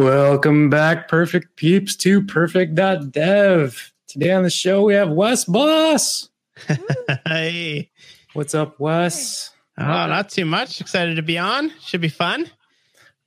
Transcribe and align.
Welcome 0.00 0.70
back, 0.70 1.08
perfect 1.08 1.56
peeps, 1.56 1.94
to 1.96 2.24
perfect.dev. 2.24 3.92
Today 4.06 4.32
on 4.32 4.42
the 4.42 4.48
show, 4.48 4.82
we 4.84 4.94
have 4.94 5.10
Wes 5.10 5.44
Bos. 5.44 6.30
hey. 7.26 7.90
What's 8.32 8.54
up, 8.54 8.80
Wes? 8.80 9.50
Oh, 9.76 9.84
not 9.84 10.30
too 10.30 10.46
much. 10.46 10.80
Excited 10.80 11.16
to 11.16 11.22
be 11.22 11.36
on. 11.36 11.70
Should 11.82 12.00
be 12.00 12.08
fun. 12.08 12.48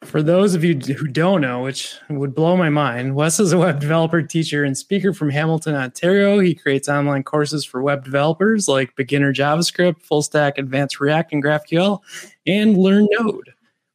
For 0.02 0.23
those 0.23 0.55
of 0.55 0.64
you 0.64 0.73
who 0.73 1.05
don't 1.05 1.41
know, 1.41 1.62
which 1.62 1.96
would 2.09 2.34
blow 2.34 2.57
my 2.57 2.70
mind, 2.70 3.14
Wes 3.14 3.40
is 3.40 3.54
a 3.54 3.58
web 3.60 3.80
developer, 3.80 4.24
teacher, 4.24 4.64
and 4.64 4.76
speaker 4.76 5.14
from 5.14 5.30
Hamilton, 5.30 5.76
Ontario. 5.76 6.40
He 6.40 6.55
creates 6.55 6.90
online 6.90 7.21
courses 7.21 7.64
for 7.64 7.84
web 7.84 8.04
developers 8.04 8.68
like 8.68 8.96
beginner 8.96 9.32
JavaScript, 9.32 10.02
full 10.02 10.24
stack, 10.24 10.58
advanced 10.58 11.00
React, 11.00 11.34
and 11.34 11.43
GraphQL, 11.43 12.00
and 12.47 12.75
Learn 12.75 13.07
Node. 13.11 13.53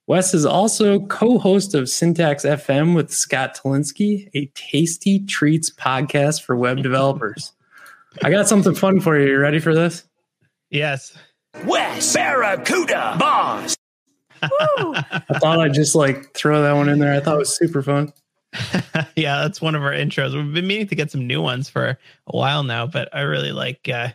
Wes 0.09 0.33
is 0.33 0.47
also 0.47 1.01
co 1.01 1.39
host 1.39 1.75
of 1.75 1.87
Syntax 1.87 2.47
FM 2.47 2.97
with 2.97 3.13
Scott 3.13 3.55
Tolinski, 3.55 4.31
a 4.33 4.47
tasty 4.55 5.23
treats 5.27 5.69
podcast 5.69 6.43
for 6.43 6.57
web 6.57 6.83
developers. 6.83 7.53
I 8.25 8.31
got 8.31 8.49
something 8.49 8.75
fun 8.75 9.01
for 9.01 9.21
you. 9.21 9.29
You 9.29 9.39
ready 9.39 9.59
for 9.59 9.75
this? 9.75 10.05
Yes. 10.71 11.15
Wes 11.65 12.15
Barracuda 12.15 13.17
Bos. 13.21 13.77
I 14.43 15.39
thought 15.41 15.61
I'd 15.61 15.75
just 15.75 15.95
like 15.95 16.33
throw 16.33 16.63
that 16.63 16.73
one 16.73 16.89
in 16.89 17.01
there. 17.01 17.13
I 17.13 17.21
thought 17.21 17.35
it 17.35 17.41
was 17.41 17.55
super 17.55 17.83
fun. 17.83 18.11
yeah, 19.15 19.43
that's 19.43 19.61
one 19.61 19.75
of 19.75 19.83
our 19.83 19.93
intros. 19.93 20.35
We've 20.35 20.55
been 20.55 20.67
meaning 20.67 20.87
to 20.87 20.95
get 20.95 21.11
some 21.11 21.27
new 21.27 21.43
ones 21.43 21.69
for 21.69 21.85
a 21.87 21.99
while 22.37 22.63
now, 22.63 22.87
but 22.87 23.15
I 23.15 23.21
really 23.21 23.53
like 23.53 23.91
uh 23.93 24.09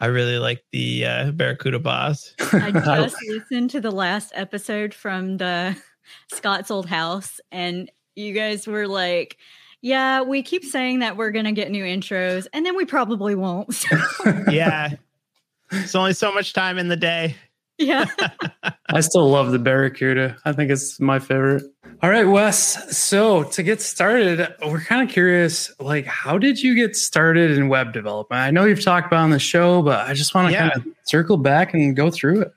I 0.00 0.06
really 0.06 0.38
like 0.38 0.64
the 0.72 1.04
uh 1.04 1.30
Barracuda 1.32 1.78
Bos. 1.78 2.34
I 2.52 2.70
just 2.70 3.16
listened 3.28 3.70
to 3.70 3.80
the 3.80 3.90
last 3.90 4.32
episode 4.34 4.94
from 4.94 5.36
the 5.36 5.76
Scott's 6.32 6.70
old 6.70 6.86
house 6.86 7.40
and 7.52 7.90
you 8.16 8.32
guys 8.32 8.66
were 8.66 8.86
like 8.88 9.36
yeah, 9.80 10.22
we 10.22 10.42
keep 10.42 10.64
saying 10.64 10.98
that 11.00 11.16
we're 11.16 11.30
going 11.30 11.44
to 11.44 11.52
get 11.52 11.70
new 11.70 11.84
intros 11.84 12.48
and 12.52 12.66
then 12.66 12.76
we 12.76 12.84
probably 12.84 13.34
won't. 13.34 13.72
So. 13.88 14.44
yeah. 14.50 14.94
It's 15.70 15.94
only 15.94 16.14
so 16.14 16.32
much 16.32 16.52
time 16.52 16.78
in 16.78 16.88
the 16.88 16.96
day. 16.96 17.36
Yeah. 17.78 18.06
I 18.88 19.00
still 19.00 19.30
love 19.30 19.52
the 19.52 19.58
Barracuda. 19.58 20.36
I 20.44 20.52
think 20.52 20.70
it's 20.72 20.98
my 20.98 21.20
favorite. 21.20 21.62
All 22.00 22.10
right, 22.10 22.24
Wes. 22.24 22.96
So 22.96 23.42
to 23.42 23.62
get 23.64 23.82
started, 23.82 24.54
we're 24.64 24.80
kind 24.80 25.02
of 25.02 25.12
curious, 25.12 25.72
like, 25.80 26.06
how 26.06 26.38
did 26.38 26.62
you 26.62 26.76
get 26.76 26.94
started 26.94 27.50
in 27.50 27.68
web 27.68 27.92
development? 27.92 28.40
I 28.40 28.52
know 28.52 28.66
you've 28.66 28.84
talked 28.84 29.08
about 29.08 29.24
on 29.24 29.30
the 29.30 29.40
show, 29.40 29.82
but 29.82 30.08
I 30.08 30.14
just 30.14 30.32
want 30.32 30.46
to 30.46 30.52
yeah. 30.52 30.70
kind 30.70 30.86
of 30.86 30.92
circle 31.02 31.36
back 31.36 31.74
and 31.74 31.96
go 31.96 32.08
through 32.08 32.42
it. 32.42 32.52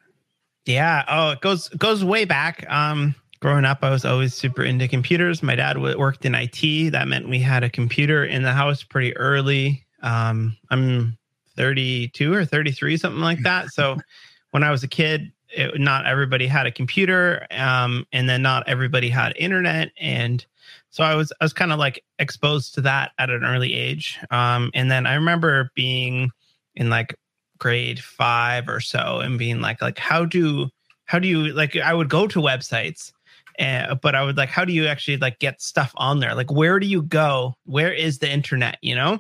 Yeah. 0.66 1.04
Oh, 1.08 1.32
it 1.32 1.42
goes 1.42 1.70
goes 1.70 2.06
way 2.06 2.24
back. 2.24 2.70
Um, 2.70 3.16
growing 3.40 3.66
up, 3.66 3.80
I 3.82 3.90
was 3.90 4.06
always 4.06 4.36
super 4.36 4.64
into 4.64 4.88
computers. 4.88 5.42
My 5.42 5.56
dad 5.56 5.82
worked 5.82 6.24
in 6.24 6.36
IT. 6.36 6.92
That 6.92 7.08
meant 7.08 7.28
we 7.28 7.40
had 7.40 7.64
a 7.64 7.70
computer 7.70 8.24
in 8.24 8.44
the 8.44 8.54
house 8.54 8.84
pretty 8.84 9.18
early. 9.18 9.84
Um, 10.04 10.56
I'm 10.70 11.18
32 11.58 12.32
or 12.32 12.46
33, 12.46 12.96
something 12.96 13.22
like 13.22 13.40
that. 13.42 13.70
So 13.70 13.98
when 14.52 14.64
I 14.64 14.70
was 14.70 14.84
a 14.84 14.88
kid, 14.88 15.32
it, 15.52 15.80
not 15.80 16.06
everybody 16.06 16.48
had 16.48 16.66
a 16.66 16.72
computer, 16.72 17.46
um, 17.52 18.06
and 18.12 18.30
then 18.30 18.42
not 18.42 18.68
everybody 18.68 19.10
had 19.10 19.34
internet, 19.38 19.92
and 20.00 20.46
so 20.90 21.04
I 21.04 21.16
was 21.16 21.32
I 21.40 21.46
was 21.46 21.54
kind 21.54 21.72
of 21.72 21.80
like 21.80 22.04
exposed 22.20 22.76
to 22.76 22.82
that 22.82 23.12
at 23.18 23.30
an 23.30 23.44
early 23.44 23.74
age. 23.74 24.20
Um, 24.30 24.72
and 24.74 24.92
then 24.92 25.08
I 25.08 25.16
remember 25.16 25.72
being 25.76 26.32
in 26.76 26.90
like 26.90 27.16
grade 27.60 28.00
five 28.00 28.68
or 28.68 28.80
so, 28.80 29.20
and 29.20 29.40
being 29.40 29.62
like 29.62 29.82
like 29.82 29.98
how 29.98 30.26
do 30.26 30.70
how 31.06 31.20
do 31.20 31.28
you 31.28 31.54
like 31.54 31.76
I 31.78 31.94
would 31.94 32.10
go 32.10 32.28
to 32.28 32.40
websites. 32.40 33.12
Uh, 33.60 33.96
but 33.96 34.16
I 34.16 34.24
would 34.24 34.38
like, 34.38 34.50
how 34.50 34.66
do 34.66 34.74
you 34.74 34.88
actually 34.88 35.18
like 35.18 35.38
get 35.38 35.62
stuff 35.62 35.92
on 35.96 36.20
there? 36.20 36.34
Like, 36.34 36.52
where 36.52 36.80
do 36.80 36.88
you 36.88 37.04
go? 37.04 37.54
Where 37.66 37.94
is 37.94 38.20
the 38.20 38.32
internet? 38.32 38.78
You 38.82 38.96
know, 38.96 39.20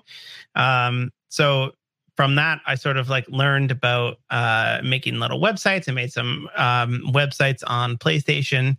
um, 0.55 1.11
so 1.29 1.71
from 2.21 2.35
that, 2.35 2.61
I 2.67 2.75
sort 2.75 2.97
of 2.97 3.09
like 3.09 3.27
learned 3.29 3.71
about 3.71 4.19
uh, 4.29 4.79
making 4.83 5.19
little 5.19 5.41
websites. 5.41 5.89
I 5.89 5.91
made 5.91 6.13
some 6.13 6.47
um, 6.55 7.01
websites 7.07 7.63
on 7.65 7.97
PlayStation, 7.97 8.77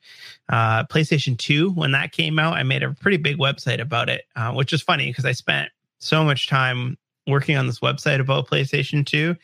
uh, 0.48 0.84
PlayStation 0.84 1.36
2. 1.36 1.72
When 1.72 1.91
that 1.91 2.12
came 2.12 2.38
out, 2.38 2.54
I 2.54 2.62
made 2.62 2.84
a 2.84 2.92
pretty 2.92 3.16
big 3.16 3.38
website 3.38 3.80
about 3.80 4.08
it, 4.08 4.26
uh, 4.36 4.53
which 4.53 4.72
is 4.72 4.80
funny 4.80 5.08
because 5.10 5.25
I 5.25 5.32
spent 5.32 5.70
so 5.98 6.22
much 6.22 6.47
time 6.47 6.97
working 7.26 7.56
on 7.56 7.66
this 7.66 7.80
website 7.80 8.20
about 8.20 8.47
PlayStation 8.47 9.04
2 9.04 9.34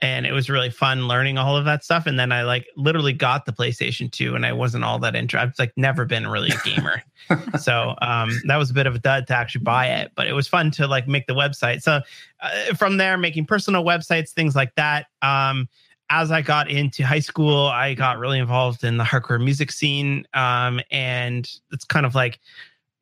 and 0.00 0.26
it 0.26 0.32
was 0.32 0.48
really 0.48 0.70
fun 0.70 1.08
learning 1.08 1.38
all 1.38 1.56
of 1.56 1.64
that 1.64 1.84
stuff. 1.84 2.06
And 2.06 2.18
then 2.18 2.30
I 2.30 2.42
like 2.42 2.66
literally 2.76 3.12
got 3.12 3.46
the 3.46 3.52
PlayStation 3.52 4.10
2 4.10 4.34
and 4.34 4.46
I 4.46 4.52
wasn't 4.52 4.84
all 4.84 4.98
that 5.00 5.16
into 5.16 5.40
I've 5.40 5.58
like 5.58 5.72
never 5.76 6.04
been 6.04 6.26
really 6.26 6.50
a 6.50 6.58
gamer. 6.64 7.02
so 7.60 7.94
um, 8.00 8.30
that 8.46 8.56
was 8.56 8.70
a 8.70 8.74
bit 8.74 8.86
of 8.86 8.94
a 8.94 8.98
dud 8.98 9.26
to 9.28 9.36
actually 9.36 9.64
buy 9.64 9.88
it, 9.88 10.12
but 10.14 10.26
it 10.26 10.32
was 10.32 10.46
fun 10.46 10.70
to 10.72 10.86
like 10.86 11.08
make 11.08 11.26
the 11.26 11.34
website. 11.34 11.82
So 11.82 12.00
uh, 12.40 12.74
from 12.76 12.96
there, 12.96 13.18
making 13.18 13.46
personal 13.46 13.84
websites, 13.84 14.30
things 14.30 14.54
like 14.54 14.74
that. 14.76 15.06
Um, 15.22 15.68
as 16.10 16.30
I 16.30 16.42
got 16.42 16.70
into 16.70 17.04
high 17.04 17.18
school, 17.18 17.66
I 17.66 17.94
got 17.94 18.18
really 18.18 18.38
involved 18.38 18.84
in 18.84 18.96
the 18.96 19.04
hardcore 19.04 19.42
music 19.42 19.70
scene. 19.70 20.26
Um, 20.32 20.80
and 20.90 21.50
it's 21.70 21.84
kind 21.84 22.06
of 22.06 22.14
like 22.14 22.40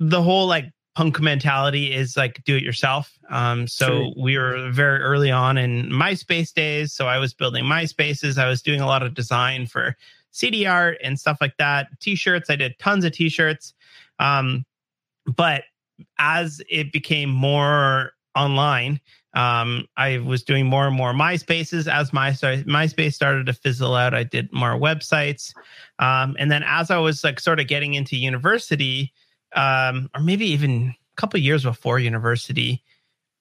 the 0.01 0.23
whole 0.23 0.47
like 0.47 0.73
punk 0.97 1.21
mentality 1.21 1.93
is 1.93 2.17
like 2.17 2.43
do 2.45 2.57
it 2.57 2.63
yourself. 2.63 3.19
Um, 3.29 3.69
so 3.69 3.87
True. 3.87 4.15
we 4.17 4.39
were 4.39 4.71
very 4.71 4.99
early 5.01 5.31
on 5.31 5.59
in 5.59 5.91
MySpace 5.91 6.55
days. 6.55 6.95
So 6.95 7.07
I 7.07 7.19
was 7.19 7.35
building 7.35 7.65
MySpaces. 7.65 8.39
I 8.39 8.49
was 8.49 8.63
doing 8.63 8.81
a 8.81 8.87
lot 8.87 9.03
of 9.03 9.13
design 9.13 9.67
for 9.67 9.95
CD 10.31 10.65
art 10.65 10.97
and 11.03 11.21
stuff 11.21 11.37
like 11.39 11.55
that. 11.59 11.89
T-shirts. 12.01 12.49
I 12.49 12.57
did 12.57 12.79
tons 12.79 13.05
of 13.05 13.13
T-shirts. 13.13 13.75
Um, 14.19 14.65
but 15.27 15.65
as 16.19 16.63
it 16.71 16.93
became 16.93 17.29
more 17.29 18.13
online, 18.35 18.99
um, 19.35 19.87
I 19.99 20.17
was 20.19 20.43
doing 20.43 20.65
more 20.65 20.87
and 20.87 20.97
more 20.97 21.13
MySpaces. 21.13 21.93
As 21.93 22.15
my 22.15 22.31
MySpace 22.31 23.13
started 23.13 23.45
to 23.47 23.53
fizzle 23.53 23.95
out, 23.95 24.15
I 24.15 24.23
did 24.23 24.51
more 24.51 24.81
websites. 24.81 25.53
Um, 25.99 26.37
and 26.39 26.51
then 26.51 26.63
as 26.67 26.91
I 26.91 26.97
was 26.97 27.23
like 27.23 27.39
sort 27.39 27.61
of 27.61 27.67
getting 27.67 27.93
into 27.93 28.17
university, 28.17 29.13
um, 29.55 30.11
or 30.15 30.21
maybe 30.21 30.47
even 30.47 30.95
a 31.17 31.21
couple 31.21 31.39
years 31.41 31.63
before 31.63 31.99
university, 31.99 32.83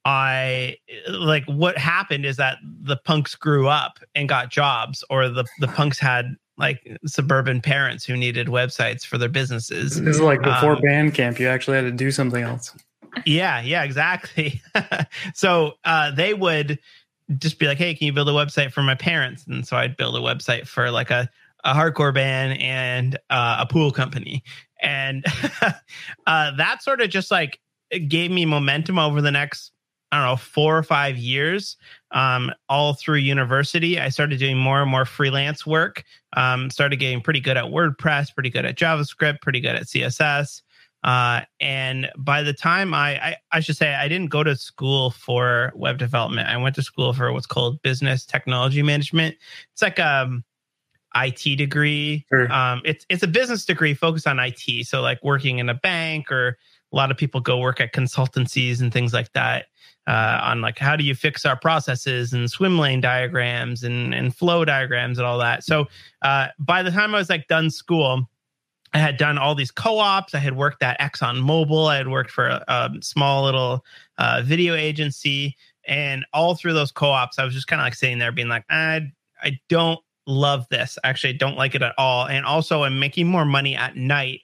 I 0.05 0.77
like 1.09 1.45
what 1.45 1.77
happened 1.77 2.25
is 2.25 2.37
that 2.37 2.57
the 2.63 2.97
punks 2.97 3.33
grew 3.33 3.67
up 3.67 3.99
and 4.13 4.29
got 4.29 4.51
jobs, 4.51 5.03
or 5.09 5.29
the 5.29 5.45
the 5.59 5.67
punks 5.67 5.97
had 5.97 6.35
like 6.57 6.79
suburban 7.05 7.59
parents 7.59 8.05
who 8.05 8.15
needed 8.15 8.47
websites 8.47 9.05
for 9.05 9.17
their 9.17 9.29
businesses. 9.29 9.99
This 10.01 10.17
is 10.17 10.21
like 10.21 10.43
before 10.43 10.73
um, 10.73 10.81
Bandcamp, 10.81 11.39
you 11.39 11.47
actually 11.47 11.77
had 11.77 11.83
to 11.83 11.91
do 11.91 12.11
something 12.11 12.43
else. 12.43 12.75
Yeah, 13.25 13.61
yeah, 13.61 13.83
exactly. 13.83 14.61
so 15.33 15.73
uh, 15.85 16.11
they 16.11 16.33
would 16.33 16.79
just 17.39 17.57
be 17.57 17.65
like, 17.65 17.79
"Hey, 17.79 17.95
can 17.95 18.05
you 18.05 18.13
build 18.13 18.29
a 18.29 18.33
website 18.33 18.71
for 18.71 18.83
my 18.83 18.95
parents?" 18.95 19.45
And 19.47 19.65
so 19.67 19.75
I'd 19.75 19.97
build 19.97 20.15
a 20.15 20.19
website 20.19 20.67
for 20.67 20.91
like 20.91 21.09
a 21.09 21.29
a 21.63 21.73
hardcore 21.73 22.13
band 22.13 22.61
and 22.61 23.17
uh, 23.31 23.57
a 23.61 23.65
pool 23.65 23.91
company 23.91 24.43
and 24.85 25.25
uh, 26.27 26.51
that 26.55 26.81
sort 26.81 27.01
of 27.01 27.09
just 27.09 27.31
like 27.31 27.59
gave 28.07 28.31
me 28.31 28.45
momentum 28.45 28.97
over 28.97 29.21
the 29.21 29.31
next 29.31 29.71
I 30.11 30.19
don't 30.19 30.27
know 30.27 30.37
four 30.37 30.77
or 30.77 30.83
five 30.83 31.17
years. 31.17 31.75
Um, 32.11 32.51
all 32.69 32.93
through 32.93 33.17
university, 33.17 33.99
I 33.99 34.09
started 34.09 34.39
doing 34.39 34.57
more 34.57 34.81
and 34.81 34.89
more 34.89 35.03
freelance 35.03 35.65
work. 35.65 36.03
Um, 36.37 36.69
started 36.69 36.97
getting 36.97 37.21
pretty 37.21 37.41
good 37.41 37.57
at 37.57 37.65
WordPress, 37.65 38.33
pretty 38.33 38.49
good 38.49 38.65
at 38.65 38.77
JavaScript, 38.77 39.41
pretty 39.41 39.59
good 39.59 39.75
at 39.75 39.83
CSS. 39.83 40.61
Uh, 41.03 41.41
and 41.59 42.09
by 42.17 42.43
the 42.43 42.53
time 42.53 42.93
I, 42.93 43.17
I, 43.17 43.35
I 43.51 43.59
should 43.59 43.77
say, 43.77 43.93
I 43.93 44.07
didn't 44.07 44.29
go 44.29 44.43
to 44.43 44.55
school 44.55 45.11
for 45.11 45.73
web 45.75 45.97
development. 45.97 46.47
I 46.47 46.57
went 46.57 46.75
to 46.75 46.81
school 46.81 47.11
for 47.13 47.33
what's 47.33 47.45
called 47.45 47.81
business 47.81 48.25
technology 48.25 48.81
management. 48.81 49.35
It's 49.73 49.81
like 49.81 49.99
um, 49.99 50.43
IT 51.15 51.57
degree. 51.57 52.25
Sure. 52.29 52.51
Um, 52.51 52.81
it's 52.85 53.05
it's 53.09 53.23
a 53.23 53.27
business 53.27 53.65
degree 53.65 53.93
focused 53.93 54.27
on 54.27 54.39
IT. 54.39 54.85
So 54.85 55.01
like 55.01 55.23
working 55.23 55.59
in 55.59 55.69
a 55.69 55.73
bank 55.73 56.31
or 56.31 56.57
a 56.91 56.95
lot 56.95 57.11
of 57.11 57.17
people 57.17 57.41
go 57.41 57.57
work 57.57 57.81
at 57.81 57.93
consultancies 57.93 58.81
and 58.81 58.91
things 58.91 59.13
like 59.13 59.31
that 59.33 59.65
uh, 60.07 60.39
on 60.43 60.61
like 60.61 60.77
how 60.77 60.95
do 60.95 61.03
you 61.03 61.15
fix 61.15 61.45
our 61.45 61.57
processes 61.57 62.33
and 62.33 62.49
swim 62.49 62.77
lane 62.77 63.01
diagrams 63.01 63.83
and 63.83 64.13
and 64.13 64.35
flow 64.35 64.65
diagrams 64.65 65.17
and 65.17 65.25
all 65.25 65.37
that. 65.39 65.63
So 65.63 65.87
uh, 66.21 66.47
by 66.59 66.83
the 66.83 66.91
time 66.91 67.15
I 67.15 67.17
was 67.17 67.29
like 67.29 67.47
done 67.47 67.69
school, 67.69 68.29
I 68.93 68.99
had 68.99 69.17
done 69.17 69.37
all 69.37 69.55
these 69.55 69.71
co-ops. 69.71 70.35
I 70.35 70.39
had 70.39 70.55
worked 70.55 70.83
at 70.83 70.99
Exxon 70.99 71.41
Mobil. 71.41 71.89
I 71.89 71.97
had 71.97 72.07
worked 72.07 72.31
for 72.31 72.47
a, 72.47 72.63
a 72.67 72.89
small 73.01 73.43
little 73.43 73.83
uh, 74.17 74.41
video 74.45 74.75
agency, 74.75 75.55
and 75.87 76.25
all 76.33 76.55
through 76.55 76.73
those 76.73 76.91
co-ops, 76.91 77.39
I 77.39 77.45
was 77.45 77.53
just 77.53 77.67
kind 77.67 77.81
of 77.81 77.85
like 77.85 77.95
sitting 77.95 78.19
there, 78.19 78.31
being 78.31 78.47
like, 78.47 78.65
I 78.69 79.11
I 79.41 79.59
don't 79.69 79.99
love 80.27 80.67
this. 80.69 80.97
Actually, 81.03 81.33
I 81.33 81.37
don't 81.37 81.57
like 81.57 81.75
it 81.75 81.81
at 81.81 81.93
all. 81.97 82.27
And 82.27 82.45
also, 82.45 82.83
I'm 82.83 82.99
making 82.99 83.27
more 83.27 83.45
money 83.45 83.75
at 83.75 83.95
night 83.95 84.41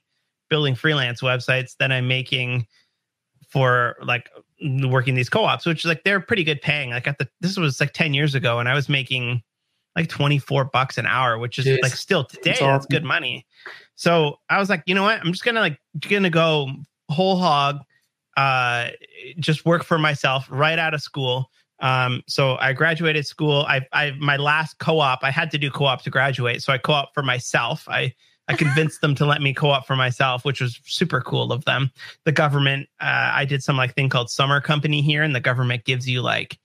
building 0.50 0.76
freelance 0.76 1.22
websites 1.22 1.76
than 1.78 1.92
I'm 1.92 2.08
making 2.08 2.68
for 3.50 3.96
like 4.02 4.30
working 4.86 5.16
these 5.16 5.30
co-ops, 5.30 5.66
which 5.66 5.86
like 5.86 6.04
they're 6.04 6.20
pretty 6.20 6.44
good 6.44 6.62
paying. 6.62 6.92
Like 6.92 7.08
at 7.08 7.18
the 7.18 7.28
this 7.42 7.58
was 7.58 7.80
like 7.80 7.94
10 7.94 8.14
years 8.14 8.36
ago, 8.36 8.60
and 8.60 8.70
I 8.70 8.74
was 8.74 8.90
making 8.90 9.42
like 9.96 10.08
24 10.08 10.66
bucks 10.66 10.98
an 10.98 11.06
hour, 11.06 11.38
which 11.38 11.60
is 11.60 11.66
Jeez. 11.66 11.82
like 11.82 11.94
still 11.94 12.24
today, 12.24 12.58
awesome. 12.62 12.88
good 12.90 13.04
money. 13.04 13.46
So 13.96 14.38
I 14.50 14.58
was 14.58 14.70
like, 14.70 14.84
you 14.86 14.96
know 14.96 15.04
what? 15.04 15.20
I'm 15.20 15.32
just 15.32 15.44
gonna 15.44 15.60
like 15.60 15.80
gonna 16.00 16.30
go 16.30 16.70
whole 17.10 17.38
hog, 17.38 17.80
uh, 18.38 18.90
just 19.40 19.66
work 19.66 19.84
for 19.84 20.00
myself 20.00 20.48
right 20.50 20.80
out 20.80 20.94
of 20.94 21.02
school. 21.02 21.51
Um, 21.82 22.22
so 22.28 22.58
I 22.60 22.74
graduated 22.74 23.26
school. 23.26 23.66
I, 23.68 23.82
I, 23.92 24.12
my 24.20 24.38
last 24.38 24.78
co-op, 24.80 25.20
I 25.24 25.32
had 25.32 25.52
to 25.52 25.58
do 25.58 25.70
co-op 25.70 26.04
to 26.04 26.10
graduate. 26.10 26.62
So 26.62 26.72
I 26.72 26.78
co-op 26.78 27.14
for 27.14 27.24
myself. 27.24 27.88
I, 27.90 28.14
I 28.48 28.54
convinced 28.58 29.02
them 29.02 29.16
to 29.16 29.26
let 29.26 29.42
me 29.42 29.54
co-op 29.54 29.88
for 29.88 29.96
myself, 29.96 30.46
which 30.46 30.62
was 30.62 30.80
super 30.86 31.22
cool 31.22 31.52
of 31.52 31.66
them. 31.66 31.92
The 32.26 32.32
government, 32.32 32.88
uh, 33.00 33.32
I 33.34 33.46
did 33.46 33.64
some 33.64 33.78
like 33.78 33.96
thing 33.96 34.10
called 34.10 34.30
summer 34.30 34.62
company 34.62 35.02
here, 35.02 35.24
and 35.24 35.36
the 35.36 35.40
government 35.40 35.84
gives 35.86 36.08
you 36.08 36.22
like 36.22 36.60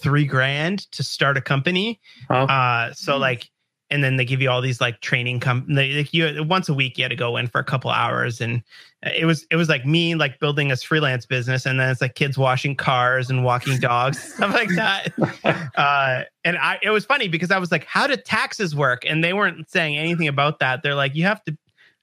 three 0.00 0.24
grand 0.24 0.90
to 0.92 1.02
start 1.02 1.36
a 1.36 1.42
company. 1.42 2.00
Wow. 2.28 2.46
Uh, 2.46 2.92
so 2.94 3.12
Nice. 3.12 3.20
like, 3.20 3.50
and 3.90 4.04
then 4.04 4.16
they 4.16 4.24
give 4.24 4.40
you 4.40 4.48
all 4.48 4.60
these 4.60 4.80
like 4.80 5.00
training 5.00 5.40
com 5.40 5.64
they, 5.68 5.92
like 5.92 6.14
you 6.14 6.44
once 6.44 6.68
a 6.68 6.74
week 6.74 6.96
you 6.96 7.04
had 7.04 7.10
to 7.10 7.16
go 7.16 7.36
in 7.36 7.46
for 7.46 7.58
a 7.58 7.64
couple 7.64 7.90
hours 7.90 8.40
and 8.40 8.62
it 9.02 9.24
was 9.24 9.46
it 9.50 9.56
was 9.56 9.68
like 9.68 9.84
me 9.84 10.14
like 10.14 10.38
building 10.38 10.68
this 10.68 10.82
freelance 10.82 11.26
business 11.26 11.66
and 11.66 11.80
then 11.80 11.90
it's 11.90 12.00
like 12.00 12.14
kids 12.14 12.38
washing 12.38 12.76
cars 12.76 13.30
and 13.30 13.44
walking 13.44 13.78
dogs 13.78 14.34
stuff 14.34 14.52
like 14.52 14.68
that. 14.76 15.08
Uh 15.76 16.24
and 16.44 16.58
i 16.58 16.78
it 16.82 16.90
was 16.90 17.04
funny 17.04 17.28
because 17.28 17.50
i 17.50 17.58
was 17.58 17.72
like 17.72 17.84
how 17.84 18.06
do 18.06 18.16
taxes 18.16 18.74
work? 18.74 19.04
And 19.06 19.24
they 19.24 19.32
weren't 19.32 19.70
saying 19.70 19.96
anything 19.96 20.28
about 20.28 20.58
that. 20.58 20.82
They're 20.82 20.94
like 20.94 21.14
you 21.14 21.24
have 21.24 21.42
to 21.44 21.56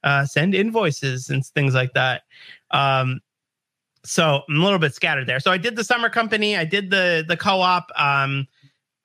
uh 0.04 0.26
send 0.26 0.56
invoices 0.56 1.30
and 1.30 1.46
things 1.46 1.74
like 1.74 1.94
that. 1.94 2.24
Um 2.72 3.22
so 4.04 4.42
i'm 4.50 4.62
a 4.62 4.64
little 4.64 4.80
bit 4.80 4.94
scattered 4.94 5.28
there. 5.28 5.40
So 5.40 5.52
i 5.52 5.58
did 5.58 5.76
the 5.76 5.84
summer 5.84 6.10
company 6.10 6.58
i 6.58 6.66
did 6.66 6.90
the 6.90 7.24
the 7.28 7.38
co-op 7.38 7.92
um 7.96 8.48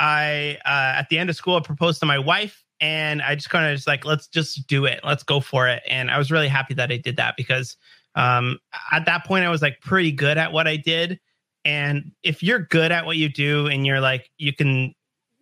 i 0.00 0.58
uh 0.64 0.98
at 0.98 1.08
the 1.10 1.18
end 1.18 1.28
of 1.30 1.36
school 1.36 1.56
i 1.56 1.60
proposed 1.60 2.00
to 2.00 2.06
my 2.06 2.18
wife 2.18 2.61
and 2.82 3.22
i 3.22 3.34
just 3.34 3.48
kind 3.48 3.64
of 3.64 3.74
just 3.74 3.86
like 3.86 4.04
let's 4.04 4.26
just 4.26 4.66
do 4.66 4.84
it. 4.84 5.00
Let's 5.04 5.22
go 5.22 5.40
for 5.40 5.68
it. 5.68 5.82
And 5.88 6.10
i 6.10 6.18
was 6.18 6.30
really 6.30 6.48
happy 6.48 6.74
that 6.74 6.92
i 6.92 6.98
did 6.98 7.16
that 7.16 7.34
because 7.38 7.76
um 8.16 8.58
at 8.90 9.06
that 9.06 9.24
point 9.24 9.46
i 9.46 9.48
was 9.48 9.62
like 9.62 9.80
pretty 9.80 10.12
good 10.12 10.36
at 10.36 10.52
what 10.52 10.66
i 10.66 10.76
did. 10.76 11.18
And 11.64 12.10
if 12.24 12.42
you're 12.42 12.58
good 12.58 12.90
at 12.90 13.06
what 13.06 13.16
you 13.16 13.28
do 13.30 13.68
and 13.68 13.86
you're 13.86 14.00
like 14.00 14.28
you 14.36 14.52
can 14.52 14.94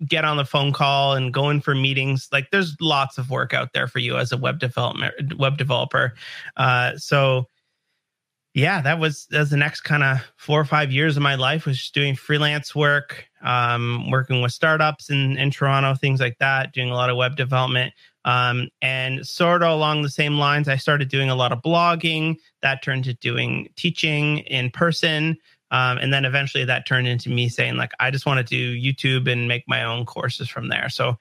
get 0.07 0.25
on 0.25 0.37
the 0.37 0.45
phone 0.45 0.73
call 0.73 1.15
and 1.15 1.33
go 1.33 1.51
in 1.51 1.61
for 1.61 1.75
meetings 1.75 2.29
like 2.33 2.51
there's 2.51 2.77
lots 2.81 3.19
of 3.19 3.29
work 3.29 3.53
out 3.53 3.73
there 3.75 3.87
for 3.87 3.99
you 3.99 4.17
as 4.17 4.33
a 4.33 4.37
web 4.37 4.59
development 4.61 5.37
web 5.39 5.57
developer. 5.57 6.15
Uh 6.57 6.97
so 6.97 7.47
yeah 8.53 8.83
that 8.83 8.99
was 8.99 9.27
that 9.31 9.41
was 9.41 9.51
the 9.51 9.57
next 9.57 9.81
kind 9.81 10.03
of 10.03 10.19
four 10.37 10.61
or 10.61 10.65
five 10.67 10.93
years 10.93 11.17
of 11.17 11.23
my 11.23 11.37
life 11.37 11.65
was 11.65 11.79
just 11.79 11.95
doing 11.95 12.15
freelance 12.15 12.75
work 12.75 13.30
um 13.43 14.11
working 14.11 14.43
with 14.43 14.53
startups 14.53 15.09
in 15.11 15.37
in 15.39 15.51
toronto 15.51 15.95
things 15.95 16.21
like 16.21 16.37
that 16.39 16.73
doing 16.73 16.91
a 16.91 16.95
lot 16.95 17.09
of 17.11 17.17
web 17.17 17.37
development 17.37 17.93
um 18.25 18.69
and 18.83 19.27
sort 19.27 19.63
of 19.63 19.71
along 19.71 20.03
the 20.03 20.11
same 20.11 20.39
lines 20.39 20.69
i 20.69 20.77
started 20.77 21.09
doing 21.09 21.31
a 21.31 21.35
lot 21.35 21.53
of 21.53 21.61
blogging 21.63 22.37
that 22.63 22.83
turned 22.83 23.05
to 23.05 23.15
doing 23.15 23.69
teaching 23.77 24.39
in 24.41 24.71
person 24.71 25.37
um, 25.73 25.99
and 25.99 26.13
then 26.13 26.25
eventually 26.25 26.65
that 26.65 26.85
turned 26.87 27.07
into 27.07 27.31
me 27.31 27.49
saying 27.49 27.77
like 27.77 27.93
i 28.01 28.11
just 28.11 28.27
want 28.27 28.39
to 28.39 28.45
do 28.45 28.75
youtube 28.79 29.31
and 29.31 29.49
make 29.49 29.65
my 29.67 29.85
own 29.85 30.05
courses 30.05 30.49
from 30.49 30.69
there 30.69 30.89
so 30.91 31.17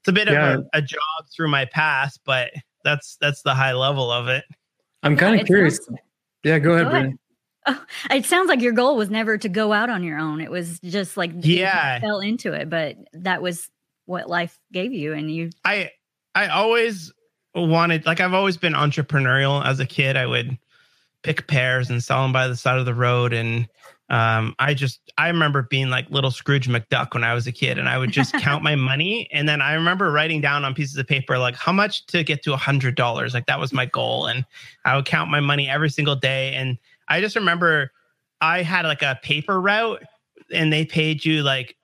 it's 0.00 0.08
a 0.08 0.12
bit 0.12 0.28
Yeah. 0.28 0.54
of 0.54 0.60
a, 0.74 0.78
a 0.78 0.82
job 0.82 1.00
through 1.34 1.48
my 1.48 1.64
past 1.64 2.20
but 2.26 2.50
that's 2.84 3.16
that's 3.22 3.40
the 3.42 3.54
high 3.54 3.72
level 3.72 4.10
of 4.10 4.28
it 4.28 4.44
I'm 5.02 5.16
kind 5.16 5.36
It 5.36 5.42
of 5.42 5.46
curious. 5.46 5.76
sounds- 5.84 5.98
Yeah, 6.44 6.58
go 6.58 6.72
ahead, 6.74 6.90
Go 6.90 6.96
ahead. 6.96 7.12
Oh, 7.66 7.84
it 8.10 8.26
sounds 8.26 8.48
like 8.48 8.60
your 8.60 8.72
goal 8.72 8.96
was 8.96 9.10
never 9.10 9.38
to 9.38 9.48
go 9.48 9.72
out 9.72 9.90
on 9.90 10.02
your 10.02 10.18
own. 10.18 10.40
It 10.40 10.50
was 10.50 10.80
just 10.80 11.16
like 11.16 11.30
you 11.44 11.56
Yeah. 11.56 12.00
fell 12.00 12.20
into 12.20 12.52
it, 12.52 12.68
but 12.70 12.96
that 13.12 13.42
was 13.42 13.68
what 14.06 14.28
life 14.28 14.58
gave 14.72 14.92
you, 14.92 15.12
and 15.14 15.30
you. 15.30 15.50
I 15.64 15.90
I 16.34 16.48
always 16.48 17.12
wanted 17.54 18.04
like 18.06 18.20
I've 18.20 18.34
always 18.34 18.56
been 18.56 18.74
entrepreneurial 18.74 19.64
as 19.64 19.80
a 19.80 19.86
kid. 19.86 20.16
I 20.16 20.26
would 20.26 20.58
pick 21.22 21.46
pears 21.46 21.88
and 21.88 22.02
sell 22.02 22.22
them 22.22 22.32
by 22.32 22.48
the 22.48 22.56
side 22.56 22.78
of 22.78 22.84
the 22.84 22.92
road 22.94 23.32
and 23.32 23.66
um 24.10 24.54
I 24.58 24.74
just 24.74 25.00
I 25.16 25.28
remember 25.28 25.62
being 25.62 25.88
like 25.88 26.10
little 26.10 26.30
Scrooge 26.30 26.68
McDuck 26.68 27.14
when 27.14 27.24
I 27.24 27.32
was 27.32 27.46
a 27.46 27.52
kid 27.52 27.78
and 27.78 27.88
I 27.88 27.96
would 27.96 28.10
just 28.10 28.34
count 28.34 28.62
my 28.62 28.74
money 28.90 29.26
and 29.32 29.48
then 29.48 29.62
I 29.62 29.72
remember 29.72 30.10
writing 30.12 30.42
down 30.42 30.66
on 30.66 30.74
pieces 30.74 30.98
of 30.98 31.06
paper 31.06 31.38
like 31.38 31.54
how 31.54 31.72
much 31.72 32.04
to 32.08 32.22
get 32.22 32.42
to 32.42 32.52
a 32.52 32.58
hundred 32.58 32.94
dollars 32.96 33.32
like 33.32 33.46
that 33.46 33.58
was 33.58 33.72
my 33.72 33.86
goal 33.86 34.26
and 34.26 34.44
I 34.84 34.96
would 34.96 35.06
count 35.06 35.30
my 35.30 35.40
money 35.40 35.66
every 35.66 35.88
single 35.88 36.14
day 36.16 36.52
and 36.52 36.76
I 37.08 37.20
just 37.20 37.36
remember 37.36 37.92
I 38.40 38.62
had 38.62 38.84
like 38.84 39.02
a 39.02 39.18
paper 39.22 39.60
route 39.60 40.02
and 40.52 40.72
they 40.72 40.84
paid 40.84 41.24
you 41.24 41.42
like 41.42 41.76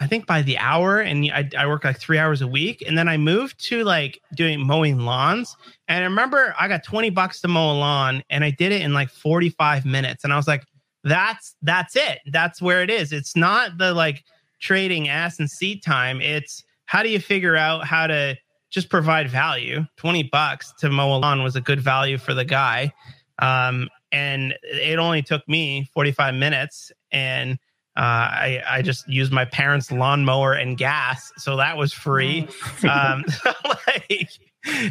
I 0.00 0.06
think 0.06 0.26
by 0.26 0.42
the 0.42 0.56
hour, 0.58 1.00
and 1.00 1.24
I, 1.32 1.48
I 1.58 1.66
work 1.66 1.84
like 1.84 1.98
three 1.98 2.18
hours 2.18 2.40
a 2.40 2.46
week. 2.46 2.84
And 2.86 2.96
then 2.96 3.08
I 3.08 3.16
moved 3.16 3.58
to 3.66 3.82
like 3.82 4.20
doing 4.34 4.64
mowing 4.64 5.00
lawns. 5.00 5.56
And 5.88 6.04
I 6.04 6.06
remember 6.06 6.54
I 6.58 6.68
got 6.68 6.84
20 6.84 7.10
bucks 7.10 7.40
to 7.40 7.48
mow 7.48 7.72
a 7.72 7.76
lawn 7.76 8.22
and 8.30 8.44
I 8.44 8.50
did 8.50 8.70
it 8.70 8.82
in 8.82 8.92
like 8.92 9.10
45 9.10 9.84
minutes. 9.84 10.22
And 10.22 10.32
I 10.32 10.36
was 10.36 10.46
like, 10.46 10.64
that's 11.02 11.56
that's 11.62 11.96
it. 11.96 12.20
That's 12.26 12.62
where 12.62 12.82
it 12.82 12.90
is. 12.90 13.12
It's 13.12 13.34
not 13.34 13.78
the 13.78 13.92
like 13.92 14.24
trading 14.60 15.08
ass 15.08 15.40
and 15.40 15.50
seat 15.50 15.82
time. 15.82 16.20
It's 16.20 16.64
how 16.86 17.02
do 17.02 17.08
you 17.08 17.18
figure 17.18 17.56
out 17.56 17.84
how 17.84 18.06
to 18.06 18.36
just 18.70 18.90
provide 18.90 19.28
value? 19.28 19.84
20 19.96 20.24
bucks 20.24 20.72
to 20.78 20.90
mow 20.90 21.16
a 21.16 21.18
lawn 21.18 21.42
was 21.42 21.56
a 21.56 21.60
good 21.60 21.80
value 21.80 22.18
for 22.18 22.34
the 22.34 22.44
guy. 22.44 22.92
Um, 23.40 23.88
and 24.12 24.54
it 24.62 24.98
only 24.98 25.22
took 25.22 25.46
me 25.48 25.88
45 25.92 26.34
minutes. 26.34 26.92
And 27.10 27.52
uh, 27.96 28.00
I, 28.00 28.62
I 28.68 28.82
just 28.82 29.08
used 29.08 29.32
my 29.32 29.44
parents' 29.44 29.90
lawnmower 29.90 30.52
and 30.52 30.76
gas, 30.76 31.32
so 31.36 31.56
that 31.56 31.76
was 31.76 31.92
free. 31.92 32.48
um, 32.88 33.24
like 33.86 34.30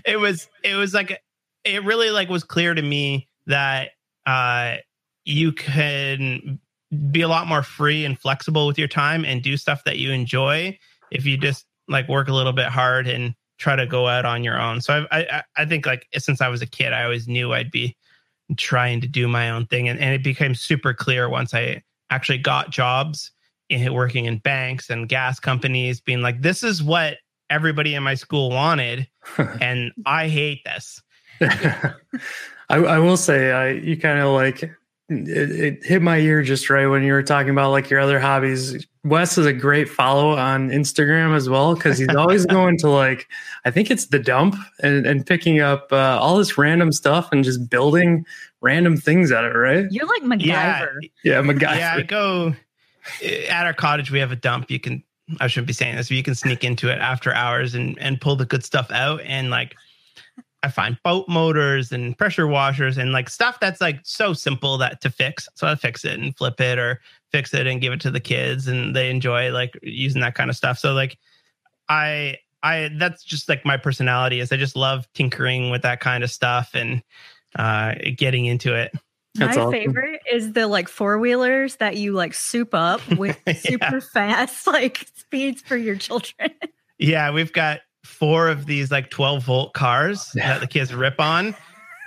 it 0.06 0.20
was, 0.20 0.50
it 0.64 0.76
was 0.76 0.94
like 0.94 1.22
it 1.64 1.84
really 1.84 2.12
like 2.12 2.30
was 2.30 2.44
clear 2.44 2.74
to 2.74 2.82
me 2.82 3.28
that 3.46 3.92
uh, 4.26 4.76
you 5.26 5.52
can 5.52 6.60
be 7.12 7.22
a 7.22 7.28
lot 7.28 7.48
more 7.48 7.64
free 7.64 8.06
and 8.06 8.20
flexible 8.20 8.66
with 8.68 8.78
your 8.78 8.88
time 8.88 9.26
and 9.26 9.42
do 9.42 9.58
stuff 9.58 9.84
that 9.84 9.98
you 9.98 10.12
enjoy 10.12 10.78
if 11.12 11.26
you 11.26 11.38
just 11.38 11.66
like 11.88 12.08
work 12.08 12.28
a 12.28 12.34
little 12.34 12.54
bit 12.54 12.68
hard 12.68 13.08
and 13.08 13.36
try 13.58 13.76
to 13.76 13.86
go 13.86 14.08
out 14.08 14.26
on 14.26 14.44
your 14.44 14.60
own. 14.60 14.82
So 14.82 15.06
I, 15.12 15.20
I, 15.20 15.44
I 15.58 15.66
think 15.66 15.86
like 15.86 16.08
since 16.18 16.42
I 16.42 16.48
was 16.48 16.62
a 16.62 16.68
kid, 16.68 16.94
I 16.94 17.04
always 17.04 17.28
knew 17.28 17.54
I'd 17.54 17.72
be 17.72 17.96
trying 18.56 19.02
to 19.02 19.08
do 19.08 19.28
my 19.28 19.50
own 19.50 19.66
thing, 19.66 19.90
and, 19.90 20.00
and 20.00 20.14
it 20.14 20.24
became 20.24 20.56
super 20.56 20.94
clear 20.94 21.30
once 21.30 21.54
I 21.54 21.84
actually 22.10 22.38
got 22.38 22.70
jobs 22.70 23.32
in 23.70 23.94
working 23.94 24.26
in 24.26 24.38
banks 24.38 24.90
and 24.90 25.10
gas 25.10 25.40
companies, 25.40 26.00
being 26.00 26.22
like, 26.22 26.42
this 26.42 26.64
is 26.64 26.82
what 26.82 27.18
everybody 27.50 27.96
in 27.96 28.04
my 28.04 28.16
school 28.16 28.50
wanted, 28.50 29.08
and 29.62 29.92
I 30.06 30.28
hate 30.28 30.64
this. 30.64 31.02
I, 32.70 32.76
I 32.76 33.00
will 33.00 33.18
say, 33.18 33.52
I 33.52 33.70
you 33.72 33.98
kind 33.98 34.20
of 34.20 34.34
like 34.34 34.70
it, 35.10 35.52
it 35.52 35.86
hit 35.86 36.02
my 36.02 36.18
ear 36.18 36.42
just 36.42 36.70
right 36.70 36.88
when 36.88 37.04
you 37.04 37.14
were 37.14 37.24
talking 37.24 37.50
about 37.52 37.72
like 37.72 37.90
your 37.90 38.00
other 38.00 38.20
hobbies. 38.20 38.86
Wes 39.04 39.38
is 39.38 39.46
a 39.46 39.54
great 39.54 39.88
follow 39.88 40.32
on 40.38 40.70
Instagram 40.70 41.34
as 41.36 41.48
well 41.48 41.76
because 41.76 41.98
he's 41.98 42.10
always 42.16 42.46
going 42.46 42.78
to 42.80 42.90
like 42.90 43.28
I 43.64 43.72
think 43.72 43.90
it's 43.90 44.08
the 44.08 44.20
dump 44.20 44.56
and, 44.84 45.06
and 45.06 45.26
picking 45.26 45.62
up 45.62 45.88
uh, 45.94 46.18
all 46.20 46.38
this 46.38 46.58
random 46.58 46.92
stuff 46.92 47.30
and 47.32 47.44
just 47.44 47.70
building 47.70 48.26
random 48.62 48.98
things 48.98 49.32
out 49.32 49.46
of 49.46 49.52
it. 49.52 49.58
Right? 49.58 49.86
You're 49.92 50.08
like 50.08 50.24
MacGyver. 50.24 50.42
Yeah, 50.44 50.86
Yeah, 51.24 51.42
MacGyver. 51.42 51.78
yeah. 51.78 51.96
I 51.96 52.02
go 52.02 52.54
at 53.50 53.66
our 53.66 53.74
cottage. 53.74 54.12
We 54.12 54.20
have 54.20 54.32
a 54.32 54.36
dump. 54.36 54.70
You 54.70 54.80
can. 54.80 55.04
I 55.42 55.48
shouldn't 55.48 55.68
be 55.68 55.74
saying 55.74 55.98
this, 55.98 56.08
but 56.08 56.16
you 56.16 56.24
can 56.24 56.36
sneak 56.36 56.64
into 56.64 56.90
it 56.92 57.00
after 57.00 57.34
hours 57.34 57.76
and 57.76 57.98
and 58.00 58.20
pull 58.20 58.36
the 58.36 58.46
good 58.46 58.64
stuff 58.64 58.92
out. 58.92 59.22
And 59.22 59.50
like, 59.50 59.76
I 60.64 60.70
find 60.70 60.98
boat 61.04 61.28
motors 61.30 61.92
and 61.92 62.18
pressure 62.18 62.48
washers 62.48 62.98
and 62.98 63.12
like 63.12 63.30
stuff 63.30 63.60
that's 63.60 63.80
like 63.80 64.00
so 64.04 64.34
simple 64.34 64.78
that 64.80 65.02
to 65.02 65.10
fix. 65.10 65.48
So 65.56 65.68
I 65.68 65.76
fix 65.76 66.04
it 66.04 66.20
and 66.20 66.36
flip 66.36 66.60
it 66.60 66.80
or 66.80 67.00
fix 67.32 67.54
it 67.54 67.68
and 67.68 67.80
give 67.80 67.94
it 67.94 68.02
to 68.02 68.12
the 68.12 68.20
kids, 68.20 68.68
and 68.68 68.96
they 68.96 69.10
enjoy 69.10 69.52
like 69.52 69.78
using 69.84 70.22
that 70.22 70.36
kind 70.36 70.50
of 70.50 70.56
stuff. 70.56 70.80
So 70.80 70.94
like, 70.94 71.18
I 71.90 72.38
I 72.64 72.90
that's 72.98 73.24
just 73.24 73.48
like 73.50 73.66
my 73.66 73.78
personality 73.78 74.40
is 74.40 74.52
I 74.52 74.58
just 74.58 74.76
love 74.76 75.08
tinkering 75.14 75.70
with 75.70 75.84
that 75.84 76.00
kind 76.00 76.24
of 76.24 76.32
stuff 76.32 76.72
and 76.74 77.04
uh 77.58 77.94
getting 78.16 78.46
into 78.46 78.74
it. 78.76 78.92
That's 79.36 79.56
My 79.56 79.62
awesome. 79.62 79.72
favorite 79.72 80.22
is 80.32 80.54
the 80.54 80.68
like 80.68 80.88
four 80.88 81.20
wheelers 81.20 81.76
that 81.76 81.98
you 81.98 82.14
like 82.14 82.34
soup 82.34 82.74
up 82.74 83.02
with 83.18 83.38
Yeah. 83.46 83.54
super 83.54 84.02
fast 84.02 84.66
like 84.68 85.08
speeds 85.16 85.62
for 85.62 85.78
your 85.78 85.96
children. 85.96 86.52
Yeah, 86.98 87.30
we've 87.32 87.54
got 87.54 87.82
four 88.08 88.48
of 88.50 88.66
these 88.66 88.92
like 88.92 89.10
12 89.10 89.44
volt 89.44 89.74
cars 89.74 90.32
Yeah. 90.36 90.48
that 90.54 90.62
the 90.62 90.68
kids 90.68 90.94
rip 90.94 91.20
on. 91.20 91.56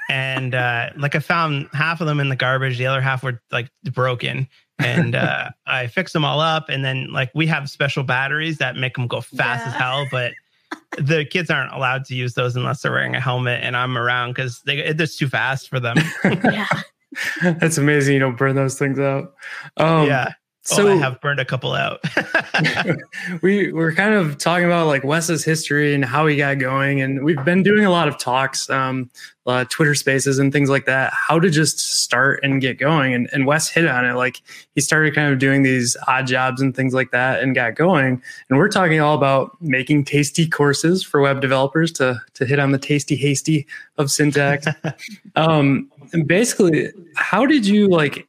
And 0.09 0.57
uh, 0.57 0.91
like 0.97 1.15
I 1.15 1.21
found 1.21 1.69
half 1.73 2.01
of 2.01 2.07
them 2.09 2.19
in 2.19 2.31
the 2.31 2.37
garbage, 2.37 2.79
the 2.79 2.87
other 2.87 3.01
half 3.01 3.23
were 3.23 3.41
like 3.53 3.71
broken. 3.93 4.49
And 4.81 5.15
uh, 5.15 5.51
I 5.67 5.87
fixed 5.87 6.13
them 6.15 6.25
all 6.25 6.41
up. 6.41 6.69
And 6.69 6.85
then 6.85 7.13
like 7.13 7.31
we 7.35 7.47
have 7.47 7.71
special 7.71 8.03
batteries 8.03 8.59
that 8.59 8.77
make 8.77 8.95
them 8.95 9.07
go 9.07 9.21
fast 9.21 9.67
as 9.67 9.75
hell, 9.75 10.07
but 10.11 10.33
the 10.99 11.25
kids 11.25 11.49
aren't 11.51 11.73
allowed 11.73 12.05
to 12.07 12.15
use 12.17 12.35
those 12.35 12.57
unless 12.57 12.83
they're 12.83 12.91
wearing 12.91 13.15
a 13.15 13.21
helmet. 13.21 13.61
And 13.63 13.77
I'm 13.77 13.97
around 13.97 14.31
because 14.31 14.61
they 14.67 14.93
they're 14.93 15.07
too 15.07 15.29
fast 15.29 15.69
for 15.69 15.79
them. 15.79 15.97
yeah. 16.25 16.67
That's 17.43 17.79
amazing. 17.79 18.15
You 18.15 18.21
don't 18.21 18.37
burn 18.39 18.57
those 18.57 18.79
things 18.79 18.99
out. 18.99 19.35
Um, 19.77 20.07
yeah. 20.07 20.33
So 20.63 20.87
oh, 20.87 20.93
I 20.93 20.97
have 20.97 21.19
burned 21.23 21.41
a 21.41 21.45
couple 21.47 21.73
out. 21.73 22.05
we 23.43 23.73
we're 23.73 23.95
kind 23.95 24.13
of 24.13 24.37
talking 24.37 24.67
about 24.67 24.89
like 24.89 25.03
Wes's 25.05 25.43
history 25.43 25.95
and 25.95 26.05
how 26.05 26.27
he 26.27 26.37
got 26.37 26.59
going, 26.59 27.01
and 27.01 27.25
we've 27.25 27.43
been 27.47 27.63
doing 27.63 27.87
a 27.87 27.91
lot 27.91 28.09
of 28.09 28.19
talks, 28.19 28.69
um, 28.69 29.11
uh, 29.47 29.65
Twitter 29.71 29.95
Spaces 29.95 30.39
and 30.39 30.53
things 30.53 30.69
like 30.69 30.85
that. 30.85 31.15
How 31.15 31.41
to 31.41 31.49
just 31.49 31.79
start 31.79 32.41
and 32.43 32.61
get 32.61 32.79
going, 32.79 33.15
and 33.15 33.31
and 33.33 33.47
Wes 33.47 33.71
hit 33.71 33.87
on 33.87 34.05
it. 34.05 34.17
Like 34.17 34.43
he 34.75 34.83
started 34.83 35.15
kind 35.15 35.33
of 35.33 35.39
doing 35.39 35.63
these 35.63 35.97
odd 36.07 36.27
jobs 36.27 36.61
and 36.61 36.77
things 36.77 36.93
like 36.93 37.11
that, 37.11 37.43
and 37.43 37.55
got 37.55 37.75
going. 37.75 38.23
And 38.51 38.59
we're 38.59 38.69
talking 38.69 39.01
all 39.01 39.15
about 39.15 39.57
making 39.63 40.05
tasty 40.05 40.47
courses 40.47 41.03
for 41.03 41.23
web 41.23 41.41
developers 41.41 41.91
to 41.93 42.21
to 42.35 42.45
hit 42.45 42.59
on 42.59 42.73
the 42.73 42.79
tasty 42.79 43.17
hasty 43.17 43.67
of 43.97 44.11
syntax. 44.11 44.67
um, 45.37 45.91
and 46.13 46.29
basically, 46.29 46.91
how 47.17 47.47
did 47.47 47.65
you 47.65 47.89
like 47.89 48.29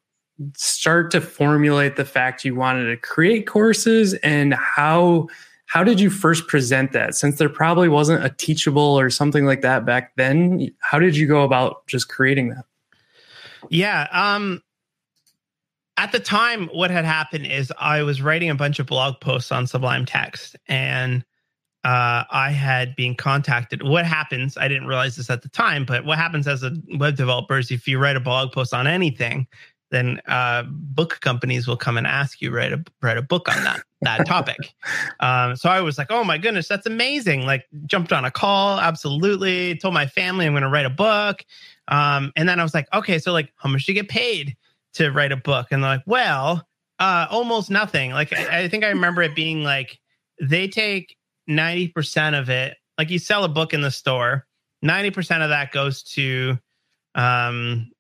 start 0.55 1.11
to 1.11 1.21
formulate 1.21 1.95
the 1.95 2.05
fact 2.05 2.45
you 2.45 2.55
wanted 2.55 2.89
to 2.89 2.97
create 2.97 3.47
courses 3.47 4.13
and 4.15 4.53
how 4.53 5.27
how 5.65 5.83
did 5.83 5.99
you 5.99 6.09
first 6.09 6.47
present 6.47 6.91
that 6.91 7.15
since 7.15 7.37
there 7.37 7.49
probably 7.49 7.87
wasn't 7.87 8.23
a 8.23 8.29
teachable 8.29 8.99
or 8.99 9.09
something 9.09 9.45
like 9.45 9.61
that 9.61 9.85
back 9.85 10.15
then 10.17 10.69
how 10.79 10.99
did 10.99 11.15
you 11.15 11.27
go 11.27 11.43
about 11.43 11.85
just 11.87 12.09
creating 12.09 12.49
that 12.49 12.65
yeah 13.69 14.07
um 14.11 14.61
at 15.97 16.11
the 16.11 16.19
time 16.19 16.67
what 16.73 16.91
had 16.91 17.05
happened 17.05 17.45
is 17.45 17.71
i 17.79 18.03
was 18.03 18.21
writing 18.21 18.49
a 18.49 18.55
bunch 18.55 18.79
of 18.79 18.85
blog 18.85 19.19
posts 19.21 19.51
on 19.51 19.67
sublime 19.67 20.05
text 20.05 20.55
and 20.67 21.23
uh, 21.83 22.23
I 22.29 22.51
had 22.51 22.95
been 22.95 23.15
contacted. 23.15 23.81
What 23.81 24.05
happens? 24.05 24.55
I 24.55 24.67
didn't 24.67 24.85
realize 24.85 25.15
this 25.15 25.29
at 25.31 25.41
the 25.41 25.49
time, 25.49 25.83
but 25.83 26.05
what 26.05 26.19
happens 26.19 26.47
as 26.47 26.61
a 26.61 26.73
web 26.99 27.15
developer 27.15 27.57
is 27.57 27.71
if 27.71 27.87
you 27.87 27.97
write 27.97 28.15
a 28.15 28.19
blog 28.19 28.51
post 28.51 28.73
on 28.73 28.85
anything, 28.85 29.47
then 29.91 30.21
uh, 30.27 30.63
book 30.67 31.19
companies 31.19 31.67
will 31.67 31.77
come 31.77 31.97
and 31.97 32.07
ask 32.07 32.41
you 32.41 32.49
write 32.49 32.73
a 32.73 32.83
write 33.01 33.17
a 33.17 33.21
book 33.21 33.47
on 33.49 33.63
that 33.63 33.81
that 34.01 34.25
topic. 34.25 34.73
Um, 35.19 35.55
so 35.55 35.69
I 35.69 35.81
was 35.81 35.97
like, 35.97 36.07
oh 36.09 36.23
my 36.23 36.37
goodness, 36.37 36.67
that's 36.67 36.87
amazing! 36.87 37.45
Like 37.45 37.65
jumped 37.85 38.11
on 38.11 38.25
a 38.25 38.31
call, 38.31 38.79
absolutely. 38.79 39.75
Told 39.77 39.93
my 39.93 40.07
family 40.07 40.47
I'm 40.47 40.53
going 40.53 40.63
to 40.63 40.69
write 40.69 40.85
a 40.85 40.89
book, 40.89 41.45
um, 41.89 42.31
and 42.35 42.49
then 42.49 42.59
I 42.59 42.63
was 42.63 42.73
like, 42.73 42.87
okay, 42.93 43.19
so 43.19 43.31
like, 43.31 43.53
how 43.57 43.69
much 43.69 43.85
do 43.85 43.91
you 43.91 44.01
get 44.01 44.09
paid 44.09 44.55
to 44.93 45.11
write 45.11 45.31
a 45.31 45.37
book? 45.37 45.67
And 45.71 45.83
they're 45.83 45.91
like, 45.91 46.03
well, 46.05 46.65
uh, 46.99 47.27
almost 47.29 47.69
nothing. 47.69 48.11
Like 48.11 48.33
I, 48.33 48.61
I 48.61 48.67
think 48.69 48.83
I 48.83 48.89
remember 48.89 49.21
it 49.21 49.35
being 49.35 49.63
like 49.63 49.99
they 50.39 50.67
take 50.67 51.17
ninety 51.47 51.89
percent 51.89 52.35
of 52.35 52.49
it. 52.49 52.77
Like 52.97 53.09
you 53.09 53.19
sell 53.19 53.43
a 53.43 53.49
book 53.49 53.73
in 53.73 53.81
the 53.81 53.91
store, 53.91 54.47
ninety 54.81 55.11
percent 55.11 55.43
of 55.43 55.49
that 55.49 55.71
goes 55.71 56.01
to 56.03 56.57
um 57.13 57.91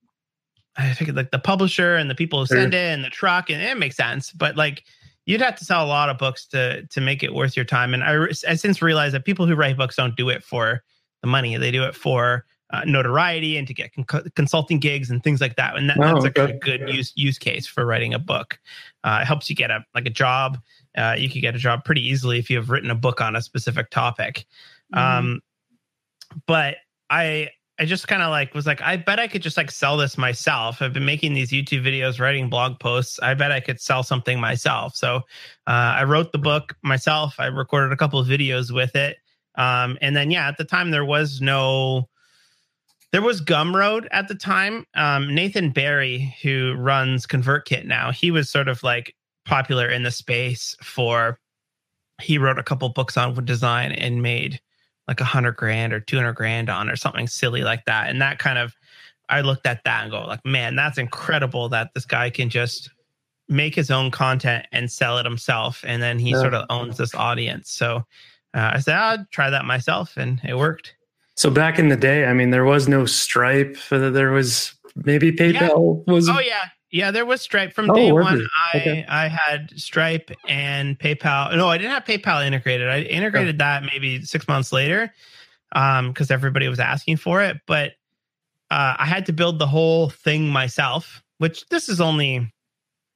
I 0.77 0.93
think 0.93 1.13
like 1.13 1.31
the 1.31 1.39
publisher 1.39 1.95
and 1.95 2.09
the 2.09 2.15
people 2.15 2.39
who 2.39 2.45
send 2.45 2.73
it 2.73 2.93
and 2.93 3.03
the 3.03 3.09
truck, 3.09 3.49
and 3.49 3.61
it 3.61 3.77
makes 3.77 3.97
sense. 3.97 4.31
But 4.31 4.55
like 4.55 4.83
you'd 5.25 5.41
have 5.41 5.55
to 5.55 5.65
sell 5.65 5.85
a 5.85 5.87
lot 5.87 6.09
of 6.09 6.17
books 6.17 6.45
to 6.47 6.85
to 6.87 7.01
make 7.01 7.23
it 7.23 7.33
worth 7.33 7.55
your 7.55 7.65
time. 7.65 7.93
And 7.93 8.03
I, 8.03 8.25
I 8.47 8.55
since 8.55 8.81
realized 8.81 9.13
that 9.13 9.25
people 9.25 9.45
who 9.45 9.55
write 9.55 9.77
books 9.77 9.95
don't 9.95 10.15
do 10.15 10.29
it 10.29 10.43
for 10.43 10.83
the 11.21 11.27
money; 11.27 11.57
they 11.57 11.71
do 11.71 11.83
it 11.83 11.95
for 11.95 12.45
uh, 12.71 12.83
notoriety 12.85 13.57
and 13.57 13.67
to 13.67 13.73
get 13.73 13.91
con- 13.93 14.31
consulting 14.35 14.79
gigs 14.79 15.09
and 15.09 15.23
things 15.23 15.41
like 15.41 15.55
that. 15.57 15.75
And 15.75 15.89
that, 15.89 15.97
oh, 15.99 16.21
that's 16.21 16.37
okay. 16.37 16.53
a 16.53 16.59
good 16.59 16.89
use 16.89 17.11
use 17.15 17.37
case 17.37 17.67
for 17.67 17.85
writing 17.85 18.13
a 18.13 18.19
book. 18.19 18.59
Uh, 19.03 19.19
it 19.21 19.25
helps 19.25 19.49
you 19.49 19.55
get 19.55 19.71
a 19.71 19.85
like 19.93 20.05
a 20.05 20.11
job. 20.11 20.57
Uh, 20.97 21.15
you 21.17 21.29
could 21.29 21.41
get 21.41 21.55
a 21.55 21.59
job 21.59 21.83
pretty 21.85 22.05
easily 22.05 22.39
if 22.39 22.49
you 22.49 22.57
have 22.57 22.69
written 22.69 22.89
a 22.89 22.95
book 22.95 23.21
on 23.21 23.35
a 23.35 23.41
specific 23.41 23.89
topic. 23.89 24.45
Mm-hmm. 24.93 25.17
Um, 25.19 25.41
but 26.47 26.77
I 27.09 27.49
I 27.79 27.85
just 27.85 28.07
kind 28.07 28.21
of 28.21 28.29
like 28.29 28.53
was 28.53 28.67
like, 28.67 28.81
I 28.81 28.97
bet 28.97 29.19
I 29.19 29.27
could 29.27 29.41
just 29.41 29.57
like 29.57 29.71
sell 29.71 29.97
this 29.97 30.17
myself. 30.17 30.81
I've 30.81 30.93
been 30.93 31.05
making 31.05 31.33
these 31.33 31.51
YouTube 31.51 31.83
videos, 31.83 32.19
writing 32.19 32.49
blog 32.49 32.79
posts. 32.79 33.19
I 33.23 33.33
bet 33.33 33.51
I 33.51 33.59
could 33.59 33.81
sell 33.81 34.03
something 34.03 34.39
myself. 34.39 34.95
So 34.95 35.17
uh, 35.67 35.95
I 35.97 36.03
wrote 36.03 36.31
the 36.31 36.37
book 36.37 36.75
myself. 36.83 37.35
I 37.39 37.47
recorded 37.47 37.91
a 37.91 37.97
couple 37.97 38.19
of 38.19 38.27
videos 38.27 38.71
with 38.71 38.95
it. 38.95 39.17
Um, 39.55 39.97
and 40.01 40.15
then, 40.15 40.29
yeah, 40.29 40.47
at 40.47 40.57
the 40.57 40.63
time, 40.63 40.91
there 40.91 41.05
was 41.05 41.41
no, 41.41 42.07
there 43.11 43.21
was 43.21 43.41
Gumroad 43.41 44.07
at 44.11 44.27
the 44.27 44.35
time. 44.35 44.85
Um, 44.93 45.33
Nathan 45.33 45.71
Barry, 45.71 46.35
who 46.43 46.75
runs 46.77 47.25
ConvertKit 47.25 47.85
now, 47.85 48.11
he 48.11 48.31
was 48.31 48.49
sort 48.49 48.67
of 48.67 48.83
like 48.83 49.15
popular 49.45 49.89
in 49.89 50.03
the 50.03 50.11
space 50.11 50.75
for, 50.83 51.39
he 52.21 52.37
wrote 52.37 52.59
a 52.59 52.63
couple 52.63 52.87
books 52.89 53.17
on 53.17 53.43
design 53.43 53.91
and 53.91 54.21
made 54.21 54.61
like 55.07 55.21
a 55.21 55.25
hundred 55.25 55.55
grand 55.55 55.93
or 55.93 55.99
200 55.99 56.33
grand 56.33 56.69
on 56.69 56.89
or 56.89 56.95
something 56.95 57.27
silly 57.27 57.61
like 57.61 57.85
that. 57.85 58.09
And 58.09 58.21
that 58.21 58.39
kind 58.39 58.57
of, 58.57 58.75
I 59.29 59.41
looked 59.41 59.65
at 59.65 59.83
that 59.85 60.03
and 60.03 60.11
go 60.11 60.25
like, 60.25 60.45
man, 60.45 60.75
that's 60.75 60.97
incredible 60.97 61.69
that 61.69 61.93
this 61.93 62.05
guy 62.05 62.29
can 62.29 62.49
just 62.49 62.89
make 63.47 63.75
his 63.75 63.91
own 63.91 64.11
content 64.11 64.65
and 64.71 64.91
sell 64.91 65.17
it 65.17 65.25
himself. 65.25 65.83
And 65.85 66.01
then 66.01 66.19
he 66.19 66.31
yeah. 66.31 66.39
sort 66.39 66.53
of 66.53 66.65
owns 66.69 66.97
this 66.97 67.15
audience. 67.15 67.71
So 67.71 67.97
uh, 68.53 68.71
I 68.73 68.79
said, 68.79 68.95
I'll 68.95 69.25
try 69.31 69.49
that 69.49 69.65
myself. 69.65 70.17
And 70.17 70.41
it 70.43 70.57
worked. 70.57 70.95
So 71.35 71.49
back 71.49 71.79
in 71.79 71.89
the 71.89 71.97
day, 71.97 72.25
I 72.25 72.33
mean, 72.33 72.51
there 72.51 72.65
was 72.65 72.87
no 72.87 73.05
Stripe. 73.05 73.77
There 73.89 74.31
was 74.31 74.73
maybe 74.95 75.31
PayPal 75.31 76.03
yeah. 76.05 76.13
was. 76.13 76.29
Oh 76.29 76.39
yeah, 76.39 76.65
yeah, 76.91 77.09
there 77.11 77.25
was 77.25 77.41
Stripe 77.41 77.73
from 77.73 77.89
oh, 77.89 77.95
day 77.95 78.11
one. 78.11 78.45
I 78.73 78.77
okay. 78.77 79.05
I 79.07 79.27
had 79.29 79.71
Stripe 79.79 80.29
and 80.47 80.99
PayPal. 80.99 81.55
No, 81.55 81.69
I 81.69 81.77
didn't 81.77 81.93
have 81.93 82.03
PayPal 82.03 82.45
integrated. 82.45 82.89
I 82.89 83.01
integrated 83.01 83.55
oh. 83.55 83.57
that 83.59 83.83
maybe 83.83 84.23
six 84.23 84.47
months 84.47 84.73
later, 84.73 85.13
um, 85.71 86.09
because 86.09 86.29
everybody 86.29 86.67
was 86.67 86.79
asking 86.79 87.17
for 87.17 87.41
it. 87.41 87.57
But 87.65 87.91
uh, 88.69 88.95
I 88.97 89.05
had 89.05 89.25
to 89.27 89.33
build 89.33 89.57
the 89.57 89.67
whole 89.67 90.09
thing 90.09 90.49
myself. 90.49 91.23
Which 91.37 91.65
this 91.69 91.87
is 91.87 92.01
only, 92.01 92.51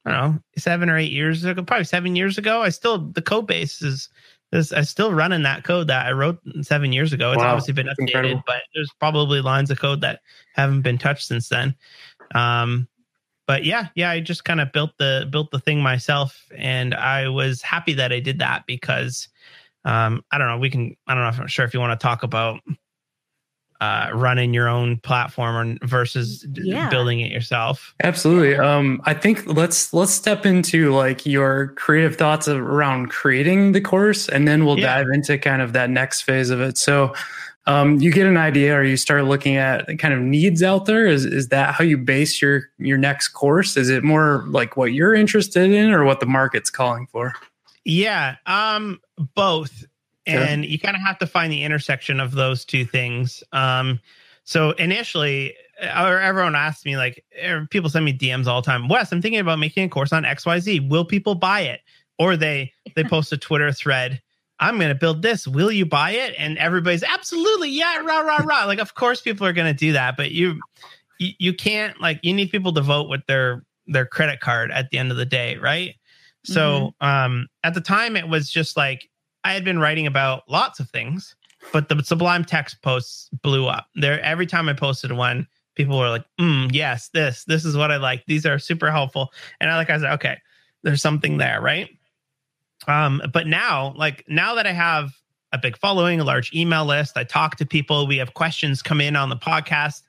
I 0.04 0.10
don't 0.10 0.32
know, 0.32 0.40
seven 0.56 0.88
or 0.88 0.96
eight 0.96 1.12
years 1.12 1.44
ago, 1.44 1.62
probably 1.62 1.84
seven 1.84 2.16
years 2.16 2.38
ago. 2.38 2.62
I 2.62 2.70
still 2.70 2.98
the 2.98 3.22
code 3.22 3.46
base 3.46 3.82
is. 3.82 4.08
Is, 4.52 4.72
I 4.72 4.82
still 4.82 5.12
running 5.12 5.42
that 5.42 5.64
code 5.64 5.88
that 5.88 6.06
I 6.06 6.12
wrote 6.12 6.38
seven 6.62 6.92
years 6.92 7.12
ago. 7.12 7.32
It's 7.32 7.42
wow, 7.42 7.50
obviously 7.50 7.74
been 7.74 7.88
updated, 7.88 8.44
but 8.46 8.62
there's 8.74 8.90
probably 9.00 9.40
lines 9.40 9.72
of 9.72 9.80
code 9.80 10.00
that 10.02 10.20
haven't 10.54 10.82
been 10.82 10.98
touched 10.98 11.26
since 11.26 11.48
then. 11.48 11.74
Um, 12.32 12.86
but 13.46 13.64
yeah, 13.64 13.88
yeah, 13.94 14.10
I 14.10 14.20
just 14.20 14.44
kind 14.44 14.60
of 14.60 14.72
built 14.72 14.92
the 14.98 15.28
built 15.30 15.50
the 15.50 15.60
thing 15.60 15.80
myself, 15.80 16.46
and 16.56 16.94
I 16.94 17.28
was 17.28 17.62
happy 17.62 17.94
that 17.94 18.12
I 18.12 18.20
did 18.20 18.40
that 18.40 18.64
because 18.66 19.28
um, 19.84 20.24
I 20.32 20.38
don't 20.38 20.48
know. 20.48 20.58
We 20.58 20.70
can. 20.70 20.96
I 21.06 21.14
don't 21.14 21.22
know 21.22 21.28
if 21.28 21.40
I'm 21.40 21.46
sure 21.46 21.64
if 21.64 21.72
you 21.72 21.80
want 21.80 21.98
to 21.98 22.02
talk 22.02 22.22
about 22.22 22.60
uh, 23.80 24.10
running 24.12 24.54
your 24.54 24.68
own 24.68 24.98
platform 24.98 25.78
or 25.82 25.86
versus 25.86 26.46
yeah. 26.54 26.88
building 26.88 27.20
it 27.20 27.30
yourself. 27.30 27.94
Absolutely. 28.02 28.56
Um, 28.56 29.00
I 29.04 29.14
think 29.14 29.46
let's 29.46 29.92
let's 29.92 30.12
step 30.12 30.46
into 30.46 30.92
like 30.92 31.26
your 31.26 31.68
creative 31.74 32.16
thoughts 32.16 32.48
around 32.48 33.10
creating 33.10 33.72
the 33.72 33.80
course, 33.80 34.28
and 34.28 34.48
then 34.48 34.64
we'll 34.64 34.78
yeah. 34.78 34.96
dive 34.96 35.06
into 35.12 35.38
kind 35.38 35.62
of 35.62 35.72
that 35.74 35.90
next 35.90 36.22
phase 36.22 36.50
of 36.50 36.60
it. 36.60 36.78
So 36.78 37.14
um, 37.68 38.00
you 38.00 38.12
get 38.12 38.26
an 38.26 38.36
idea 38.36 38.76
or 38.76 38.84
you 38.84 38.96
start 38.96 39.24
looking 39.24 39.56
at 39.56 39.86
kind 39.98 40.14
of 40.14 40.20
needs 40.20 40.62
out 40.62 40.86
there. 40.86 41.06
Is 41.06 41.24
is 41.24 41.48
that 41.48 41.74
how 41.74 41.82
you 41.82 41.98
base 41.98 42.40
your 42.40 42.64
your 42.78 42.96
next 42.96 43.28
course? 43.28 43.76
Is 43.76 43.88
it 43.88 44.04
more 44.04 44.44
like 44.48 44.76
what 44.76 44.92
you're 44.92 45.14
interested 45.14 45.70
in 45.72 45.90
or 45.90 46.04
what 46.04 46.20
the 46.20 46.26
market's 46.26 46.70
calling 46.70 47.06
for? 47.08 47.34
Yeah 47.84 48.36
um 48.46 49.00
both. 49.34 49.84
And 50.28 50.64
you 50.64 50.78
kind 50.78 50.96
of 50.96 51.02
have 51.02 51.18
to 51.18 51.26
find 51.26 51.52
the 51.52 51.62
intersection 51.62 52.18
of 52.18 52.32
those 52.32 52.64
two 52.64 52.84
things. 52.84 53.42
Um 53.52 54.00
so 54.44 54.70
initially 54.72 55.54
uh, 55.82 56.18
everyone 56.22 56.54
asks 56.54 56.84
me 56.84 56.96
like 56.96 57.22
er, 57.44 57.66
people 57.70 57.90
send 57.90 58.04
me 58.04 58.16
dms 58.16 58.46
all 58.46 58.62
the 58.62 58.66
time. 58.66 58.88
Wes 58.88 59.10
i'm 59.10 59.20
thinking 59.20 59.40
about 59.40 59.58
making 59.58 59.84
a 59.84 59.88
course 59.88 60.12
on 60.12 60.22
xyz 60.22 60.88
will 60.88 61.04
people 61.04 61.34
buy 61.34 61.62
it? 61.62 61.80
Or 62.16 62.36
they 62.36 62.72
they 62.94 63.02
post 63.14 63.32
a 63.32 63.36
twitter 63.36 63.72
thread 63.72 64.22
I'm 64.58 64.78
going 64.78 64.88
to 64.88 64.94
build 64.94 65.22
this. 65.22 65.46
Will 65.46 65.70
you 65.70 65.84
buy 65.84 66.12
it? 66.12 66.34
And 66.38 66.56
everybody's 66.58 67.02
absolutely, 67.02 67.70
yeah, 67.70 67.98
rah, 67.98 68.20
rah, 68.20 68.42
rah. 68.44 68.64
Like, 68.64 68.78
of 68.78 68.94
course, 68.94 69.20
people 69.20 69.46
are 69.46 69.52
going 69.52 69.72
to 69.72 69.78
do 69.78 69.92
that, 69.92 70.16
but 70.16 70.30
you, 70.30 70.60
you, 71.18 71.32
you 71.38 71.52
can't 71.54 72.00
like, 72.00 72.20
you 72.22 72.32
need 72.32 72.50
people 72.50 72.72
to 72.72 72.80
vote 72.80 73.08
with 73.08 73.26
their, 73.26 73.64
their 73.86 74.06
credit 74.06 74.40
card 74.40 74.70
at 74.70 74.90
the 74.90 74.98
end 74.98 75.10
of 75.10 75.16
the 75.16 75.26
day. 75.26 75.56
Right. 75.56 75.90
Mm-hmm. 75.90 76.52
So, 76.52 76.94
um, 77.00 77.48
at 77.64 77.74
the 77.74 77.80
time 77.80 78.16
it 78.16 78.28
was 78.28 78.50
just 78.50 78.76
like, 78.76 79.10
I 79.44 79.52
had 79.52 79.64
been 79.64 79.78
writing 79.78 80.06
about 80.06 80.42
lots 80.48 80.80
of 80.80 80.88
things, 80.90 81.36
but 81.72 81.88
the 81.88 82.02
Sublime 82.02 82.44
text 82.44 82.80
posts 82.82 83.28
blew 83.42 83.66
up 83.66 83.86
there. 83.94 84.20
Every 84.22 84.46
time 84.46 84.68
I 84.68 84.72
posted 84.72 85.12
one, 85.12 85.46
people 85.74 85.98
were 85.98 86.08
like, 86.08 86.24
mm, 86.40 86.72
yes, 86.72 87.10
this, 87.12 87.44
this 87.44 87.64
is 87.64 87.76
what 87.76 87.92
I 87.92 87.98
like. 87.98 88.24
These 88.26 88.46
are 88.46 88.58
super 88.58 88.90
helpful. 88.90 89.32
And 89.60 89.70
I 89.70 89.76
like, 89.76 89.90
I 89.90 89.98
said, 89.98 90.12
okay, 90.14 90.38
there's 90.82 91.02
something 91.02 91.36
there. 91.36 91.60
Right. 91.60 91.90
Um, 92.86 93.22
but 93.32 93.46
now, 93.46 93.94
like 93.96 94.24
now 94.28 94.54
that 94.54 94.66
I 94.66 94.72
have 94.72 95.12
a 95.52 95.58
big 95.58 95.76
following, 95.76 96.20
a 96.20 96.24
large 96.24 96.52
email 96.54 96.84
list, 96.84 97.16
I 97.16 97.24
talk 97.24 97.56
to 97.56 97.66
people. 97.66 98.06
We 98.06 98.18
have 98.18 98.34
questions 98.34 98.82
come 98.82 99.00
in 99.00 99.16
on 99.16 99.28
the 99.28 99.36
podcast, 99.36 100.02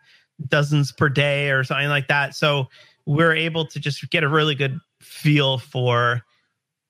dozens 0.48 0.92
per 0.92 1.10
day 1.10 1.50
or 1.52 1.64
something 1.64 1.90
like 1.90 2.08
that. 2.08 2.36
So 2.36 2.68
we're 3.06 3.34
able 3.34 3.66
to 3.68 3.80
just 3.80 4.10
get 4.10 4.24
a 4.24 4.30
really 4.30 4.56
good 4.56 4.80
feel 5.02 5.58
for 5.58 6.22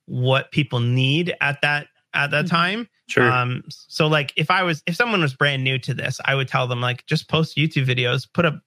what 0.05 0.51
people 0.51 0.79
need 0.79 1.35
at 1.41 1.61
that 1.61 1.87
at 2.13 2.31
that 2.31 2.45
mm-hmm. 2.45 2.55
time. 2.55 2.89
Sure. 3.07 3.31
Um, 3.31 3.63
so 3.69 4.07
like 4.07 4.33
if 4.35 4.51
I 4.51 4.63
was 4.63 4.83
if 4.85 4.95
someone 4.95 5.21
was 5.21 5.33
brand 5.33 5.63
new 5.63 5.77
to 5.79 5.93
this, 5.93 6.19
I 6.25 6.35
would 6.35 6.47
tell 6.47 6.67
them 6.67 6.81
like 6.81 7.05
just 7.05 7.29
post 7.29 7.55
YouTube 7.55 7.85
videos, 7.85 8.27
put 8.31 8.45
up 8.45 8.59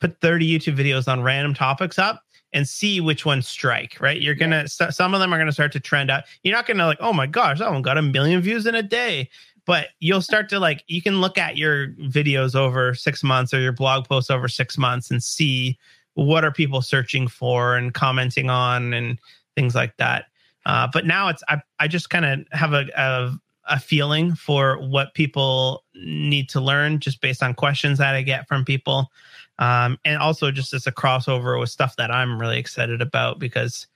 put 0.00 0.20
30 0.20 0.48
YouTube 0.48 0.76
videos 0.76 1.06
on 1.06 1.22
random 1.22 1.54
topics 1.54 1.98
up 1.98 2.22
and 2.54 2.66
see 2.66 3.00
which 3.00 3.26
ones 3.26 3.46
strike, 3.46 3.98
right? 4.00 4.22
You're 4.22 4.34
going 4.34 4.52
to, 4.52 4.68
some 4.68 5.12
of 5.12 5.20
them 5.20 5.34
are 5.34 5.36
going 5.36 5.48
to 5.48 5.52
start 5.52 5.72
to 5.72 5.80
trend 5.80 6.10
up. 6.10 6.24
You're 6.42 6.54
not 6.54 6.66
going 6.66 6.78
to 6.78 6.86
like, 6.86 6.98
oh 7.00 7.12
my 7.12 7.26
gosh, 7.26 7.58
that 7.58 7.70
one 7.70 7.82
got 7.82 7.98
a 7.98 8.02
million 8.02 8.40
views 8.40 8.64
in 8.64 8.76
a 8.76 8.82
day. 8.82 9.28
But 9.66 9.88
you'll 9.98 10.22
start 10.22 10.48
to 10.50 10.60
like, 10.60 10.84
you 10.86 11.02
can 11.02 11.20
look 11.20 11.36
at 11.36 11.56
your 11.56 11.88
videos 11.94 12.54
over 12.54 12.94
six 12.94 13.24
months 13.24 13.52
or 13.52 13.60
your 13.60 13.72
blog 13.72 14.06
posts 14.06 14.30
over 14.30 14.46
six 14.46 14.78
months 14.78 15.10
and 15.10 15.22
see 15.22 15.78
what 16.14 16.44
are 16.44 16.52
people 16.52 16.80
searching 16.80 17.26
for 17.26 17.76
and 17.76 17.92
commenting 17.92 18.50
on 18.50 18.94
and 18.94 19.18
things 19.56 19.74
like 19.74 19.96
that. 19.96 20.26
Uh, 20.64 20.86
but 20.92 21.06
now 21.06 21.28
it's, 21.28 21.42
I, 21.48 21.60
I 21.80 21.88
just 21.88 22.08
kind 22.08 22.24
of 22.24 22.46
have 22.52 22.72
a, 22.72 22.86
a, 22.96 23.32
a 23.68 23.80
feeling 23.80 24.34
for 24.34 24.76
what 24.76 25.14
people 25.14 25.82
need 25.94 26.48
to 26.50 26.60
learn 26.60 27.00
just 27.00 27.20
based 27.20 27.42
on 27.42 27.54
questions 27.54 27.98
that 27.98 28.14
I 28.14 28.22
get 28.22 28.46
from 28.46 28.64
people. 28.64 29.10
Um, 29.58 29.98
and 30.04 30.18
also 30.18 30.50
just 30.50 30.74
as 30.74 30.86
a 30.86 30.92
crossover 30.92 31.58
with 31.58 31.70
stuff 31.70 31.96
that 31.96 32.10
I'm 32.10 32.40
really 32.40 32.58
excited 32.58 33.00
about 33.00 33.38
because 33.38 33.86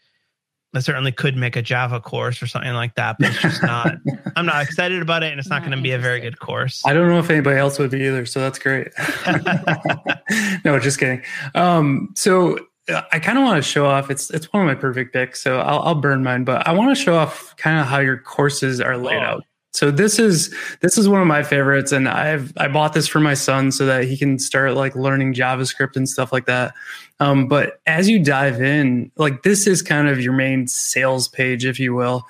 I 0.75 0.81
certainly 0.81 1.13
could 1.13 1.37
make 1.37 1.57
a 1.57 1.63
Java 1.63 2.01
course 2.01 2.43
or 2.43 2.47
something 2.47 2.75
like 2.75 2.95
that, 2.97 3.17
but 3.19 3.31
it's 3.31 3.41
just 3.41 3.63
not. 3.63 3.95
I'm 4.37 4.45
not 4.45 4.63
excited 4.63 5.01
about 5.01 5.23
it, 5.23 5.31
and 5.31 5.41
it's 5.41 5.49
not, 5.49 5.63
not 5.63 5.69
going 5.69 5.79
to 5.79 5.83
be 5.83 5.93
a 5.93 5.99
very 5.99 6.21
good 6.21 6.39
course. 6.41 6.83
I 6.85 6.93
don't 6.93 7.09
know 7.09 7.19
if 7.19 7.31
anybody 7.31 7.59
else 7.59 7.79
would 7.79 7.91
be 7.91 8.05
either, 8.07 8.27
so 8.27 8.41
that's 8.41 8.59
great. 8.59 8.89
no, 10.65 10.79
just 10.79 11.01
kidding. 11.01 11.23
Um, 11.55 12.11
so 12.15 12.59
uh, 12.89 13.03
I 13.13 13.19
kind 13.19 13.39
of 13.39 13.45
want 13.45 13.63
to 13.63 13.69
show 13.69 13.87
off. 13.87 14.11
It's 14.11 14.31
it's 14.31 14.53
one 14.53 14.63
of 14.63 14.67
my 14.67 14.75
perfect 14.75 15.15
picks, 15.15 15.43
so 15.43 15.59
I'll, 15.59 15.81
I'll 15.81 15.95
burn 15.95 16.23
mine. 16.23 16.45
But 16.45 16.69
I 16.69 16.73
want 16.73 16.95
to 16.95 17.03
show 17.03 17.17
off 17.17 17.57
kind 17.57 17.81
of 17.81 17.87
how 17.87 17.99
your 17.99 18.19
courses 18.19 18.79
are 18.81 18.99
laid 18.99 19.23
oh. 19.23 19.27
out. 19.27 19.45
So 19.73 19.91
this 19.91 20.19
is 20.19 20.55
this 20.81 20.97
is 20.97 21.09
one 21.09 21.21
of 21.21 21.27
my 21.27 21.43
favorites, 21.43 21.93
and 21.93 22.09
I've 22.09 22.53
I 22.57 22.69
bought 22.69 22.95
this 22.95 23.07
for 23.07 23.21
my 23.21 23.35
son 23.35 23.71
so 23.71 23.87
that 23.87 24.05
he 24.05 24.17
can 24.17 24.39
start 24.39 24.75
like 24.75 24.97
learning 24.97 25.35
JavaScript 25.35 25.95
and 25.95 26.09
stuff 26.09 26.33
like 26.33 26.47
that. 26.47 26.75
Um, 27.21 27.49
but 27.49 27.81
as 27.87 28.09
you 28.09 28.23
dive 28.23 28.63
in, 28.63 29.13
like 29.17 29.43
this 29.43 29.67
is 29.67 29.83
kind 29.83 30.09
of 30.09 30.21
your 30.21 30.33
main 30.33 30.67
sales 30.67 31.29
page, 31.29 31.65
if 31.65 31.79
you 31.79 31.95
will. 31.95 32.25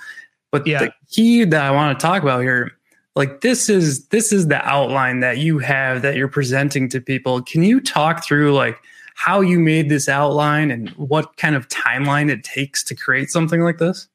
But 0.51 0.67
yeah. 0.67 0.81
the 0.81 0.93
key 1.11 1.45
that 1.45 1.63
I 1.63 1.71
want 1.71 1.99
to 1.99 2.05
talk 2.05 2.23
about 2.23 2.41
here, 2.41 2.73
like 3.15 3.41
this 3.41 3.69
is 3.69 4.07
this 4.09 4.33
is 4.33 4.49
the 4.49 4.65
outline 4.67 5.21
that 5.21 5.39
you 5.39 5.59
have 5.59 6.03
that 6.03 6.17
you're 6.17 6.29
presenting 6.29 6.89
to 6.91 7.01
people. 7.01 7.43
Can 7.43 7.63
you 7.63 7.81
talk 7.81 8.25
through 8.25 8.55
like 8.55 8.79
how 9.15 9.41
you 9.41 9.59
made 9.59 9.89
this 9.89 10.09
outline 10.09 10.71
and 10.71 10.91
what 10.91 11.37
kind 11.37 11.55
of 11.55 11.69
timeline 11.69 12.31
it 12.31 12.45
takes 12.45 12.83
to 12.85 12.95
create 12.95 13.31
something 13.31 13.61
like 13.63 13.79
this? 13.79 14.09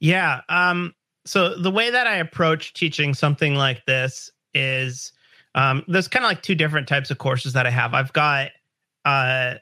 Yeah. 0.00 0.42
Um, 0.48 0.94
so 1.26 1.56
the 1.56 1.70
way 1.70 1.90
that 1.90 2.06
I 2.06 2.16
approach 2.16 2.72
teaching 2.74 3.14
something 3.14 3.56
like 3.56 3.84
this 3.86 4.30
is 4.54 5.12
um, 5.54 5.84
there's 5.88 6.08
kind 6.08 6.24
of 6.24 6.30
like 6.30 6.42
two 6.42 6.54
different 6.54 6.86
types 6.86 7.10
of 7.10 7.18
courses 7.18 7.52
that 7.54 7.66
I 7.66 7.70
have. 7.70 7.94
I've 7.94 8.12
got 8.12 8.50
uh, 9.04 9.54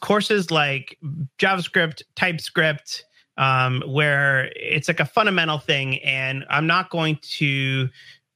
courses 0.00 0.50
like 0.50 0.98
JavaScript, 1.38 2.02
TypeScript, 2.16 3.04
um, 3.36 3.82
where 3.86 4.52
it's 4.56 4.88
like 4.88 5.00
a 5.00 5.04
fundamental 5.04 5.58
thing, 5.58 5.98
and 6.02 6.44
I'm 6.48 6.66
not 6.66 6.90
going 6.90 7.18
to. 7.22 7.88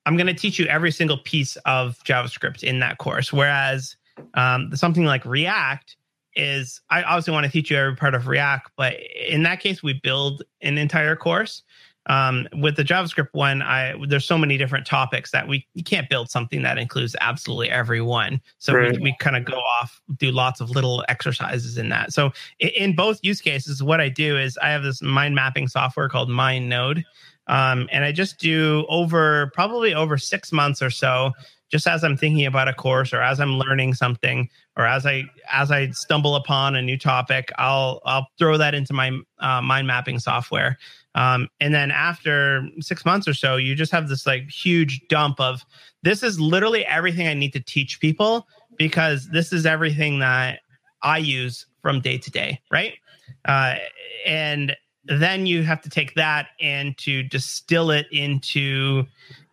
I'm 0.05 0.17
going 0.17 0.29
to 0.29 0.35
teach 0.35 0.57
you 0.57 0.67
every 0.67 0.93
single 0.93 1.19
piece 1.19 1.57
of 1.67 1.99
JavaScript 2.05 2.63
in 2.63 2.79
that 2.79 2.99
course. 2.99 3.33
Whereas 3.33 3.97
um, 4.35 4.71
something 4.73 5.05
like 5.05 5.25
React 5.25 5.97
is, 6.37 6.81
I 6.91 7.03
obviously 7.03 7.33
want 7.33 7.45
to 7.47 7.51
teach 7.51 7.73
you 7.73 7.77
every 7.77 7.97
part 7.97 8.15
of 8.15 8.29
React, 8.29 8.71
but 8.77 8.95
in 9.29 9.43
that 9.43 9.59
case, 9.59 9.83
we 9.83 9.95
build 9.95 10.45
an 10.61 10.79
entire 10.79 11.17
course. 11.17 11.65
Um, 12.09 12.47
with 12.55 12.77
the 12.77 12.85
JavaScript 12.85 13.29
one, 13.33 13.63
I 13.63 13.95
there's 14.07 14.25
so 14.25 14.39
many 14.39 14.57
different 14.57 14.87
topics 14.87 15.33
that 15.33 15.49
we 15.49 15.67
you 15.75 15.83
can't 15.83 16.09
build 16.09 16.31
something 16.31 16.63
that 16.63 16.79
includes 16.79 17.17
absolutely 17.21 17.71
every 17.71 18.01
one. 18.01 18.41
So 18.59 18.75
right. 18.75 18.93
we, 18.93 18.99
we 18.99 19.17
kind 19.19 19.37
of 19.37 19.45
go 19.45 19.59
off, 19.59 20.01
do 20.17 20.31
lots 20.31 20.61
of 20.61 20.71
little 20.71 21.05
exercises 21.09 21.79
in 21.79 21.89
that. 21.89 22.13
So 22.13 22.33
in, 22.61 22.69
in, 22.71 22.97
both 22.97 23.19
use 23.23 23.41
cases, 23.41 23.83
what 23.83 24.01
I 24.01 24.09
do 24.09 24.39
is 24.39 24.57
I 24.59 24.69
have 24.69 24.85
this 24.85 25.03
mind 25.03 25.35
mapping 25.35 25.69
software 25.69 26.09
called 26.09 26.29
MindNode. 26.29 27.03
Um, 27.49 27.89
and 27.93 28.05
I 28.05 28.11
just 28.11 28.39
do 28.39 28.85
over 28.89 29.51
probably 29.55 29.95
over 29.95 30.19
six 30.19 30.51
months 30.51 30.83
or 30.83 30.91
so 30.91 31.33
just 31.71 31.87
as 31.87 32.05
I'm 32.05 32.17
thinking 32.17 32.47
about 32.47 32.69
a 32.69 32.75
course 32.75 33.13
or 33.13 33.21
as 33.21 33.41
I'm 33.41 33.59
learning 33.59 33.95
something 33.95 34.49
or 34.77 34.87
as 34.87 35.05
I 35.05 35.25
as 35.51 35.71
I 35.71 35.91
stumble 35.91 36.37
upon 36.37 36.77
a 36.77 36.83
new 36.83 36.99
topic, 36.99 37.51
I'll 37.59 38.01
I'll 38.05 38.29
throw 38.39 38.57
that 38.59 38.75
into 38.75 38.93
my 38.93 39.19
uh, 39.39 39.61
mind 39.61 39.87
mapping 39.87 40.19
software. 40.19 40.79
Um, 41.17 41.49
and 41.61 41.75
then 41.75 41.91
after 41.91 42.69
six 42.81 43.05
months 43.05 43.27
or 43.27 43.33
so, 43.35 43.57
you 43.57 43.75
just 43.75 43.91
have 43.91 44.09
this 44.09 44.27
like 44.27 44.49
huge 44.51 45.01
dump 45.09 45.41
of 45.41 45.65
this 46.03 46.23
is 46.23 46.39
literally 46.39 46.85
everything 46.85 47.27
I 47.27 47.35
need 47.35 47.55
to 47.55 47.61
teach 47.61 47.99
people 48.01 48.47
because 48.77 49.29
this 49.31 49.53
is 49.53 49.65
everything 49.65 50.19
that 50.19 50.61
I 51.03 51.19
use 51.19 51.67
from 51.81 52.01
day 52.01 52.19
to 52.19 52.31
day, 52.31 52.61
right? 52.71 52.93
Uh, 53.47 53.77
and 54.27 54.77
then 55.07 55.47
you 55.47 55.63
have 55.63 55.81
to 55.83 55.89
take 55.89 56.15
that 56.15 56.49
and 56.61 56.97
to 56.99 57.23
distill 57.23 57.91
it 57.91 58.07
into 58.13 59.05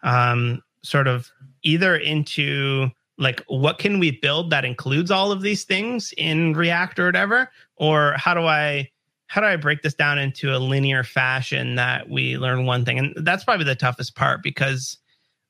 um, 0.04 0.62
sort 0.84 1.08
of 1.08 1.32
either 1.63 1.95
into 1.95 2.89
like 3.17 3.41
what 3.47 3.78
can 3.78 3.99
we 3.99 4.12
build 4.12 4.49
that 4.49 4.65
includes 4.65 5.12
all 5.12 5.32
of 5.32 5.41
these 5.41 5.63
things 5.63 6.13
in 6.17 6.54
React 6.54 6.99
or 6.99 7.06
whatever, 7.06 7.49
or 7.78 8.15
how 8.17 8.34
do 8.34 8.41
I 8.41 8.89
how 9.34 9.41
do 9.41 9.48
I 9.48 9.56
break 9.56 9.82
this 9.82 9.96
down 9.96 10.19
into 10.19 10.56
a 10.56 10.60
linear 10.60 11.04
fashion 11.04 11.74
that 11.74 12.08
we 12.08 12.38
learn 12.38 12.67
one 12.67 12.86
thing? 12.86 13.00
And 13.00 13.15
that's 13.17 13.43
probably 13.43 13.65
the 13.65 13.74
toughest 13.74 14.15
part 14.15 14.43
because 14.43 15.00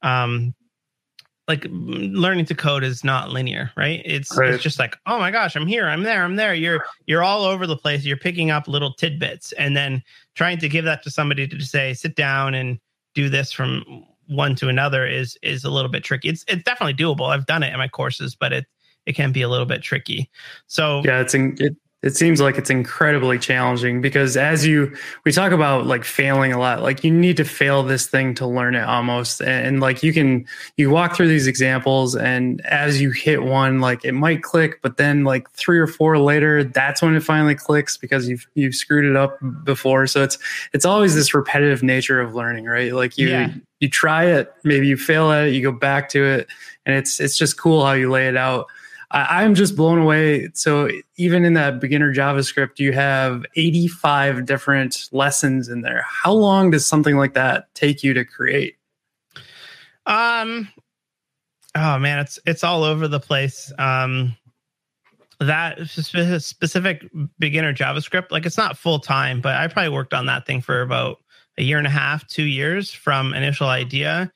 um 0.03 0.55
like 1.49 1.67
learning 1.69 2.45
to 2.45 2.55
code 2.55 2.85
is 2.85 3.03
not 3.03 3.31
linear, 3.31 3.71
right? 3.75 4.01
It's 4.05 4.37
right. 4.37 4.53
it's 4.53 4.63
just 4.63 4.79
like, 4.79 4.95
oh 5.05 5.19
my 5.19 5.31
gosh, 5.31 5.57
I'm 5.57 5.67
here, 5.67 5.85
I'm 5.85 6.03
there, 6.03 6.23
I'm 6.23 6.37
there. 6.37 6.53
You're 6.53 6.85
you're 7.07 7.23
all 7.23 7.43
over 7.43 7.67
the 7.67 7.75
place. 7.75 8.05
You're 8.05 8.15
picking 8.15 8.51
up 8.51 8.69
little 8.69 8.93
tidbits 8.93 9.51
and 9.51 9.75
then 9.75 10.01
trying 10.33 10.59
to 10.59 10.69
give 10.69 10.85
that 10.85 11.03
to 11.03 11.11
somebody 11.11 11.45
to 11.45 11.59
say, 11.59 11.93
sit 11.93 12.15
down 12.15 12.53
and 12.53 12.79
do 13.13 13.27
this 13.27 13.51
from 13.51 14.05
one 14.27 14.55
to 14.55 14.69
another 14.69 15.05
is 15.05 15.37
is 15.43 15.65
a 15.65 15.69
little 15.69 15.91
bit 15.91 16.05
tricky. 16.05 16.29
It's 16.29 16.45
it's 16.47 16.63
definitely 16.63 16.93
doable. 16.93 17.27
I've 17.27 17.47
done 17.47 17.63
it 17.63 17.73
in 17.73 17.79
my 17.79 17.89
courses, 17.89 18.33
but 18.33 18.53
it 18.53 18.65
it 19.05 19.13
can 19.17 19.33
be 19.33 19.41
a 19.41 19.49
little 19.49 19.65
bit 19.65 19.81
tricky. 19.81 20.29
So 20.67 21.01
yeah, 21.03 21.19
it's 21.19 21.33
in, 21.33 21.57
it 21.59 21.75
it 22.03 22.17
seems 22.17 22.41
like 22.41 22.57
it's 22.57 22.69
incredibly 22.69 23.39
challenging 23.39 24.01
because 24.01 24.35
as 24.35 24.65
you 24.65 24.93
we 25.23 25.31
talk 25.31 25.53
about 25.53 25.85
like 25.85 26.03
failing 26.03 26.51
a 26.51 26.59
lot 26.59 26.81
like 26.81 27.01
you 27.03 27.11
need 27.11 27.37
to 27.37 27.45
fail 27.45 27.81
this 27.81 28.07
thing 28.07 28.35
to 28.35 28.45
learn 28.45 28.75
it 28.75 28.83
almost. 28.83 29.41
And, 29.41 29.67
and, 29.67 29.79
like 29.79 30.03
you 30.03 30.13
can 30.13 30.45
you 30.77 30.89
walk 30.89 31.15
through 31.15 31.29
these 31.29 31.47
examples 31.47 32.15
and 32.15 32.61
as 32.65 33.01
you 33.01 33.11
hit 33.11 33.43
one 33.43 33.79
like 33.79 34.03
it 34.05 34.11
might 34.11 34.43
click 34.43 34.81
but 34.81 34.97
then 34.97 35.23
like 35.23 35.49
three 35.51 35.79
or 35.79 35.87
four 35.87 36.19
later 36.19 36.63
that's 36.63 37.01
when 37.01 37.15
it 37.15 37.23
finally 37.23 37.55
clicks 37.55 37.97
because 37.97 38.27
you've 38.27 38.45
you've 38.53 38.75
screwed 38.75 39.05
it 39.05 39.15
up 39.15 39.37
before. 39.63 40.05
So 40.05 40.23
it's 40.23 40.37
it's 40.73 40.85
always 40.85 41.15
this 41.15 41.33
repetitive 41.33 41.81
nature 41.83 42.19
of 42.19 42.35
learning 42.35 42.65
right? 42.65 42.93
Like 42.93 43.17
you 43.17 43.29
yeah. 43.29 43.53
you 43.79 43.89
try 43.89 44.25
it 44.25 44.53
maybe 44.63 44.87
you 44.87 44.97
fail 44.97 45.31
at 45.31 45.47
it 45.47 45.53
you 45.53 45.63
go 45.63 45.71
back 45.71 46.09
to 46.09 46.25
it 46.25 46.47
and 46.85 46.95
it's 46.95 47.21
it's 47.21 47.37
just 47.37 47.57
cool 47.57 47.85
how 47.85 47.93
you 47.93 48.11
lay 48.11 48.27
it 48.27 48.35
out 48.35 48.67
I, 49.13 49.43
am 49.43 49.53
just 49.53 49.75
blown 49.75 49.99
away. 49.99 50.49
So 50.53 50.89
even 51.17 51.45
in 51.45 51.53
that 51.53 51.79
beginner 51.79 52.13
JavaScript, 52.13 52.79
you 52.79 52.93
have 52.93 53.45
85 53.55 54.45
different 54.45 55.07
lessons 55.11 55.69
in 55.69 55.81
there. 55.81 56.03
How 56.07 56.33
long 56.33 56.71
does 56.71 56.85
something 56.85 57.15
like 57.15 57.35
that 57.35 57.73
take 57.75 58.03
you 58.03 58.15
to 58.15 58.25
create? 58.25 58.75
Um, 60.07 60.67
oh 61.75 61.99
man, 61.99 62.19
it's 62.19 62.39
it's 62.45 62.63
all 62.63 62.83
over 62.83 63.07
the 63.07 63.19
place. 63.19 63.71
Um, 63.77 64.35
that 65.39 65.87
specific 65.87 67.07
beginner 67.37 67.73
JavaScript, 67.73 68.31
like 68.31 68.45
it's 68.47 68.57
not 68.57 68.77
full 68.77 68.99
time, 68.99 69.41
but 69.41 69.55
I 69.55 69.67
probably 69.67 69.89
worked 69.89 70.13
on 70.13 70.25
that 70.25 70.47
thing 70.47 70.61
for 70.61 70.81
about 70.81 71.17
a 71.57 71.63
year 71.63 71.77
and 71.77 71.87
a 71.87 71.91
half, 71.91 72.27
two 72.27 72.43
years 72.43 72.91
from 72.91 73.33
initial 73.33 73.67
idea 73.67 74.31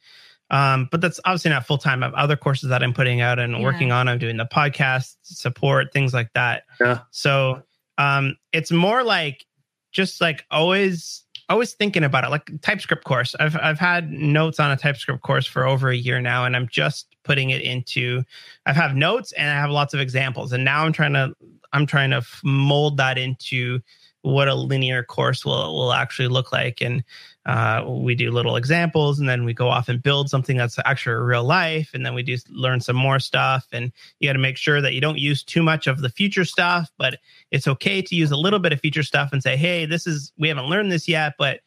um, 0.49 0.87
but 0.91 1.01
that's 1.01 1.19
obviously 1.25 1.51
not 1.51 1.65
full 1.65 1.77
time. 1.77 2.03
I 2.03 2.07
have 2.07 2.15
other 2.15 2.37
courses 2.37 2.69
that 2.69 2.83
I'm 2.83 2.93
putting 2.93 3.21
out 3.21 3.39
and 3.39 3.53
yeah. 3.53 3.61
working 3.61 3.91
on. 3.91 4.07
I'm 4.07 4.17
doing 4.17 4.37
the 4.37 4.45
podcast 4.45 5.15
support, 5.23 5.91
things 5.91 6.13
like 6.13 6.31
that. 6.33 6.63
Yeah. 6.79 6.99
So 7.11 7.63
um, 7.97 8.37
it's 8.53 8.71
more 8.71 9.03
like 9.03 9.45
just 9.91 10.21
like 10.21 10.45
always 10.51 11.23
always 11.49 11.73
thinking 11.73 12.03
about 12.03 12.25
it 12.25 12.29
like 12.29 12.51
typescript 12.61 13.05
course 13.05 13.33
i've 13.39 13.55
i've 13.61 13.79
had 13.79 14.11
notes 14.11 14.59
on 14.59 14.69
a 14.69 14.75
typescript 14.75 15.23
course 15.23 15.47
for 15.47 15.65
over 15.65 15.89
a 15.89 15.95
year 15.95 16.19
now 16.19 16.43
and 16.43 16.57
i'm 16.57 16.67
just 16.67 17.15
putting 17.23 17.51
it 17.51 17.61
into 17.61 18.21
i 18.65 18.73
have 18.73 18.95
notes 18.95 19.31
and 19.31 19.49
i 19.49 19.53
have 19.53 19.69
lots 19.69 19.93
of 19.93 20.01
examples 20.01 20.51
and 20.51 20.65
now 20.65 20.83
i'm 20.83 20.91
trying 20.91 21.13
to 21.13 21.33
i'm 21.71 21.85
trying 21.85 22.09
to 22.09 22.21
mold 22.43 22.97
that 22.97 23.17
into 23.17 23.79
what 24.27 24.47
a 24.47 24.55
linear 24.55 25.03
course 25.03 25.45
will 25.45 25.73
will 25.75 25.93
actually 25.93 26.27
look 26.27 26.51
like. 26.51 26.81
And 26.81 27.03
uh, 27.45 27.83
we 27.87 28.13
do 28.13 28.29
little 28.29 28.57
examples 28.57 29.19
and 29.19 29.29
then 29.29 29.45
we 29.45 29.53
go 29.53 29.69
off 29.69 29.87
and 29.87 30.03
build 30.03 30.29
something 30.29 30.57
that's 30.57 30.77
actually 30.85 31.15
real 31.15 31.45
life. 31.45 31.91
And 31.93 32.05
then 32.05 32.13
we 32.13 32.21
do 32.21 32.35
learn 32.49 32.81
some 32.81 32.97
more 32.97 33.19
stuff. 33.19 33.65
And 33.71 33.91
you 34.19 34.27
got 34.27 34.33
to 34.33 34.39
make 34.39 34.57
sure 34.57 34.81
that 34.81 34.93
you 34.93 34.99
don't 34.99 35.17
use 35.17 35.43
too 35.43 35.63
much 35.63 35.87
of 35.87 36.01
the 36.01 36.09
future 36.09 36.45
stuff 36.45 36.91
but 36.97 37.19
it's 37.51 37.67
okay 37.67 38.01
to 38.01 38.15
use 38.15 38.31
a 38.31 38.37
little 38.37 38.59
bit 38.59 38.73
of 38.73 38.81
future 38.81 39.03
stuff 39.03 39.29
and 39.31 39.41
say 39.41 39.55
hey 39.55 39.85
this 39.85 40.07
is 40.07 40.31
we 40.37 40.47
haven't 40.47 40.65
learned 40.65 40.91
this 40.91 41.07
yet 41.07 41.33
but 41.37 41.61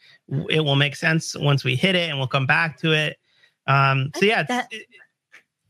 it 0.49 0.61
will 0.61 0.77
make 0.77 0.97
sense 0.97 1.37
once 1.37 1.65
we 1.65 1.77
hit 1.77 1.95
it 1.95 2.09
and 2.09 2.19
we'll 2.19 2.27
come 2.27 2.47
back 2.47 2.79
to 2.79 2.93
it. 2.93 3.19
Um 3.67 4.11
so 4.17 4.25
yeah 4.25 4.43
that, 4.43 4.69
it, 4.71 4.87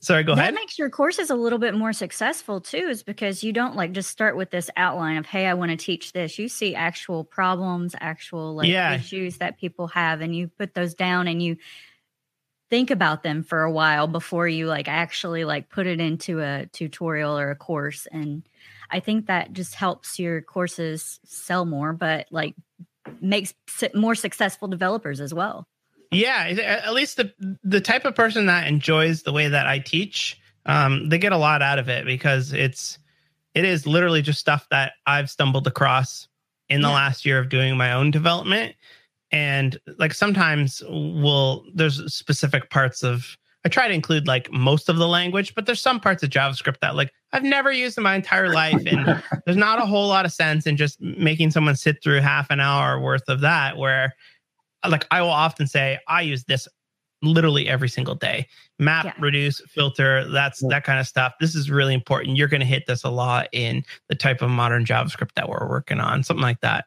sorry, 0.01 0.25
go 0.25 0.35
that 0.35 0.41
ahead. 0.41 0.55
That 0.55 0.61
makes 0.61 0.79
your 0.79 0.91
courses 0.91 1.31
a 1.31 1.35
little 1.35 1.59
bit 1.59 1.75
more 1.75 1.93
successful 1.93 2.61
too, 2.61 2.89
is 2.89 3.03
because 3.03 3.43
you 3.45 3.53
don't 3.53 3.77
like 3.77 3.93
just 3.93 4.11
start 4.11 4.37
with 4.37 4.51
this 4.51 4.71
outline 4.77 5.17
of, 5.17 5.27
hey, 5.27 5.47
I 5.47 5.55
want 5.55 5.71
to 5.71 5.77
teach 5.77 6.13
this. 6.13 6.39
You 6.39 6.49
see 6.49 6.75
actual 6.75 7.25
problems, 7.25 7.95
actual 8.01 8.55
like 8.55 8.69
Yeah. 8.71 8.95
issues 8.95 9.39
that 9.39 9.59
people 9.59 9.89
have, 9.89 10.21
and 10.21 10.35
you 10.35 10.49
put 10.49 10.75
those 10.75 10.95
down 10.95 11.29
and 11.29 11.43
you 11.43 11.57
think 12.71 12.91
about 12.93 13.25
them 13.25 13.43
for 13.43 13.63
a 13.63 13.73
while 13.73 14.07
before 14.07 14.47
you 14.47 14.67
like 14.67 14.87
actually 14.87 15.45
like 15.45 15.69
put 15.71 15.89
it 15.89 16.01
into 16.01 16.41
a 16.41 16.67
tutorial 16.73 17.37
or 17.37 17.51
a 17.51 17.57
course. 17.57 18.07
And 18.13 18.49
I 18.91 19.01
think 19.01 19.27
that 19.27 19.53
just 19.53 19.75
helps 19.75 20.21
your 20.21 20.41
courses 20.41 21.19
sell 21.25 21.65
more, 21.65 21.93
but 21.93 22.29
like 22.31 22.55
makes 23.21 23.55
more 23.95 24.15
successful 24.15 24.69
developers 24.69 25.21
as 25.21 25.35
well. 25.35 25.67
Yeah, 26.11 26.45
at 26.85 26.93
least 26.93 27.17
the 27.17 27.33
the 27.63 27.81
type 27.81 28.05
of 28.05 28.15
person 28.15 28.47
that 28.47 28.67
enjoys 28.67 29.23
the 29.23 29.33
way 29.33 29.49
that 29.49 29.67
I 29.67 29.79
teach, 29.79 30.41
um, 30.67 31.09
they 31.09 31.19
get 31.19 31.33
a 31.33 31.37
lot 31.37 31.63
out 31.63 31.79
of 31.79 31.89
it 31.89 32.05
because 32.05 32.53
it's 32.53 32.99
it 33.55 33.65
is 33.65 33.87
literally 33.87 34.23
just 34.23 34.41
stuff 34.41 34.67
that 34.71 34.93
I've 35.07 35.31
stumbled 35.31 35.67
across 35.67 36.29
in 36.69 36.83
the 36.83 36.89
Yeah. 36.89 36.95
last 36.95 37.25
year 37.25 37.39
of 37.39 37.49
doing 37.49 37.77
my 37.77 37.93
own 37.93 38.11
development. 38.11 38.75
And 39.33 39.79
like 39.99 40.13
sometimes 40.15 40.83
we'll 40.89 41.65
there's 41.75 42.13
specific 42.13 42.71
parts 42.71 43.05
of 43.05 43.37
I 43.65 43.69
try 43.69 43.87
to 43.87 43.95
include 43.95 44.27
like 44.27 44.51
most 44.51 44.89
of 44.89 44.97
the 44.97 45.07
language, 45.07 45.55
but 45.55 45.67
there's 45.67 45.81
some 45.81 46.01
parts 46.01 46.23
of 46.25 46.31
JavaScript 46.31 46.81
that 46.81 46.97
like 46.97 47.13
I've 47.33 47.45
never 47.45 47.71
used 47.71 47.97
in 47.99 48.03
my 48.03 48.17
entire 48.17 48.49
life. 48.51 48.83
And 48.87 49.07
there's 49.45 49.57
not 49.57 49.81
a 49.81 49.87
whole 49.87 50.09
lot 50.09 50.25
of 50.25 50.33
sense 50.33 50.67
in 50.67 50.77
just 50.77 51.01
making 51.01 51.53
someone 51.53 51.77
sit 51.77 52.03
through 52.03 52.21
half 52.21 52.51
an 52.51 52.59
hour 52.59 52.99
worth 52.99 53.29
of 53.29 53.41
that 53.43 53.77
where 53.77 54.15
like 54.89 55.07
I 55.11 55.21
will 55.23 55.29
often 55.31 55.67
say 55.67 55.99
I 56.09 56.23
use 56.23 56.45
this 56.45 56.67
literally 57.23 57.69
every 57.69 57.89
single 57.89 58.15
day. 58.15 58.47
Map, 58.79 59.05
Yeah. 59.05 59.13
reduce, 59.19 59.61
filter, 59.69 60.27
that's 60.31 60.61
that 60.69 60.85
kind 60.85 60.99
of 60.99 61.07
stuff. 61.07 61.35
This 61.39 61.55
is 61.55 61.71
really 61.71 61.93
important. 61.93 62.37
You're 62.39 62.49
going 62.49 62.61
to 62.61 62.67
hit 62.67 62.87
this 62.87 63.05
a 63.05 63.11
lot 63.11 63.49
in 63.53 63.85
the 64.09 64.15
type 64.15 64.41
of 64.41 64.49
modern 64.49 64.87
JavaScript 64.87 65.35
that 65.35 65.47
we're 65.49 65.69
working 65.69 66.01
on, 66.01 66.23
something 66.23 66.43
like 66.43 66.61
that. 66.61 66.87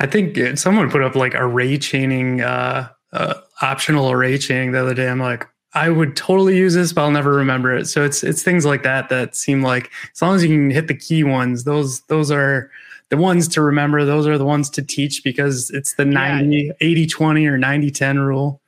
I 0.00 0.06
think 0.06 0.38
it- 0.38 0.58
someone 0.58 0.90
put 0.90 1.02
up 1.02 1.14
like 1.14 1.34
array 1.34 1.76
chaining, 1.76 2.40
uh, 2.40 2.88
uh, 3.12 3.34
optional 3.60 4.10
array 4.10 4.38
chaining 4.38 4.72
the 4.72 4.80
other 4.80 4.94
day. 4.94 5.06
I'm 5.08 5.20
like, 5.20 5.46
I 5.74 5.90
would 5.90 6.16
totally 6.16 6.56
use 6.56 6.72
this, 6.74 6.92
but 6.94 7.02
I'll 7.02 7.10
never 7.10 7.32
remember 7.34 7.74
it. 7.76 7.86
So 7.86 8.04
it's 8.04 8.22
it's 8.24 8.42
things 8.42 8.64
like 8.66 8.82
that 8.84 9.08
that 9.10 9.36
seem 9.36 9.62
like 9.62 9.90
as 10.14 10.20
long 10.22 10.34
as 10.36 10.42
you 10.42 10.48
can 10.48 10.70
hit 10.70 10.86
the 10.88 10.94
key 10.96 11.24
ones, 11.24 11.64
those 11.64 12.00
those 12.08 12.30
are 12.30 12.70
the 13.12 13.18
ones 13.18 13.46
to 13.46 13.60
remember. 13.60 14.06
Those 14.06 14.26
are 14.26 14.38
the 14.38 14.44
ones 14.46 14.70
to 14.70 14.80
teach 14.82 15.22
because 15.22 15.68
it's 15.68 15.92
the 15.96 16.04
Yeah. 16.04 16.38
90, 16.40 16.72
80, 16.80 17.06
20 17.06 17.46
or 17.46 17.58
90, 17.58 17.90
10 17.90 18.18
rule. 18.18 18.62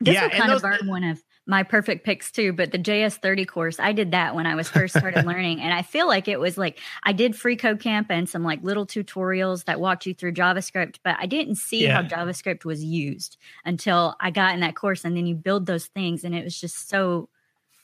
This 0.00 0.14
Yeah, 0.14 0.22
will 0.24 0.30
and 0.32 0.40
kind 0.40 0.52
of 0.52 0.60
those- 0.62 0.78
burn 0.80 0.88
one 0.88 1.04
of 1.04 1.22
my 1.46 1.62
perfect 1.62 2.04
picks 2.04 2.32
too, 2.32 2.52
but 2.52 2.72
the 2.72 2.78
JS30 2.78 3.44
course, 3.46 3.78
I 3.78 3.92
did 3.92 4.10
that 4.10 4.34
when 4.34 4.46
I 4.46 4.56
was 4.56 4.68
first 4.68 4.96
started 4.98 5.24
learning. 5.26 5.60
And 5.60 5.72
I 5.72 5.82
feel 5.82 6.08
like 6.08 6.26
it 6.26 6.40
was 6.40 6.58
like 6.58 6.80
I 7.04 7.12
did 7.12 7.36
free 7.36 7.54
code 7.54 7.78
camp 7.78 8.08
and 8.10 8.28
some 8.28 8.42
like 8.42 8.64
little 8.64 8.84
tutorials 8.84 9.64
that 9.66 9.78
walked 9.78 10.06
you 10.06 10.12
through 10.12 10.32
JavaScript, 10.32 10.96
but 11.04 11.14
I 11.20 11.26
didn't 11.26 11.54
see 11.54 11.84
how 11.84 12.02
JavaScript 12.02 12.64
was 12.64 12.82
used 12.82 13.36
until 13.64 14.16
I 14.20 14.32
got 14.32 14.54
in 14.54 14.60
that 14.60 14.74
course. 14.74 15.04
And 15.04 15.16
then 15.16 15.24
you 15.26 15.36
build 15.36 15.66
those 15.66 15.86
things, 15.86 16.24
and 16.24 16.34
it 16.34 16.42
was 16.42 16.60
just 16.60 16.88
so 16.88 17.28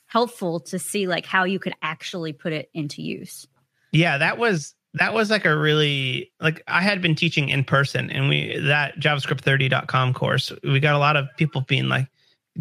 helpful 0.06 0.58
to 0.60 0.78
see 0.80 1.06
like 1.06 1.24
how 1.24 1.44
you 1.44 1.60
could 1.60 1.74
actually 1.82 2.32
put 2.32 2.52
it 2.52 2.68
into 2.74 3.00
use. 3.00 3.46
Yeah, 3.92 4.18
that 4.18 4.38
was 4.38 4.74
that 4.94 5.12
was 5.12 5.30
like 5.30 5.44
a 5.44 5.56
really 5.56 6.30
like 6.40 6.62
I 6.68 6.80
had 6.80 7.02
been 7.02 7.14
teaching 7.14 7.48
in 7.48 7.64
person 7.64 8.10
and 8.10 8.28
we 8.28 8.58
that 8.60 8.98
javascript30.com 8.98 10.14
course, 10.14 10.52
we 10.62 10.80
got 10.80 10.94
a 10.94 10.98
lot 10.98 11.16
of 11.16 11.26
people 11.36 11.62
being 11.62 11.88
like, 11.88 12.06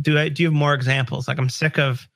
Do 0.01 0.17
I 0.17 0.29
do 0.29 0.43
you 0.43 0.47
have 0.47 0.53
more 0.53 0.73
examples? 0.73 1.27
Like 1.27 1.37
I'm 1.37 1.49
sick 1.49 1.77
of 1.77 2.07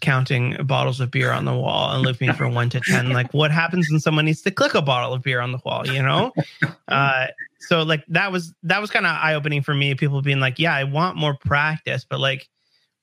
counting 0.00 0.56
bottles 0.66 1.00
of 1.00 1.10
beer 1.10 1.32
on 1.32 1.46
the 1.46 1.54
wall 1.54 1.90
and 1.92 2.02
looping 2.02 2.32
from 2.34 2.54
one 2.54 2.68
to 2.70 2.80
ten. 2.80 3.10
Like 3.10 3.32
what 3.34 3.50
happens 3.50 3.90
when 3.90 3.98
someone 3.98 4.26
needs 4.26 4.42
to 4.42 4.50
click 4.50 4.74
a 4.74 4.82
bottle 4.82 5.12
of 5.12 5.22
beer 5.22 5.40
on 5.40 5.52
the 5.52 5.60
wall, 5.64 5.86
you 5.86 6.02
know? 6.02 6.32
Uh 6.88 7.26
so 7.58 7.82
like 7.82 8.04
that 8.06 8.30
was 8.30 8.54
that 8.62 8.80
was 8.80 8.92
kind 8.92 9.06
of 9.06 9.16
eye-opening 9.20 9.60
for 9.60 9.74
me. 9.74 9.92
People 9.96 10.22
being 10.22 10.38
like, 10.38 10.60
Yeah, 10.60 10.74
I 10.74 10.84
want 10.84 11.16
more 11.16 11.34
practice, 11.34 12.06
but 12.08 12.20
like 12.20 12.48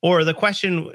or 0.01 0.23
the 0.23 0.33
question 0.33 0.89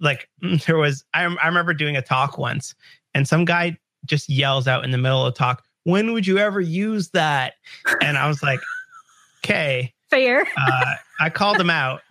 like 0.00 0.28
there 0.66 0.76
was 0.76 1.02
I, 1.14 1.22
I 1.24 1.46
remember 1.46 1.72
doing 1.72 1.96
a 1.96 2.02
talk 2.02 2.36
once 2.36 2.74
and 3.14 3.26
some 3.26 3.46
guy 3.46 3.78
just 4.04 4.28
yells 4.28 4.66
out 4.66 4.84
in 4.84 4.90
the 4.90 4.98
middle 4.98 5.24
of 5.24 5.34
the 5.34 5.38
talk, 5.38 5.64
when 5.84 6.12
would 6.12 6.26
you 6.26 6.38
ever 6.38 6.60
use 6.60 7.10
that? 7.10 7.54
And 8.00 8.16
I 8.16 8.28
was 8.28 8.42
like, 8.42 8.60
okay. 9.44 9.92
Fair. 10.10 10.46
Uh, 10.56 10.94
I 11.20 11.30
called 11.30 11.60
him 11.60 11.70
out, 11.70 12.02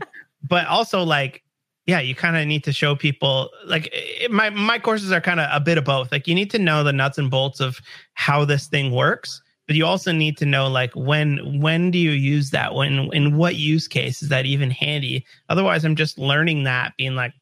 but 0.47 0.67
also 0.67 1.03
like, 1.03 1.43
yeah, 1.86 1.99
you 1.99 2.15
kind 2.15 2.38
of 2.38 2.47
need 2.47 2.63
to 2.63 2.71
show 2.71 2.95
people 2.95 3.49
like 3.65 3.89
it, 3.91 4.32
my 4.32 4.49
my 4.49 4.79
courses 4.79 5.12
are 5.12 5.19
kind 5.19 5.39
of 5.39 5.49
a 5.51 5.60
bit 5.60 5.77
of 5.77 5.84
both. 5.84 6.12
Like 6.12 6.27
you 6.27 6.36
need 6.36 6.49
to 6.51 6.60
know 6.60 6.84
the 6.84 6.93
nuts 6.93 7.17
and 7.17 7.29
bolts 7.29 7.60
of 7.60 7.79
how 8.13 8.45
this 8.45 8.67
thing 8.67 8.91
works, 8.93 9.41
but 9.67 9.75
you 9.75 9.86
also 9.86 10.12
need 10.12 10.38
to 10.38 10.45
know 10.45 10.67
like 10.69 10.93
when 10.95 11.60
when 11.60 11.91
do 11.91 11.97
you 11.97 12.12
use 12.12 12.51
that? 12.51 12.73
When 12.73 13.10
in 13.13 13.36
what 13.38 13.56
use 13.56 13.88
case 13.88 14.23
is 14.23 14.29
that 14.29 14.45
even 14.45 14.69
handy? 14.69 15.25
Otherwise, 15.49 15.84
I'm 15.84 15.95
just 15.95 16.17
learning 16.17 16.63
that, 16.63 16.93
being 16.97 17.15
like, 17.15 17.34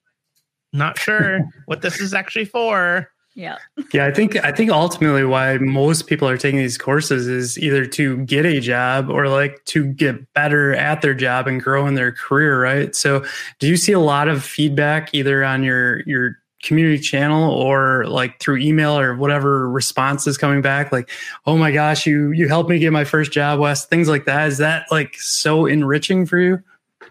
not 0.74 0.98
sure 0.98 1.42
what 1.66 1.82
this 1.82 2.00
is 2.00 2.14
actually 2.14 2.46
for. 2.46 3.10
Yeah. 3.34 3.58
Yeah, 3.94 4.06
I 4.06 4.12
think 4.12 4.36
I 4.44 4.52
think 4.52 4.72
ultimately 4.72 5.24
why 5.24 5.58
most 5.58 6.08
people 6.08 6.28
are 6.28 6.38
taking 6.38 6.60
these 6.60 6.78
courses 6.78 7.28
is 7.28 7.58
either 7.58 7.86
to 7.86 8.18
get 8.26 8.46
a 8.46 8.60
job 8.60 9.10
or 9.10 9.30
like 9.30 9.64
to 9.66 9.86
get 9.86 10.34
better 10.34 10.76
at 10.76 11.02
their 11.02 11.14
job 11.14 11.48
and 11.48 11.62
grow 11.62 11.88
in 11.88 11.96
their 11.96 12.12
career, 12.12 12.62
right? 12.62 12.96
So, 12.96 13.24
do 13.60 13.68
you 13.68 13.78
see 13.78 13.94
a 13.94 14.00
lot 14.00 14.28
of 14.28 14.44
feedback 14.44 15.14
either 15.14 15.44
on 15.46 15.64
your 15.64 16.02
your 16.02 16.38
community 16.62 17.00
channel 17.00 17.52
or 17.52 18.06
like 18.06 18.40
through 18.40 18.58
email 18.58 18.98
or 19.00 19.16
whatever 19.16 19.70
response 19.70 20.28
is 20.28 20.38
coming 20.38 20.62
back 20.62 20.92
like, 20.92 21.10
"Oh 21.46 21.58
my 21.58 21.72
gosh, 21.72 22.06
you 22.06 22.32
you 22.32 22.50
helped 22.50 22.70
me 22.70 22.80
get 22.80 22.92
my 22.92 23.06
first 23.06 23.32
job, 23.32 23.60
Wes 23.60 23.86
Things 23.86 24.10
like 24.10 24.26
that. 24.26 24.50
Is 24.50 24.58
that 24.58 24.86
like 24.92 25.16
so 25.16 25.66
enriching 25.66 26.26
for 26.26 26.38
you? 26.38 26.62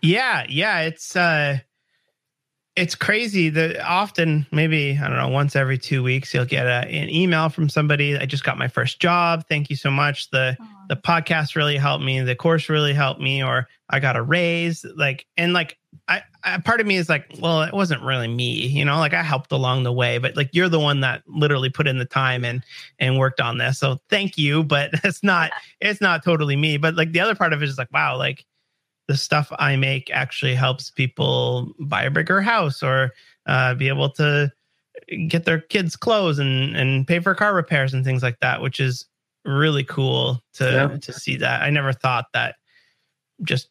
Yeah, 0.02 0.44
yeah, 0.48 0.80
it's 0.80 1.16
uh 1.16 1.58
it's 2.76 2.94
crazy 2.94 3.50
that 3.50 3.80
often 3.84 4.46
maybe 4.52 4.96
I 4.96 5.08
don't 5.08 5.16
know 5.16 5.28
once 5.28 5.56
every 5.56 5.76
2 5.76 6.02
weeks 6.02 6.32
you'll 6.32 6.44
get 6.44 6.66
a, 6.66 6.86
an 6.88 7.10
email 7.10 7.48
from 7.48 7.68
somebody 7.68 8.16
I 8.16 8.26
just 8.26 8.44
got 8.44 8.58
my 8.58 8.68
first 8.68 9.00
job. 9.00 9.44
Thank 9.48 9.70
you 9.70 9.76
so 9.76 9.90
much. 9.90 10.30
The 10.30 10.56
the 10.88 10.96
podcast 10.96 11.56
really 11.56 11.76
helped 11.76 12.04
me, 12.04 12.20
the 12.20 12.36
course 12.36 12.68
really 12.68 12.94
helped 12.94 13.20
me 13.20 13.42
or 13.42 13.68
I 13.88 13.98
got 14.00 14.16
a 14.16 14.22
raise 14.22 14.84
like 14.96 15.26
and 15.36 15.52
like 15.52 15.78
I, 16.06 16.22
I 16.44 16.58
part 16.58 16.80
of 16.80 16.86
me 16.86 16.96
is 16.96 17.08
like, 17.08 17.26
well, 17.40 17.62
it 17.62 17.72
wasn't 17.74 18.02
really 18.02 18.28
me, 18.28 18.66
you 18.66 18.84
know, 18.84 18.98
like 18.98 19.14
I 19.14 19.22
helped 19.22 19.50
along 19.52 19.82
the 19.82 19.92
way, 19.92 20.18
but 20.18 20.36
like 20.36 20.50
you're 20.52 20.68
the 20.68 20.80
one 20.80 21.00
that 21.00 21.22
literally 21.26 21.70
put 21.70 21.88
in 21.88 21.98
the 21.98 22.04
time 22.04 22.44
and 22.44 22.64
and 22.98 23.18
worked 23.18 23.40
on 23.40 23.58
this. 23.58 23.78
So 23.78 23.98
thank 24.08 24.38
you, 24.38 24.62
but 24.62 24.90
it's 25.04 25.22
not 25.22 25.50
it's 25.80 26.00
not 26.00 26.24
totally 26.24 26.56
me, 26.56 26.76
but 26.76 26.94
like 26.94 27.12
the 27.12 27.20
other 27.20 27.34
part 27.34 27.52
of 27.52 27.62
it 27.62 27.68
is 27.68 27.78
like 27.78 27.92
wow, 27.92 28.16
like 28.16 28.44
the 29.10 29.16
stuff 29.16 29.52
I 29.58 29.74
make 29.74 30.08
actually 30.12 30.54
helps 30.54 30.88
people 30.88 31.74
buy 31.80 32.04
a 32.04 32.12
bigger 32.12 32.40
house 32.40 32.80
or 32.80 33.10
uh, 33.46 33.74
be 33.74 33.88
able 33.88 34.08
to 34.10 34.52
get 35.26 35.44
their 35.44 35.60
kids 35.62 35.96
clothes 35.96 36.38
and 36.38 36.76
and 36.76 37.08
pay 37.08 37.18
for 37.18 37.34
car 37.34 37.52
repairs 37.52 37.92
and 37.92 38.04
things 38.04 38.22
like 38.22 38.38
that, 38.38 38.62
which 38.62 38.78
is 38.78 39.06
really 39.44 39.82
cool 39.82 40.40
to 40.52 40.64
Yeah. 40.64 40.96
to 40.98 41.12
see 41.12 41.36
that. 41.38 41.62
I 41.62 41.70
never 41.70 41.92
thought 41.92 42.26
that 42.34 42.54
just 43.42 43.68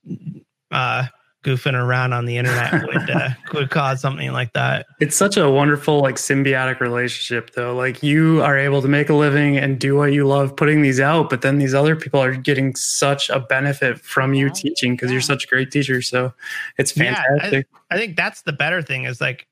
uh, 0.72 1.06
goofing 1.50 1.74
around 1.74 2.14
on 2.14 2.26
the 2.26 2.38
internet 2.38 2.86
would 2.88 3.10
uh, 3.10 3.30
would 3.54 3.70
cause 3.72 4.02
something 4.02 4.32
like 4.32 4.54
that. 4.54 4.86
It's 5.00 5.16
such 5.16 5.38
a 5.38 5.50
wonderful, 5.50 6.02
like 6.02 6.16
symbiotic 6.16 6.80
relationship, 6.80 7.52
though. 7.54 7.76
Like 7.76 8.04
you 8.04 8.42
are 8.44 8.58
able 8.58 8.82
to 8.82 8.88
make 8.88 9.10
a 9.10 9.14
living 9.16 9.58
and 9.58 9.80
do 9.80 9.96
what 9.96 10.14
you 10.14 10.28
love 10.28 10.56
putting 10.56 10.82
these 10.82 11.00
out, 11.00 11.30
but 11.30 11.42
then 11.42 11.58
these 11.58 11.74
other 11.74 11.96
people 11.96 12.22
are 12.22 12.36
getting 12.36 12.76
such 12.76 13.30
a 13.30 13.40
benefit 13.40 14.00
from 14.00 14.34
you 14.34 14.48
Yeah. 14.48 14.54
teaching 14.54 14.96
because 14.96 15.12
you're 15.12 15.22
such 15.22 15.46
a 15.46 15.48
great 15.48 15.72
teacher. 15.72 16.02
So 16.02 16.34
it's 16.78 16.96
Yeah, 16.96 17.12
I- 17.14 17.16
fantastic. 17.40 17.68
I 17.92 17.98
think 17.98 18.16
that's 18.16 18.44
the 18.44 18.54
better 18.54 18.82
thing 18.82 19.06
is 19.06 19.20
like 19.20 19.48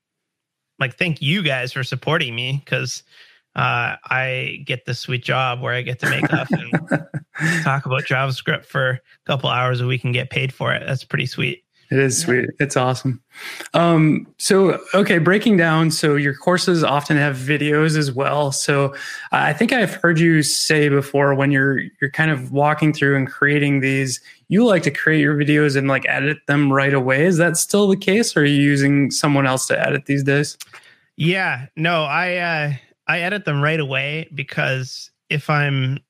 like 0.78 0.96
thank 0.96 1.20
you 1.20 1.42
guys 1.42 1.72
for 1.72 1.82
supporting 1.82 2.34
me 2.34 2.62
because 2.64 3.02
uh, 3.56 3.96
I 4.04 4.62
get 4.64 4.84
this 4.84 5.00
sweet 5.00 5.24
job 5.24 5.60
where 5.60 5.74
I 5.74 5.82
get 5.82 5.98
to 6.00 6.08
make 6.10 6.32
up 6.32 6.46
and 6.52 6.70
talk 7.64 7.86
about 7.86 8.04
JavaScript 8.04 8.64
for 8.64 8.90
a 8.90 9.00
couple 9.26 9.50
hours 9.50 9.80
a 9.80 9.86
week 9.88 10.04
and 10.04 10.14
get 10.14 10.30
paid 10.30 10.52
for 10.52 10.72
it. 10.72 10.84
That's 10.86 11.02
pretty 11.02 11.26
sweet. 11.26 11.64
It 11.90 11.98
is 11.98 12.18
sweet. 12.18 12.50
It's 12.60 12.76
awesome. 12.76 13.22
Um, 13.72 14.26
so, 14.36 14.78
okay, 14.92 15.16
breaking 15.16 15.56
down. 15.56 15.90
So, 15.90 16.16
your 16.16 16.34
courses 16.34 16.84
often 16.84 17.16
have 17.16 17.36
videos 17.36 17.96
as 17.96 18.12
well. 18.12 18.52
So, 18.52 18.94
I 19.32 19.54
think 19.54 19.72
I've 19.72 19.94
heard 19.94 20.20
you 20.20 20.42
say 20.42 20.90
before 20.90 21.34
when 21.34 21.50
you're 21.50 21.80
you're 22.00 22.10
kind 22.10 22.30
of 22.30 22.52
walking 22.52 22.92
through 22.92 23.16
and 23.16 23.26
creating 23.26 23.80
these, 23.80 24.20
you 24.48 24.66
like 24.66 24.82
to 24.82 24.90
create 24.90 25.20
your 25.20 25.34
videos 25.34 25.76
and 25.76 25.88
like 25.88 26.04
edit 26.06 26.38
them 26.46 26.70
right 26.70 26.92
away. 26.92 27.24
Is 27.24 27.38
that 27.38 27.56
still 27.56 27.88
the 27.88 27.96
case, 27.96 28.36
or 28.36 28.40
are 28.40 28.44
you 28.44 28.60
using 28.60 29.10
someone 29.10 29.46
else 29.46 29.66
to 29.68 29.86
edit 29.86 30.04
these 30.04 30.22
days? 30.22 30.58
Yeah, 31.16 31.66
no, 31.74 32.04
I 32.04 32.36
uh, 32.36 32.72
I 33.06 33.20
edit 33.20 33.46
them 33.46 33.62
right 33.62 33.80
away 33.80 34.28
because 34.34 35.10
if 35.30 35.48
I'm 35.48 36.00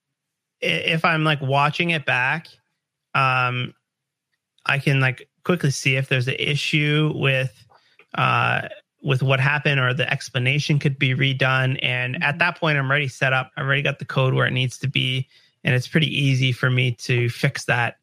if 0.61 1.05
I'm 1.05 1.23
like 1.23 1.41
watching 1.41 1.91
it 1.91 2.05
back, 2.05 2.49
um, 3.15 3.75
I 4.67 4.79
can 4.79 5.01
like 5.01 5.28
quickly 5.49 5.71
see 5.71 5.97
if 5.97 6.11
there's 6.11 6.29
an 6.29 6.37
issue 6.39 7.11
with 7.15 7.65
uh 8.17 8.69
with 9.03 9.23
what 9.23 9.41
happened 9.41 9.81
or 9.81 9.95
the 9.95 10.11
explanation 10.13 10.79
could 10.79 10.99
be 10.99 11.15
redone. 11.15 11.79
And 11.83 12.23
at 12.23 12.39
that 12.41 12.61
point, 12.61 12.77
I'm 12.77 12.91
already 12.91 13.09
set 13.09 13.33
up. 13.33 13.51
I've 13.57 13.65
already 13.65 13.81
got 13.81 13.99
the 13.99 14.05
code 14.05 14.35
where 14.35 14.47
it 14.47 14.51
needs 14.51 14.77
to 14.81 14.89
be. 14.89 15.27
And 15.65 15.75
it's 15.75 15.89
pretty 15.89 16.09
easy 16.09 16.53
for 16.53 16.69
me 16.69 16.93
to 16.97 17.31
fix 17.31 17.65
that. 17.65 17.97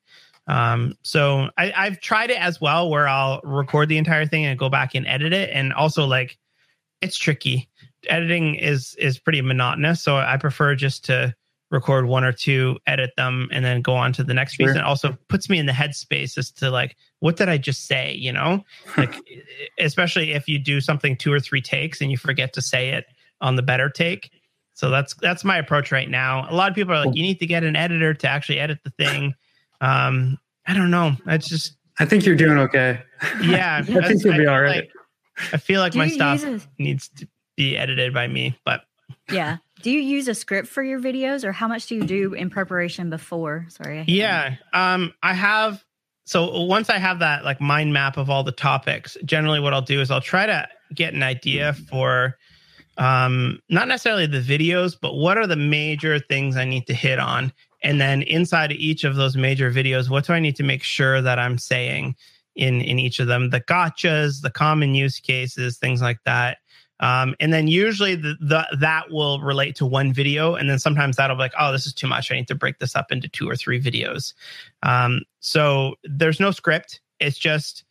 Um, 0.48 0.98
so 1.04 1.52
I, 1.56 1.72
I've 1.76 2.00
tried 2.00 2.32
it 2.32 2.42
as 2.42 2.60
well 2.60 2.90
where 2.90 3.08
I'll 3.08 3.42
record 3.44 3.90
the 3.90 4.00
entire 4.00 4.26
thing 4.26 4.46
and 4.46 4.58
go 4.58 4.70
back 4.70 4.96
and 4.96 5.06
edit 5.06 5.32
it. 5.32 5.52
And 5.54 5.72
also 5.72 6.06
like 6.06 6.40
it's 7.02 7.18
tricky. 7.18 7.70
Editing 8.10 8.56
is 8.56 8.96
is 8.96 9.20
pretty 9.20 9.42
monotonous. 9.44 10.02
So 10.02 10.18
I 10.18 10.38
prefer 10.38 10.74
just 10.74 11.06
to 11.06 11.36
record 11.76 12.08
one 12.08 12.24
or 12.24 12.32
two, 12.32 12.78
edit 12.88 13.12
them, 13.18 13.50
and 13.52 13.64
then 13.64 13.82
go 13.82 13.94
on 13.94 14.14
to 14.14 14.24
the 14.24 14.34
next 14.34 14.56
sure. 14.56 14.66
piece. 14.66 14.76
And 14.76 14.84
also 14.84 15.16
puts 15.28 15.50
me 15.50 15.60
in 15.60 15.68
the 15.68 15.72
headspace 15.72 16.38
as 16.38 16.50
to 16.52 16.72
like, 16.72 16.96
what 17.20 17.36
did 17.36 17.50
I 17.50 17.58
just 17.58 17.86
say? 17.86 18.14
You 18.14 18.34
know, 18.34 18.64
like 18.98 19.14
especially 19.80 20.32
if 20.32 20.48
you 20.48 20.58
do 20.58 20.82
something 20.82 21.16
two 21.16 21.32
or 21.32 21.40
three 21.40 21.62
takes 21.62 22.02
and 22.02 22.10
you 22.10 22.18
forget 22.18 22.54
to 22.54 22.62
say 22.62 22.90
it 22.90 23.06
on 23.42 23.56
the 23.56 23.62
better 23.62 23.90
take. 23.90 24.32
So 24.74 24.90
that's 24.90 25.14
that's 25.16 25.44
my 25.44 25.58
approach 25.58 25.92
right 25.92 26.10
now. 26.10 26.48
A 26.50 26.56
lot 26.56 26.70
of 26.70 26.76
people 26.76 26.94
are 26.94 27.06
like, 27.06 27.16
you 27.16 27.24
need 27.24 27.40
to 27.40 27.46
get 27.46 27.64
an 27.64 27.76
editor 27.76 28.14
to 28.14 28.28
actually 28.28 28.60
edit 28.60 28.80
the 28.84 28.90
thing. 28.92 29.36
Um, 29.82 30.38
I 30.66 30.74
don't 30.74 30.92
know. 30.92 31.14
It's 31.28 31.48
just. 31.48 31.78
I 32.00 32.06
think 32.06 32.26
you're 32.26 32.36
doing 32.36 32.58
okay. 32.58 33.00
Yeah, 33.42 33.78
I 33.88 34.08
think 34.08 34.24
you'll 34.24 34.38
be 34.38 34.48
all 34.48 34.62
right. 34.62 34.84
Like, 34.84 35.54
I 35.54 35.58
feel 35.58 35.80
like 35.80 35.94
do 35.94 36.00
my 36.00 36.08
stuff 36.10 36.44
a- 36.44 36.60
needs 36.78 37.10
to 37.18 37.28
be 37.56 37.78
edited 37.78 38.14
by 38.14 38.28
me, 38.28 38.58
but 38.66 38.82
yeah. 39.32 39.58
Do 39.86 39.92
you 39.92 40.00
use 40.00 40.28
a 40.28 40.34
script 40.34 40.68
for 40.68 40.82
your 40.82 41.00
videos 41.00 41.44
or 41.44 41.52
how 41.52 41.68
much 41.68 41.86
do 41.86 41.94
you 41.94 42.06
do 42.06 42.34
in 42.34 42.50
preparation 42.50 43.12
before? 43.12 43.68
Sorry. 43.70 44.04
Yeah. 44.08 44.56
Um, 44.74 45.14
I 45.22 45.36
have 45.36 45.86
so 46.24 46.64
once 46.64 46.90
I 46.90 46.98
have 46.98 47.20
that 47.20 47.46
like 47.46 47.62
mind 47.62 47.94
map 47.94 48.18
of 48.18 48.28
all 48.28 48.44
the 48.44 48.52
topics, 48.52 49.16
generally 49.26 49.60
what 49.60 49.76
I'll 49.76 49.84
do 49.84 50.02
is 50.02 50.10
I'll 50.10 50.22
try 50.22 50.48
to 50.48 50.68
get 50.96 51.14
an 51.14 51.22
idea 51.22 51.74
for 51.74 52.36
um 52.98 53.60
not 53.70 53.88
necessarily 53.88 54.26
the 54.26 54.42
videos, 54.42 54.96
but 55.00 55.14
what 55.14 55.38
are 55.38 55.46
the 55.46 55.56
major 55.56 56.18
things 56.18 56.58
I 56.58 56.66
need 56.66 56.88
to 56.88 56.96
hit 56.96 57.20
on? 57.20 57.54
And 57.84 58.02
then 58.02 58.24
inside 58.24 58.72
of 58.72 58.78
each 58.78 59.04
of 59.04 59.16
those 59.16 59.38
major 59.38 59.70
videos, 59.70 60.10
what 60.10 60.26
do 60.26 60.34
I 60.34 60.40
need 60.40 60.56
to 60.56 60.64
make 60.64 60.82
sure 60.82 61.22
that 61.22 61.38
I'm 61.38 61.60
saying 61.60 62.16
in 62.56 62.82
in 62.82 62.98
each 62.98 63.20
of 63.20 63.28
them? 63.28 63.52
The 63.52 63.62
gotchas, 63.62 64.42
the 64.42 64.50
common 64.50 64.96
use 64.96 65.20
cases, 65.20 65.78
things 65.78 66.02
like 66.02 66.24
that. 66.26 66.58
Um, 67.06 67.36
and 67.40 67.54
then 67.54 67.68
usually 67.68 68.16
the, 68.16 68.36
the, 68.40 68.66
that 68.80 69.12
will 69.12 69.40
relate 69.40 69.76
to 69.76 69.86
one 69.86 70.12
video, 70.12 70.56
and 70.56 70.68
then 70.68 70.80
sometimes 70.80 71.18
that'll 71.18 71.36
be 71.36 71.42
like, 71.42 71.54
oh, 71.60 71.72
this 71.72 71.86
is 71.86 71.94
too 71.94 72.08
much. 72.08 72.32
I 72.32 72.36
need 72.36 72.48
to 72.48 72.56
break 72.56 72.80
this 72.80 72.96
up 72.96 73.12
into 73.12 73.28
two 73.28 73.48
or 73.48 73.56
three 73.56 73.80
videos. 73.80 74.34
Um, 74.82 75.22
so 75.40 75.96
there's 76.04 76.40
no 76.40 76.50
script. 76.50 77.02
It's 77.20 77.38
just 77.38 77.84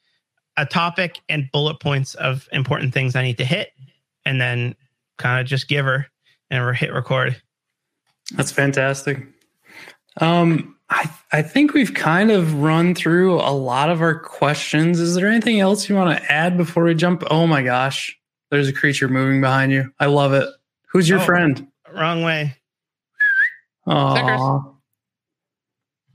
a 0.56 0.66
topic 0.66 1.20
and 1.28 1.48
bullet 1.52 1.78
points 1.78 2.16
of 2.16 2.48
important 2.50 2.92
things 2.92 3.14
I 3.14 3.22
need 3.22 3.38
to 3.38 3.44
hit, 3.44 3.68
and 4.24 4.40
then 4.40 4.74
kind 5.16 5.40
of 5.40 5.46
just 5.46 5.68
give 5.68 5.84
her 5.84 6.06
and 6.50 6.76
hit 6.76 6.92
record. 6.92 7.40
That's 8.32 8.50
fantastic. 8.50 9.24
Um, 10.20 10.76
I 10.90 11.08
I 11.32 11.42
think 11.42 11.72
we've 11.72 11.94
kind 11.94 12.32
of 12.32 12.54
run 12.60 12.96
through 12.96 13.34
a 13.34 13.54
lot 13.54 13.90
of 13.90 14.02
our 14.02 14.18
questions. 14.18 14.98
Is 14.98 15.14
there 15.14 15.28
anything 15.28 15.60
else 15.60 15.88
you 15.88 15.94
want 15.94 16.18
to 16.18 16.32
add 16.32 16.56
before 16.56 16.82
we 16.82 16.94
jump? 16.96 17.22
Oh 17.30 17.46
my 17.46 17.62
gosh. 17.62 18.18
There's 18.54 18.68
a 18.68 18.72
creature 18.72 19.08
moving 19.08 19.40
behind 19.40 19.72
you. 19.72 19.92
I 19.98 20.06
love 20.06 20.32
it. 20.32 20.48
Who's 20.86 21.08
your 21.08 21.18
oh, 21.18 21.24
friend? 21.24 21.66
Wrong 21.92 22.22
way. 22.22 22.56
Oh, 23.84 24.14
that's, 24.14 24.64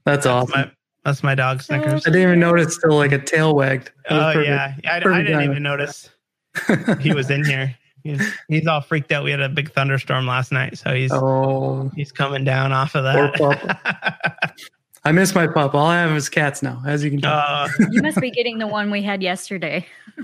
that's 0.05 0.25
awesome. 0.25 0.57
My, 0.57 0.71
that's 1.03 1.21
my 1.21 1.35
dog 1.35 1.61
Snickers. 1.61 2.07
I 2.07 2.11
didn't 2.11 2.21
even 2.21 2.39
notice 2.39 2.77
till 2.77 2.95
like 2.95 3.11
a 3.11 3.19
tail 3.19 3.57
wagged. 3.57 3.91
Oh 4.09 4.39
yeah, 4.39 4.73
I, 4.85 4.95
I 4.95 4.99
didn't 4.99 5.33
time. 5.33 5.51
even 5.51 5.61
notice 5.61 6.09
he 7.01 7.13
was 7.13 7.29
in 7.29 7.43
here. 7.43 7.75
He's, 8.03 8.33
he's 8.47 8.67
all 8.67 8.79
freaked 8.79 9.11
out. 9.11 9.25
We 9.25 9.31
had 9.31 9.41
a 9.41 9.49
big 9.49 9.73
thunderstorm 9.73 10.25
last 10.25 10.53
night, 10.53 10.77
so 10.77 10.93
he's 10.93 11.11
oh. 11.11 11.91
he's 11.93 12.13
coming 12.13 12.45
down 12.45 12.71
off 12.71 12.95
of 12.95 13.03
that. 13.03 14.55
I 15.03 15.11
miss 15.11 15.35
my 15.35 15.45
pup. 15.45 15.75
All 15.75 15.87
I 15.87 15.97
have 15.97 16.15
is 16.15 16.29
cats 16.29 16.63
now, 16.63 16.81
as 16.85 17.03
you 17.03 17.11
can 17.11 17.19
tell. 17.19 17.33
Uh, 17.33 17.67
you 17.91 18.01
must 18.01 18.21
be 18.21 18.31
getting 18.31 18.59
the 18.59 18.67
one 18.67 18.91
we 18.91 19.01
had 19.01 19.21
yesterday. 19.21 19.85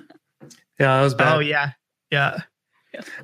yeah, 0.80 0.98
that 0.98 1.02
was 1.02 1.14
bad. 1.14 1.36
Oh 1.36 1.40
yeah, 1.40 1.72
yeah. 2.12 2.40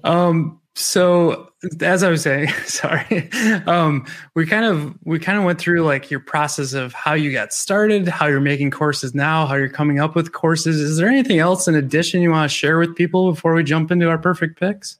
Um, 0.04 0.62
so 0.76 1.52
as 1.82 2.04
I 2.04 2.10
was 2.10 2.22
saying, 2.22 2.50
sorry, 2.66 3.30
um, 3.68 4.06
we 4.36 4.46
kind 4.46 4.66
of 4.66 4.96
we 5.04 5.20
kind 5.20 5.38
of 5.38 5.44
went 5.44 5.60
through 5.60 5.84
like 5.84 6.10
your 6.10 6.20
process 6.20 6.74
of 6.74 6.94
how 6.94 7.14
you 7.14 7.32
got 7.32 7.54
started, 7.54 8.08
how 8.08 8.28
you're 8.28 8.40
making 8.40 8.72
courses 8.72 9.14
now, 9.14 9.46
how 9.46 9.56
you're 9.56 9.70
coming 9.70 10.00
up 10.00 10.16
with 10.16 10.32
courses. 10.32 10.80
Is 10.80 10.98
there 10.98 11.10
anything 11.10 11.40
else 11.40 11.68
in 11.68 11.76
addition 11.76 12.22
you 12.22 12.32
want 12.32 12.50
to 12.50 12.56
share 12.56 12.80
with 12.80 12.96
people 12.96 13.32
before 13.32 13.54
we 13.54 13.64
jump 13.64 13.92
into 13.92 14.10
our 14.10 14.18
perfect 14.18 14.60
picks? 14.60 14.98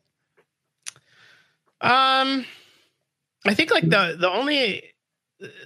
Um, 1.82 2.46
I 3.46 3.54
think 3.56 3.72
like 3.72 3.90
the 3.90 4.18
the 4.20 4.30
only 4.30 4.91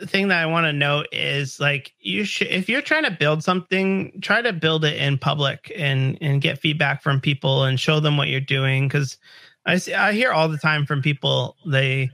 thing 0.06 0.30
that 0.30 0.42
I 0.42 0.46
want 0.46 0.66
to 0.66 0.74
note 0.74 1.08
is 1.12 1.60
like 1.60 1.94
you 2.00 2.24
should 2.24 2.48
if 2.48 2.70
you're 2.70 2.82
trying 2.82 3.04
to 3.04 3.12
build 3.12 3.44
something, 3.44 4.20
try 4.22 4.42
to 4.42 4.54
build 4.54 4.86
it 4.86 4.98
in 4.98 5.18
public 5.18 5.72
and 5.76 6.18
and 6.22 6.42
get 6.42 6.60
feedback 6.60 7.02
from 7.02 7.20
people 7.20 7.64
and 7.64 7.80
show 7.80 8.00
them 8.00 8.18
what 8.18 8.28
you're 8.28 8.40
doing 8.40 8.88
because 8.88 9.18
I 9.66 9.78
see, 9.78 9.94
I 9.94 10.14
hear 10.14 10.32
all 10.32 10.48
the 10.48 10.58
time 10.58 10.86
from 10.86 11.02
people 11.02 11.56
they 11.66 12.10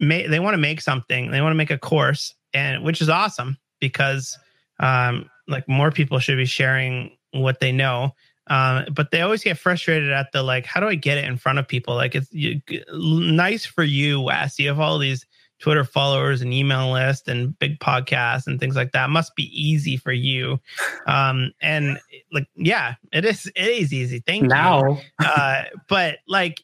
may 0.00 0.26
they 0.26 0.40
want 0.40 0.54
to 0.54 0.58
make 0.58 0.80
something, 0.80 1.30
they 1.30 1.40
want 1.40 1.52
to 1.52 1.56
make 1.56 1.70
a 1.70 1.78
course 1.78 2.34
and 2.54 2.84
which 2.84 3.00
is 3.00 3.08
awesome 3.08 3.58
because 3.80 4.38
um 4.80 5.28
like 5.46 5.68
more 5.68 5.90
people 5.90 6.18
should 6.18 6.36
be 6.36 6.46
sharing 6.46 7.16
what 7.32 7.60
they 7.60 7.72
know. 7.72 8.12
Uh, 8.48 8.84
but 8.94 9.10
they 9.10 9.20
always 9.20 9.44
get 9.44 9.58
frustrated 9.58 10.10
at 10.10 10.32
the 10.32 10.42
like, 10.42 10.64
how 10.64 10.80
do 10.80 10.88
I 10.88 10.94
get 10.94 11.18
it 11.18 11.24
in 11.24 11.36
front 11.36 11.58
of 11.58 11.68
people? 11.68 11.94
Like 11.94 12.14
it's 12.14 12.32
you, 12.32 12.62
nice 12.90 13.66
for 13.66 13.82
you, 13.82 14.22
Wes. 14.22 14.58
You 14.58 14.68
have 14.68 14.80
all 14.80 14.98
these 14.98 15.26
Twitter 15.58 15.84
followers 15.84 16.40
and 16.40 16.52
email 16.52 16.92
list 16.92 17.28
and 17.28 17.58
big 17.58 17.78
podcasts 17.80 18.46
and 18.46 18.60
things 18.60 18.76
like 18.76 18.92
that 18.92 19.10
must 19.10 19.34
be 19.34 19.44
easy 19.52 19.96
for 19.96 20.12
you. 20.12 20.60
Um, 21.06 21.52
and 21.60 21.98
like, 22.32 22.46
yeah, 22.54 22.94
it 23.12 23.24
is. 23.24 23.46
It 23.56 23.68
is 23.68 23.92
easy. 23.92 24.20
Thank 24.20 24.44
now. 24.44 24.86
you. 24.86 24.98
Uh, 25.18 25.64
but 25.88 26.18
like, 26.28 26.62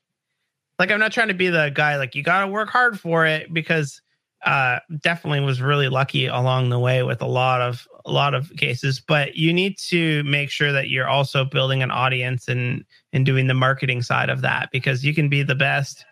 like 0.79 0.91
I'm 0.91 1.01
not 1.01 1.13
trying 1.13 1.29
to 1.29 1.35
be 1.35 1.49
the 1.49 1.71
guy 1.75 1.97
like 1.97 2.15
you 2.15 2.23
got 2.23 2.41
to 2.41 2.49
work 2.49 2.69
hard 2.69 2.99
for 2.99 3.27
it 3.27 3.53
because 3.53 4.01
uh, 4.45 4.79
definitely 5.01 5.41
was 5.41 5.63
really 5.63 5.89
lucky 5.89 6.27
along 6.27 6.69
the 6.69 6.79
way 6.79 7.03
with 7.03 7.23
a 7.23 7.27
lot 7.27 7.61
of 7.61 7.89
a 8.05 8.13
lot 8.13 8.35
of 8.35 8.55
cases. 8.57 9.01
But 9.01 9.37
you 9.37 9.53
need 9.53 9.79
to 9.89 10.23
make 10.25 10.51
sure 10.51 10.73
that 10.73 10.91
you're 10.91 11.09
also 11.09 11.45
building 11.45 11.83
an 11.83 11.91
audience 11.91 12.49
and 12.49 12.85
and 13.13 13.25
doing 13.25 13.47
the 13.47 13.55
marketing 13.55 14.03
side 14.03 14.29
of 14.29 14.43
that 14.43 14.69
because 14.71 15.05
you 15.05 15.15
can 15.15 15.29
be 15.29 15.43
the 15.43 15.55
best 15.55 16.05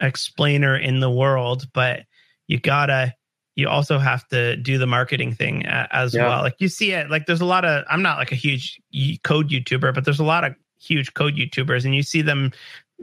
explainer 0.00 0.76
in 0.76 1.00
the 1.00 1.10
world, 1.10 1.68
but 1.72 2.02
you 2.52 2.60
gotta 2.60 3.14
you 3.54 3.68
also 3.68 3.98
have 3.98 4.26
to 4.28 4.56
do 4.56 4.78
the 4.78 4.86
marketing 4.86 5.34
thing 5.34 5.66
as 5.66 6.14
yeah. 6.14 6.26
well. 6.26 6.42
Like 6.42 6.56
you 6.58 6.68
see 6.68 6.92
it, 6.92 7.10
like 7.10 7.26
there's 7.26 7.40
a 7.40 7.46
lot 7.46 7.64
of, 7.64 7.84
I'm 7.90 8.02
not 8.02 8.16
like 8.16 8.32
a 8.32 8.36
huge 8.36 8.80
code 9.24 9.50
YouTuber, 9.50 9.94
but 9.94 10.04
there's 10.04 10.20
a 10.20 10.24
lot 10.24 10.44
of 10.44 10.54
huge 10.80 11.12
code 11.14 11.34
YouTubers 11.34 11.84
and 11.84 11.94
you 11.94 12.02
see 12.02 12.22
them 12.22 12.50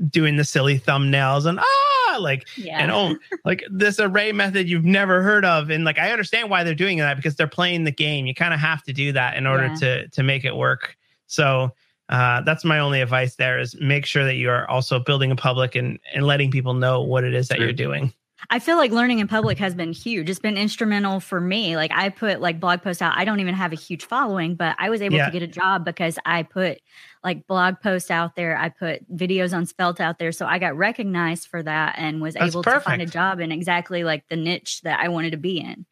doing 0.10 0.38
the 0.38 0.44
silly 0.44 0.80
thumbnails 0.80 1.46
and 1.46 1.60
ah, 1.60 2.18
like, 2.20 2.48
yeah. 2.58 2.80
and 2.80 2.92
oh, 2.92 3.16
like 3.46 3.64
this 3.70 4.00
array 4.00 4.32
method 4.32 4.68
you've 4.68 4.86
never 4.86 5.22
heard 5.22 5.46
of. 5.46 5.70
And 5.70 5.84
like, 5.84 6.00
I 6.00 6.12
understand 6.12 6.50
why 6.50 6.64
they're 6.64 6.74
doing 6.74 6.98
that 6.98 7.16
because 7.16 7.36
they're 7.36 7.48
playing 7.48 7.84
the 7.84 7.92
game. 7.92 8.26
You 8.26 8.34
kind 8.34 8.54
of 8.54 8.60
have 8.60 8.82
to 8.84 8.94
do 8.94 9.12
that 9.12 9.38
in 9.38 9.46
order 9.46 9.68
yeah. 9.68 9.76
to, 9.76 10.08
to 10.10 10.24
make 10.24 10.46
it 10.46 10.56
work. 10.56 10.98
So, 11.28 11.74
uh, 12.10 12.42
that's 12.42 12.66
my 12.66 12.80
only 12.80 13.02
advice 13.02 13.36
there 13.36 13.60
is 13.60 13.80
make 13.80 14.04
sure 14.04 14.26
that 14.26 14.34
you 14.34 14.50
are 14.50 14.68
also 14.68 14.98
building 14.98 15.30
a 15.30 15.36
public 15.36 15.76
and, 15.76 16.00
and 16.12 16.26
letting 16.26 16.50
people 16.50 16.74
know 16.74 17.02
what 17.02 17.24
it 17.24 17.36
is 17.36 17.50
that 17.50 17.60
you're 17.60 17.72
doing. 17.72 18.12
I 18.50 18.60
feel 18.60 18.78
like 18.78 18.92
learning 18.92 19.20
in 19.20 19.28
public 19.28 19.58
has 19.58 19.76
been 19.76 19.92
huge. 19.92 20.30
It's 20.30 20.40
been 20.40 20.58
instrumental 20.58 21.20
for 21.20 21.42
me. 21.42 21.76
Like 21.76 21.92
I 21.94 22.10
put 22.10 22.40
like 22.40 22.60
blog 22.60 22.82
posts 22.82 23.02
out. 23.02 23.14
I 23.18 23.26
don't 23.26 23.40
even 23.40 23.54
have 23.54 23.74
a 23.74 23.76
huge 23.76 24.06
following, 24.06 24.56
but 24.56 24.76
I 24.80 24.90
was 24.90 25.02
able 25.02 25.18
yeah. 25.18 25.26
to 25.26 25.32
get 25.32 25.44
a 25.44 25.48
job 25.48 25.84
because 25.84 26.18
I 26.26 26.44
put 26.44 26.80
like 27.24 27.48
blog 27.48 27.82
posts 27.82 28.10
out 28.10 28.36
there. 28.36 28.58
I 28.58 28.70
put 28.70 29.10
videos 29.16 29.54
on 29.56 29.66
Svelte 29.66 30.00
out 30.00 30.20
there. 30.20 30.32
So 30.32 30.46
I 30.46 30.58
got 30.58 30.78
recognized 30.78 31.48
for 31.48 31.62
that 31.64 31.96
and 31.98 32.22
was 32.22 32.36
that's 32.36 32.54
able 32.54 32.64
perfect. 32.64 32.86
to 32.86 32.90
find 32.90 33.02
a 33.02 33.06
job 33.06 33.40
in 33.40 33.52
exactly 33.52 34.04
like 34.04 34.28
the 34.30 34.36
niche 34.36 34.82
that 34.82 35.00
I 35.00 35.10
wanted 35.10 35.32
to 35.32 35.38
be 35.38 35.60
in. 35.60 35.86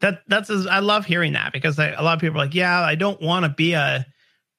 That 0.00 0.22
that's 0.28 0.50
I 0.50 0.78
love 0.78 1.06
hearing 1.06 1.32
that 1.34 1.52
because 1.52 1.78
I, 1.78 1.88
a 1.90 2.02
lot 2.02 2.14
of 2.14 2.20
people 2.20 2.40
are 2.40 2.44
like, 2.44 2.54
yeah, 2.54 2.80
I 2.80 2.94
don't 2.94 3.20
want 3.20 3.44
to 3.44 3.50
be 3.50 3.72
a 3.72 4.06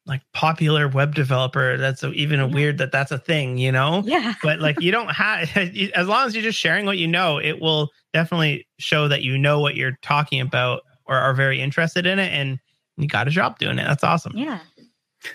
like 0.06 0.22
popular 0.34 0.88
web 0.88 1.14
developer 1.14 1.78
that's 1.78 2.04
a, 2.04 2.12
even 2.12 2.40
a 2.40 2.48
yeah. 2.48 2.54
weird 2.54 2.78
that 2.78 2.92
that's 2.92 3.12
a 3.12 3.18
thing 3.18 3.58
you 3.58 3.72
know 3.72 4.02
yeah 4.06 4.34
but 4.44 4.60
like 4.60 4.80
you 4.82 4.92
don't 4.92 5.10
have 5.10 5.50
as 5.96 6.08
long 6.08 6.26
as 6.26 6.34
you're 6.34 6.44
just 6.44 6.58
sharing 6.58 6.86
what 6.86 6.98
you 6.98 7.08
know 7.08 7.38
it 7.38 7.62
will 7.62 7.90
definitely 8.14 8.68
show 8.80 9.08
that 9.08 9.22
you 9.22 9.38
know 9.38 9.60
what 9.60 9.76
you're 9.76 9.98
talking 10.02 10.42
about 10.42 10.82
or 11.06 11.16
are 11.16 11.34
very 11.34 11.62
interested 11.62 12.06
in 12.06 12.20
it 12.20 12.32
and 12.32 12.60
you 12.98 13.08
got 13.08 13.28
a 13.28 13.32
job 13.32 13.58
doing 13.60 13.78
it 13.78 13.86
that's 13.86 14.04
awesome 14.04 14.36
yeah 14.36 14.60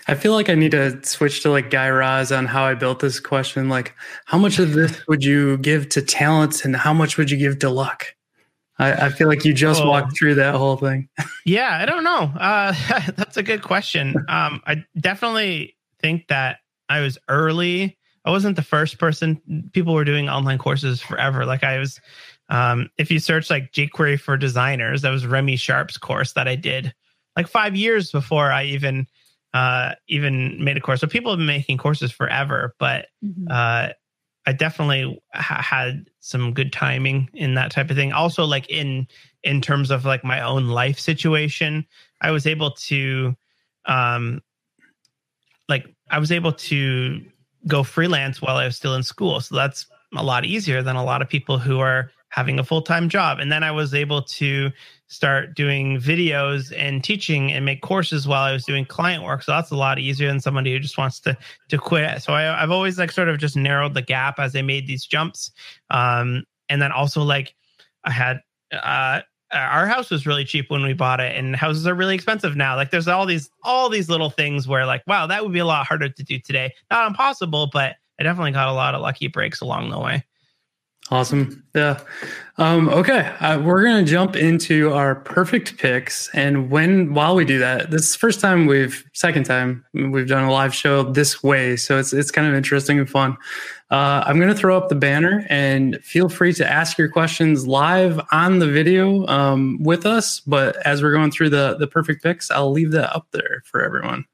I 0.07 0.15
feel 0.15 0.33
like 0.33 0.49
I 0.49 0.55
need 0.55 0.71
to 0.71 1.01
switch 1.05 1.41
to 1.43 1.49
like 1.49 1.69
Guy 1.69 1.89
Raz 1.89 2.31
on 2.31 2.45
how 2.45 2.63
I 2.63 2.73
built 2.73 2.99
this 2.99 3.21
question. 3.21 3.69
Like, 3.69 3.95
how 4.25 4.37
much 4.37 4.59
of 4.59 4.73
this 4.73 5.07
would 5.07 5.23
you 5.23 5.57
give 5.59 5.87
to 5.89 6.01
talent 6.01 6.65
and 6.65 6.75
how 6.75 6.93
much 6.93 7.17
would 7.17 7.31
you 7.31 7.37
give 7.37 7.59
to 7.59 7.69
luck? 7.69 8.13
I, 8.79 8.93
I 8.93 9.09
feel 9.09 9.27
like 9.27 9.43
you 9.43 9.53
just 9.53 9.81
oh. 9.81 9.89
walked 9.89 10.17
through 10.17 10.35
that 10.35 10.55
whole 10.55 10.77
thing. 10.77 11.09
yeah, 11.45 11.77
I 11.81 11.85
don't 11.85 12.03
know. 12.03 12.31
Uh, 12.39 12.73
that's 13.15 13.37
a 13.37 13.43
good 13.43 13.63
question. 13.63 14.15
Um, 14.27 14.61
I 14.65 14.85
definitely 14.99 15.75
think 16.01 16.27
that 16.27 16.59
I 16.89 17.01
was 17.01 17.17
early. 17.27 17.97
I 18.23 18.29
wasn't 18.31 18.55
the 18.55 18.61
first 18.61 18.99
person. 18.99 19.69
People 19.73 19.93
were 19.93 20.03
doing 20.03 20.29
online 20.29 20.57
courses 20.57 21.01
forever. 21.01 21.45
Like 21.45 21.63
I 21.63 21.79
was, 21.79 21.99
um, 22.49 22.89
if 22.97 23.09
you 23.09 23.19
search 23.19 23.49
like 23.49 23.71
jQuery 23.71 24.19
for 24.19 24.37
designers, 24.37 25.01
that 25.01 25.09
was 25.09 25.25
Remy 25.25 25.55
Sharp's 25.55 25.97
course 25.97 26.33
that 26.33 26.47
I 26.47 26.55
did 26.55 26.93
like 27.35 27.47
five 27.47 27.75
years 27.75 28.11
before 28.11 28.51
I 28.51 28.65
even 28.65 29.07
uh, 29.53 29.93
even 30.07 30.63
made 30.63 30.77
a 30.77 30.81
course. 30.81 30.99
So 31.01 31.07
people 31.07 31.31
have 31.31 31.39
been 31.39 31.47
making 31.47 31.77
courses 31.77 32.11
forever, 32.11 32.75
but 32.79 33.07
Mhm. 33.23 33.47
uh, 33.49 33.93
I 34.47 34.53
definitely 34.53 35.21
ha- 35.33 35.61
had 35.61 36.09
some 36.21 36.53
good 36.53 36.71
timing 36.71 37.29
in 37.33 37.53
that 37.55 37.69
type 37.69 37.89
of 37.89 37.97
thing. 37.97 38.13
Also, 38.13 38.45
like 38.45 38.67
in 38.69 39.05
in 39.43 39.61
terms 39.61 39.91
of 39.91 40.05
like 40.05 40.23
my 40.23 40.41
own 40.41 40.67
life 40.67 40.97
situation, 40.97 41.85
I 42.21 42.31
was 42.31 42.47
able 42.47 42.71
to, 42.71 43.35
um, 43.85 44.41
like 45.67 45.85
I 46.09 46.17
was 46.17 46.31
able 46.31 46.53
to 46.53 47.21
go 47.67 47.83
freelance 47.83 48.41
while 48.41 48.55
I 48.55 48.65
was 48.65 48.77
still 48.77 48.95
in 48.95 49.03
school. 49.03 49.41
So 49.41 49.53
that's 49.53 49.85
a 50.15 50.23
lot 50.23 50.45
easier 50.45 50.81
than 50.81 50.95
a 50.95 51.03
lot 51.03 51.21
of 51.21 51.27
people 51.27 51.59
who 51.59 51.79
are 51.79 52.09
having 52.29 52.59
a 52.59 52.63
full 52.63 52.81
time 52.81 53.09
job. 53.09 53.39
And 53.39 53.51
then 53.51 53.63
I 53.63 53.71
was 53.71 53.93
able 53.93 54.21
to 54.21 54.71
start 55.07 55.55
doing 55.55 55.97
videos 55.99 56.73
and 56.77 57.03
teaching 57.03 57.51
and 57.51 57.65
make 57.65 57.81
courses 57.81 58.27
while 58.27 58.43
I 58.43 58.51
was 58.51 58.65
doing 58.65 58.85
client 58.85 59.23
work. 59.23 59.43
So 59.43 59.53
that's 59.53 59.71
a 59.71 59.75
lot 59.75 59.99
easier 59.99 60.27
than 60.27 60.41
somebody 60.41 60.73
who 60.73 60.79
just 60.79 60.97
wants 60.97 61.19
to 61.21 61.37
to 61.69 61.77
quit. 61.77 62.21
So 62.21 62.33
I, 62.33 62.61
I've 62.61 62.71
always 62.71 62.97
like 62.97 63.11
sort 63.11 63.29
of 63.29 63.37
just 63.37 63.55
narrowed 63.55 63.93
the 63.93 64.01
gap 64.01 64.39
as 64.39 64.55
I 64.55 64.61
made 64.61 64.87
these 64.87 65.05
jumps. 65.05 65.51
Um, 65.89 66.43
and 66.69 66.81
then 66.81 66.91
also 66.91 67.23
like 67.23 67.55
I 68.03 68.11
had 68.11 68.41
uh 68.71 69.21
our 69.53 69.87
house 69.87 70.09
was 70.09 70.27
really 70.27 70.43
cheap 70.43 70.69
when 70.69 70.83
we 70.83 70.91
bought 70.93 71.21
it 71.21 71.35
and 71.37 71.55
houses 71.55 71.87
are 71.87 71.95
really 71.95 72.15
expensive 72.15 72.57
now 72.57 72.75
like 72.75 72.91
there's 72.91 73.07
all 73.07 73.25
these 73.25 73.49
all 73.63 73.87
these 73.87 74.09
little 74.09 74.29
things 74.29 74.67
where 74.67 74.85
like 74.85 75.01
wow 75.07 75.25
that 75.25 75.41
would 75.41 75.53
be 75.53 75.59
a 75.59 75.65
lot 75.65 75.87
harder 75.87 76.09
to 76.09 76.23
do 76.23 76.37
today 76.37 76.73
not 76.91 77.07
impossible 77.07 77.69
but 77.71 77.95
i 78.19 78.23
definitely 78.23 78.51
got 78.51 78.67
a 78.67 78.73
lot 78.73 78.93
of 78.93 79.01
lucky 79.01 79.27
breaks 79.27 79.61
along 79.61 79.89
the 79.89 79.99
way 79.99 80.21
Awesome. 81.09 81.63
Yeah. 81.73 82.01
Um, 82.57 82.89
okay. 82.89 83.33
Uh, 83.39 83.61
we're 83.61 83.83
going 83.83 84.03
to 84.03 84.11
jump 84.11 84.35
into 84.35 84.91
our 84.91 85.15
perfect 85.15 85.77
picks. 85.77 86.27
And 86.33 86.69
when, 86.69 87.13
while 87.13 87.33
we 87.33 87.45
do 87.45 87.59
that, 87.59 87.91
this 87.91 88.09
is 88.09 88.15
first 88.15 88.41
time 88.41 88.65
we've, 88.65 89.05
second 89.13 89.45
time 89.45 89.85
we've 89.93 90.27
done 90.27 90.43
a 90.43 90.51
live 90.51 90.75
show 90.75 91.03
this 91.03 91.41
way. 91.41 91.77
So 91.77 91.97
it's, 91.97 92.11
it's 92.11 92.29
kind 92.29 92.45
of 92.45 92.55
interesting 92.55 92.99
and 92.99 93.09
fun. 93.09 93.37
Uh, 93.89 94.23
I'm 94.25 94.37
going 94.37 94.49
to 94.49 94.55
throw 94.55 94.75
up 94.75 94.89
the 94.89 94.95
banner 94.95 95.45
and 95.49 95.97
feel 96.03 96.27
free 96.27 96.51
to 96.53 96.69
ask 96.69 96.97
your 96.97 97.09
questions 97.09 97.65
live 97.65 98.19
on 98.33 98.59
the 98.59 98.67
video 98.67 99.25
um, 99.27 99.81
with 99.81 100.05
us. 100.05 100.41
But 100.41 100.75
as 100.85 101.01
we're 101.01 101.13
going 101.13 101.31
through 101.31 101.51
the, 101.51 101.77
the 101.79 101.87
perfect 101.87 102.21
picks, 102.21 102.51
I'll 102.51 102.71
leave 102.71 102.91
that 102.91 103.15
up 103.15 103.27
there 103.31 103.63
for 103.65 103.81
everyone. 103.81 104.25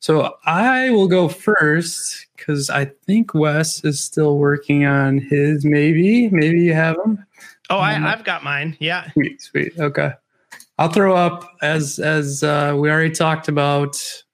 So 0.00 0.34
I 0.44 0.90
will 0.90 1.08
go 1.08 1.28
first 1.28 2.26
because 2.36 2.68
I 2.70 2.86
think 3.06 3.34
Wes 3.34 3.84
is 3.84 4.02
still 4.02 4.38
working 4.38 4.84
on 4.84 5.18
his. 5.18 5.64
Maybe, 5.64 6.28
maybe 6.30 6.60
you 6.60 6.74
have 6.74 6.96
him. 7.04 7.24
oh 7.70 7.78
I, 7.78 7.94
Um, 7.94 8.04
i've 8.04 8.24
got 8.24 8.44
mine 8.44 8.76
yeah 8.80 9.10
Sweet, 9.12 9.40
sweet. 9.40 9.72
Okay, 9.78 10.12
I'll 10.78 10.90
throw 10.90 11.16
up 11.16 11.48
as 11.62 11.98
as 11.98 12.42
uh, 12.42 12.74
we 12.78 12.90
already 12.90 13.14
talked 13.14 13.48
about 13.48 13.92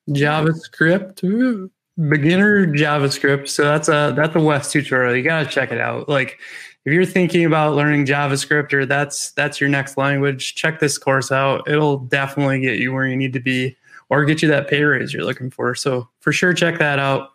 JavaScript, 0.08 1.22
Ooh, 1.24 1.70
beginner 2.08 2.66
JavaScript. 2.66 3.48
So 3.48 3.62
that's 3.64 3.88
a 3.88 4.12
that's 4.16 4.34
a 4.34 4.40
Wes 4.40 4.72
tutorial. 4.72 5.14
You 5.14 5.22
gotta 5.22 5.48
check 5.48 5.70
it 5.70 5.80
out. 5.80 6.08
Like 6.08 6.38
if 6.84 6.92
you're 6.92 7.04
thinking 7.06 7.44
about 7.44 7.74
learning 7.76 8.06
JavaScript 8.06 8.72
or 8.72 8.86
that's 8.86 9.32
that's 9.32 9.60
your 9.60 9.70
next 9.70 9.96
language, 9.96 10.54
check 10.54 10.80
this 10.80 10.98
course 10.98 11.30
out. 11.30 11.68
It'll 11.68 11.98
definitely 11.98 12.60
get 12.60 12.78
you 12.78 12.92
where 12.92 13.06
you 13.06 13.16
need 13.16 13.34
to 13.34 13.40
be 13.40 13.76
or 14.10 14.24
get 14.24 14.42
you 14.42 14.48
that 14.48 14.68
pay 14.68 14.82
raise 14.82 15.14
you're 15.14 15.24
looking 15.24 15.50
for. 15.50 15.74
So 15.74 16.08
for 16.20 16.32
sure, 16.32 16.52
check 16.52 16.78
that 16.78 16.98
out. 16.98 17.30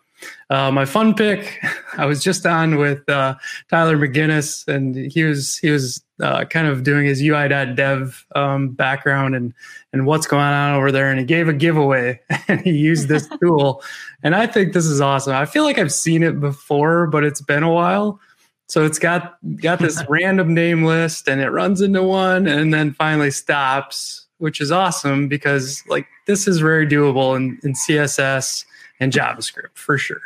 Uh, 0.48 0.70
my 0.70 0.84
fun 0.84 1.14
pick, 1.14 1.60
I 1.98 2.06
was 2.06 2.22
just 2.22 2.46
on 2.46 2.76
with 2.76 3.08
uh, 3.08 3.34
Tyler 3.68 3.96
McGinnis, 3.96 4.66
and 4.68 4.94
he 4.94 5.24
was 5.24 5.58
he 5.58 5.70
was 5.70 6.02
uh, 6.22 6.44
kind 6.44 6.66
of 6.66 6.82
doing 6.82 7.06
his 7.06 7.20
UI.dev 7.20 8.24
um, 8.34 8.70
background 8.70 9.34
and 9.34 9.52
and 9.92 10.06
what's 10.06 10.26
going 10.26 10.42
on 10.42 10.74
over 10.74 10.92
there, 10.92 11.10
and 11.10 11.18
he 11.18 11.24
gave 11.24 11.48
a 11.48 11.52
giveaway, 11.52 12.20
and 12.48 12.60
he 12.60 12.72
used 12.72 13.08
this 13.08 13.28
tool, 13.40 13.82
and 14.22 14.34
I 14.34 14.46
think 14.46 14.72
this 14.72 14.86
is 14.86 15.00
awesome. 15.00 15.34
I 15.34 15.46
feel 15.46 15.64
like 15.64 15.78
I've 15.78 15.92
seen 15.92 16.22
it 16.22 16.40
before, 16.40 17.06
but 17.06 17.24
it's 17.24 17.40
been 17.40 17.62
a 17.62 17.72
while. 17.72 18.20
So 18.68 18.84
it's 18.84 18.98
got 18.98 19.38
got 19.56 19.78
this 19.78 20.02
random 20.08 20.54
name 20.54 20.84
list, 20.84 21.28
and 21.28 21.40
it 21.40 21.50
runs 21.50 21.80
into 21.80 22.02
one, 22.02 22.46
and 22.46 22.72
then 22.72 22.92
finally 22.92 23.30
stops, 23.30 24.25
which 24.38 24.60
is 24.60 24.70
awesome 24.70 25.28
because 25.28 25.82
like 25.88 26.06
this 26.26 26.46
is 26.46 26.58
very 26.58 26.86
doable 26.86 27.36
in, 27.36 27.58
in 27.62 27.72
CSS 27.72 28.64
and 29.00 29.12
JavaScript 29.12 29.74
for 29.74 29.98
sure. 29.98 30.20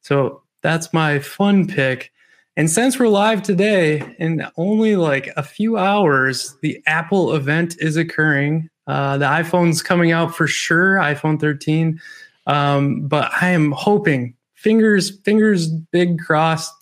So 0.00 0.42
that's 0.62 0.92
my 0.92 1.18
fun 1.18 1.66
pick. 1.66 2.12
And 2.56 2.70
since 2.70 2.98
we're 2.98 3.08
live 3.08 3.42
today, 3.42 4.14
in 4.18 4.46
only 4.56 4.96
like 4.96 5.30
a 5.36 5.42
few 5.42 5.76
hours, 5.76 6.56
the 6.62 6.82
Apple 6.86 7.34
event 7.34 7.76
is 7.80 7.96
occurring. 7.96 8.70
Uh, 8.86 9.18
the 9.18 9.26
iPhone's 9.26 9.82
coming 9.82 10.12
out 10.12 10.34
for 10.34 10.46
sure, 10.46 10.94
iPhone 10.96 11.38
13. 11.38 12.00
Um, 12.46 13.02
but 13.02 13.30
I 13.42 13.50
am 13.50 13.72
hoping, 13.72 14.34
fingers, 14.54 15.18
fingers 15.20 15.68
big 15.68 16.18
crossed, 16.18 16.72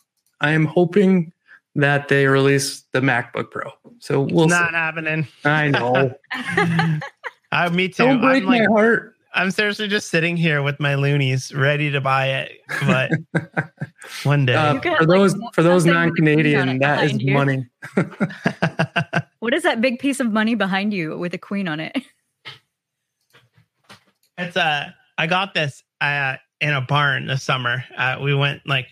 I 0.41 0.51
am 0.51 0.67
hoping 0.67 1.33
that 1.77 2.09
they 2.09 2.27
release 2.27 2.83
the 2.93 3.01
MacBook 3.01 3.51
Pro. 3.51 3.71
So 3.99 4.21
we'll 4.23 4.49
not 4.49 4.71
see. 4.71 4.77
happening 4.77 5.27
I 5.45 5.69
know. 5.69 6.15
uh, 7.53 7.71
me 7.71 7.89
too 7.89 8.05
Don't 8.05 8.21
break 8.21 8.43
I'm 8.43 8.49
like 8.49 8.69
my 8.69 8.73
heart. 8.73 9.15
i'm 9.35 9.51
seriously 9.51 9.89
just 9.89 10.11
sitting 10.11 10.37
here 10.37 10.63
with 10.63 10.79
my 10.79 10.95
loonies 10.95 11.53
ready 11.55 11.91
to 11.91 12.01
buy 12.01 12.27
it 12.29 12.53
but 12.87 13.11
one 14.23 14.47
day 14.47 14.55
Uh, 14.55 14.75
You 14.75 14.81
for 14.99 15.07
those 15.07 15.37
one- 15.37 15.53
for 15.53 15.63
those 15.65 15.85
something 15.85 16.11
with 16.11 16.19
a 16.19 16.23
queen 16.23 16.29
on 16.57 16.67
non-Canadian, 16.67 16.79
that 16.81 17.05
is 17.05 17.13
you. 17.21 17.33
money. 17.35 17.67
What 19.41 19.53
is 19.55 19.63
that 19.65 19.81
big 19.81 19.99
piece 19.99 20.21
of 20.21 20.31
money 20.33 20.55
behind 20.55 20.93
you 20.95 21.19
with 21.19 21.35
a 21.35 21.39
queen 21.39 21.67
on 21.69 21.81
it? 21.81 21.97
It's 24.39 24.57
uh 24.57 24.91
I 25.19 25.27
got 25.27 25.55
this 25.55 25.83
uh 26.01 26.37
in 26.61 26.71
a 26.73 26.81
barn 26.81 27.27
this 27.27 27.43
summer. 27.43 27.85
Uh 27.97 28.19
we 28.23 28.35
went 28.35 28.63
like 28.67 28.87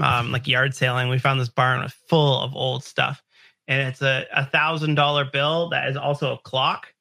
um 0.00 0.32
like 0.32 0.46
yard 0.48 0.74
sailing. 0.74 1.08
We 1.08 1.18
found 1.18 1.40
this 1.40 1.48
barn 1.48 1.82
with 1.82 1.92
full 2.08 2.40
of 2.40 2.54
old 2.54 2.84
stuff. 2.84 3.22
And 3.68 3.88
it's 3.88 4.02
a 4.02 4.26
a 4.34 4.44
thousand 4.46 4.94
dollar 4.96 5.24
bill 5.24 5.68
that 5.70 5.88
is 5.88 5.96
also 5.96 6.32
a 6.34 6.38
clock. 6.38 6.92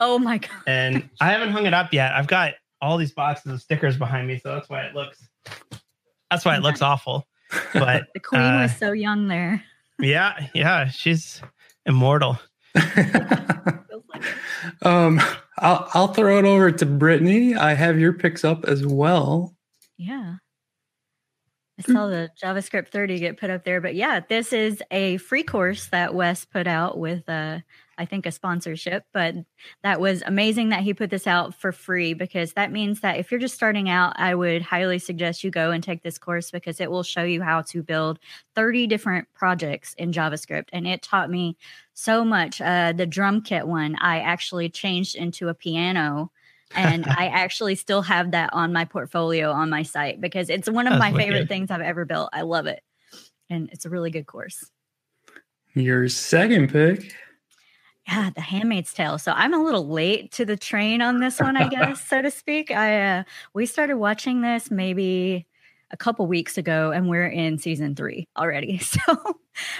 Oh 0.00 0.18
my 0.18 0.38
god! 0.38 0.50
And 0.66 1.08
I 1.20 1.30
haven't 1.30 1.50
hung 1.52 1.66
it 1.66 1.74
up 1.74 1.92
yet. 1.92 2.12
I've 2.14 2.26
got 2.26 2.54
all 2.82 2.96
these 2.98 3.12
boxes 3.12 3.52
of 3.52 3.62
stickers 3.62 3.96
behind 3.96 4.26
me, 4.28 4.38
so 4.38 4.54
that's 4.54 4.68
why 4.68 4.82
it 4.82 4.94
looks 4.94 5.26
that's 6.30 6.44
why 6.44 6.56
it 6.56 6.62
looks 6.62 6.82
awful. 6.82 7.26
But 7.72 8.06
The 8.14 8.20
queen 8.20 8.40
Uh, 8.42 8.62
was 8.62 8.76
so 8.76 8.92
young 8.92 9.28
there. 9.28 9.62
yeah, 10.00 10.48
yeah, 10.54 10.88
she's 10.88 11.40
immortal. 11.86 12.38
Feels 12.74 14.02
like 14.08 14.22
it. 14.22 14.86
um, 14.86 15.20
I'll 15.58 15.88
I'll 15.94 16.08
throw 16.08 16.38
it 16.38 16.44
over 16.44 16.72
to 16.72 16.86
Brittany. 16.86 17.54
I 17.54 17.74
have 17.74 17.98
your 17.98 18.12
picks 18.12 18.44
up 18.44 18.64
as 18.64 18.84
well. 18.86 19.54
Yeah. 19.96 20.36
I 21.78 21.82
saw 21.82 22.06
the 22.06 22.30
JavaScript 22.40 22.88
30 22.88 23.18
get 23.18 23.36
put 23.36 23.50
up 23.50 23.64
there, 23.64 23.80
but 23.80 23.96
yeah, 23.96 24.20
this 24.28 24.52
is 24.52 24.80
a 24.92 25.16
free 25.16 25.42
course 25.42 25.88
that 25.88 26.14
Wes 26.14 26.44
put 26.44 26.68
out 26.68 26.98
with 26.98 27.28
uh 27.28 27.60
I 27.96 28.06
think 28.06 28.26
a 28.26 28.32
sponsorship, 28.32 29.04
but 29.12 29.36
that 29.84 30.00
was 30.00 30.22
amazing 30.26 30.70
that 30.70 30.82
he 30.82 30.94
put 30.94 31.10
this 31.10 31.28
out 31.28 31.54
for 31.54 31.70
free 31.70 32.12
because 32.12 32.52
that 32.54 32.72
means 32.72 33.00
that 33.00 33.18
if 33.18 33.30
you're 33.30 33.38
just 33.38 33.54
starting 33.54 33.88
out, 33.88 34.14
I 34.18 34.34
would 34.34 34.62
highly 34.62 34.98
suggest 34.98 35.44
you 35.44 35.50
go 35.52 35.70
and 35.70 35.82
take 35.82 36.02
this 36.02 36.18
course 36.18 36.50
because 36.50 36.80
it 36.80 36.90
will 36.90 37.04
show 37.04 37.22
you 37.22 37.40
how 37.42 37.62
to 37.62 37.82
build 37.84 38.18
30 38.56 38.86
different 38.88 39.28
projects 39.34 39.94
in 39.94 40.10
JavaScript 40.12 40.68
and 40.72 40.86
it 40.88 41.02
taught 41.02 41.30
me 41.30 41.56
so 41.92 42.24
much. 42.24 42.60
Uh 42.60 42.92
the 42.92 43.06
drum 43.06 43.42
kit 43.42 43.66
one, 43.66 43.96
I 43.96 44.20
actually 44.20 44.68
changed 44.70 45.16
into 45.16 45.48
a 45.48 45.54
piano 45.54 46.30
and 46.74 47.06
I 47.08 47.26
actually 47.26 47.74
still 47.74 48.02
have 48.02 48.32
that 48.32 48.50
on 48.52 48.72
my 48.72 48.84
portfolio 48.84 49.50
on 49.50 49.70
my 49.70 49.82
site 49.82 50.20
because 50.20 50.50
it's 50.50 50.68
one 50.68 50.86
of 50.86 50.92
That's 50.92 51.00
my 51.00 51.12
wicked. 51.12 51.24
favorite 51.24 51.48
things 51.48 51.70
I've 51.70 51.80
ever 51.80 52.04
built. 52.04 52.30
I 52.32 52.42
love 52.42 52.66
it. 52.66 52.82
And 53.50 53.68
it's 53.72 53.84
a 53.84 53.90
really 53.90 54.10
good 54.10 54.26
course. 54.26 54.70
Your 55.74 56.08
second 56.08 56.70
pick. 56.72 57.14
Yeah, 58.06 58.30
The 58.34 58.42
Handmaid's 58.42 58.92
Tale. 58.92 59.18
So 59.18 59.32
I'm 59.32 59.54
a 59.54 59.62
little 59.62 59.88
late 59.88 60.30
to 60.32 60.44
the 60.44 60.56
train 60.56 61.00
on 61.00 61.20
this 61.20 61.40
one, 61.40 61.56
I 61.56 61.68
guess, 61.68 62.06
so 62.06 62.20
to 62.20 62.30
speak. 62.30 62.70
I 62.70 63.18
uh, 63.18 63.22
we 63.54 63.66
started 63.66 63.96
watching 63.96 64.42
this 64.42 64.70
maybe 64.70 65.46
a 65.90 65.96
couple 65.96 66.26
weeks 66.26 66.58
ago, 66.58 66.90
and 66.90 67.08
we're 67.08 67.26
in 67.26 67.58
season 67.58 67.94
three 67.94 68.28
already. 68.36 68.80
So 69.06 69.36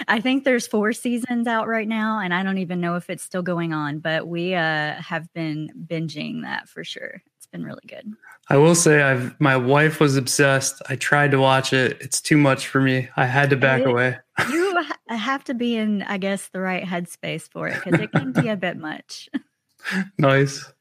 I 0.07 0.21
think 0.21 0.45
there's 0.45 0.67
four 0.67 0.93
seasons 0.93 1.47
out 1.47 1.67
right 1.67 1.87
now, 1.87 2.19
and 2.19 2.33
I 2.33 2.43
don't 2.43 2.59
even 2.59 2.79
know 2.79 2.95
if 2.95 3.09
it's 3.09 3.23
still 3.23 3.41
going 3.41 3.73
on. 3.73 3.99
But 3.99 4.25
we 4.27 4.55
uh, 4.55 4.93
have 4.93 5.31
been 5.33 5.69
binging 5.87 6.43
that 6.43 6.69
for 6.69 6.83
sure. 6.85 7.21
It's 7.37 7.47
been 7.47 7.65
really 7.65 7.83
good. 7.85 8.13
I 8.49 8.57
will 8.57 8.75
say 8.75 9.01
I've 9.01 9.35
my 9.41 9.57
wife 9.57 9.99
was 9.99 10.15
obsessed. 10.15 10.81
I 10.89 10.95
tried 10.95 11.31
to 11.31 11.39
watch 11.39 11.73
it. 11.73 11.97
It's 11.99 12.21
too 12.21 12.37
much 12.37 12.67
for 12.67 12.79
me. 12.79 13.09
I 13.17 13.25
had 13.25 13.49
to 13.49 13.57
back 13.57 13.81
It- 13.81 13.87
away. 13.87 14.17
You 14.49 14.85
have 15.09 15.43
to 15.45 15.53
be 15.53 15.75
in, 15.75 16.03
I 16.03 16.17
guess, 16.19 16.47
the 16.49 16.59
right 16.61 16.83
headspace 16.83 17.49
for 17.49 17.67
it 17.67 17.81
because 17.83 17.99
it 17.99 18.11
can 18.11 18.31
be 18.31 18.47
a 18.47 18.55
bit 18.55 18.77
much. 18.77 19.29
Nice. 20.17 20.71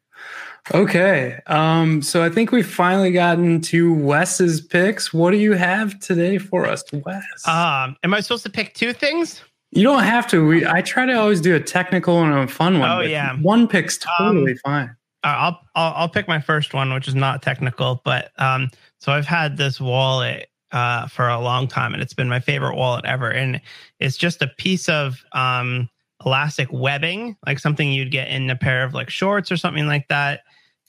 Okay. 0.72 1.40
Um, 1.46 2.00
so 2.00 2.22
I 2.22 2.30
think 2.30 2.50
we've 2.52 2.66
finally 2.66 3.12
gotten 3.12 3.60
to 3.62 3.92
Wes's 3.92 4.60
picks. 4.60 5.12
What 5.12 5.32
do 5.32 5.36
you 5.36 5.52
have 5.52 5.98
today 6.00 6.38
for 6.38 6.66
us, 6.66 6.82
Wes? 6.92 7.24
Um, 7.46 7.96
am 8.02 8.14
I 8.14 8.20
supposed 8.20 8.44
to 8.44 8.50
pick 8.50 8.74
two 8.74 8.92
things? 8.92 9.42
you 9.72 9.82
don't 9.82 10.04
have 10.04 10.26
to. 10.28 10.46
We 10.46 10.64
I 10.64 10.82
try 10.82 11.04
to 11.04 11.14
always 11.14 11.40
do 11.40 11.56
a 11.56 11.60
technical 11.60 12.22
and 12.22 12.32
a 12.32 12.46
fun 12.46 12.78
one. 12.78 12.88
Oh, 12.90 13.00
yeah. 13.00 13.36
One 13.38 13.66
pick's 13.66 13.98
totally 13.98 14.52
Um, 14.52 14.58
fine. 14.64 14.96
I'll, 15.24 15.60
I'll 15.74 15.92
I'll 15.94 16.08
pick 16.08 16.28
my 16.28 16.40
first 16.40 16.74
one, 16.74 16.92
which 16.94 17.08
is 17.08 17.14
not 17.16 17.42
technical, 17.42 18.00
but 18.04 18.30
um, 18.38 18.70
so 19.00 19.10
I've 19.12 19.26
had 19.26 19.56
this 19.56 19.80
wallet 19.80 20.48
uh 20.70 21.08
for 21.08 21.28
a 21.28 21.40
long 21.40 21.66
time, 21.66 21.92
and 21.92 22.00
it's 22.02 22.14
been 22.14 22.28
my 22.28 22.38
favorite 22.40 22.76
wallet 22.76 23.04
ever, 23.04 23.30
and 23.30 23.60
it's 23.98 24.16
just 24.16 24.42
a 24.42 24.46
piece 24.58 24.88
of 24.88 25.24
um 25.32 25.88
elastic 26.24 26.68
webbing, 26.70 27.36
like 27.44 27.58
something 27.58 27.90
you'd 27.90 28.12
get 28.12 28.28
in 28.28 28.48
a 28.50 28.56
pair 28.56 28.84
of 28.84 28.94
like 28.94 29.10
shorts 29.10 29.50
or 29.50 29.56
something 29.56 29.86
like 29.88 30.06
that, 30.08 30.42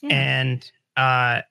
Yeah. 0.08 0.16
and 0.16 0.70
uh, 0.96 1.42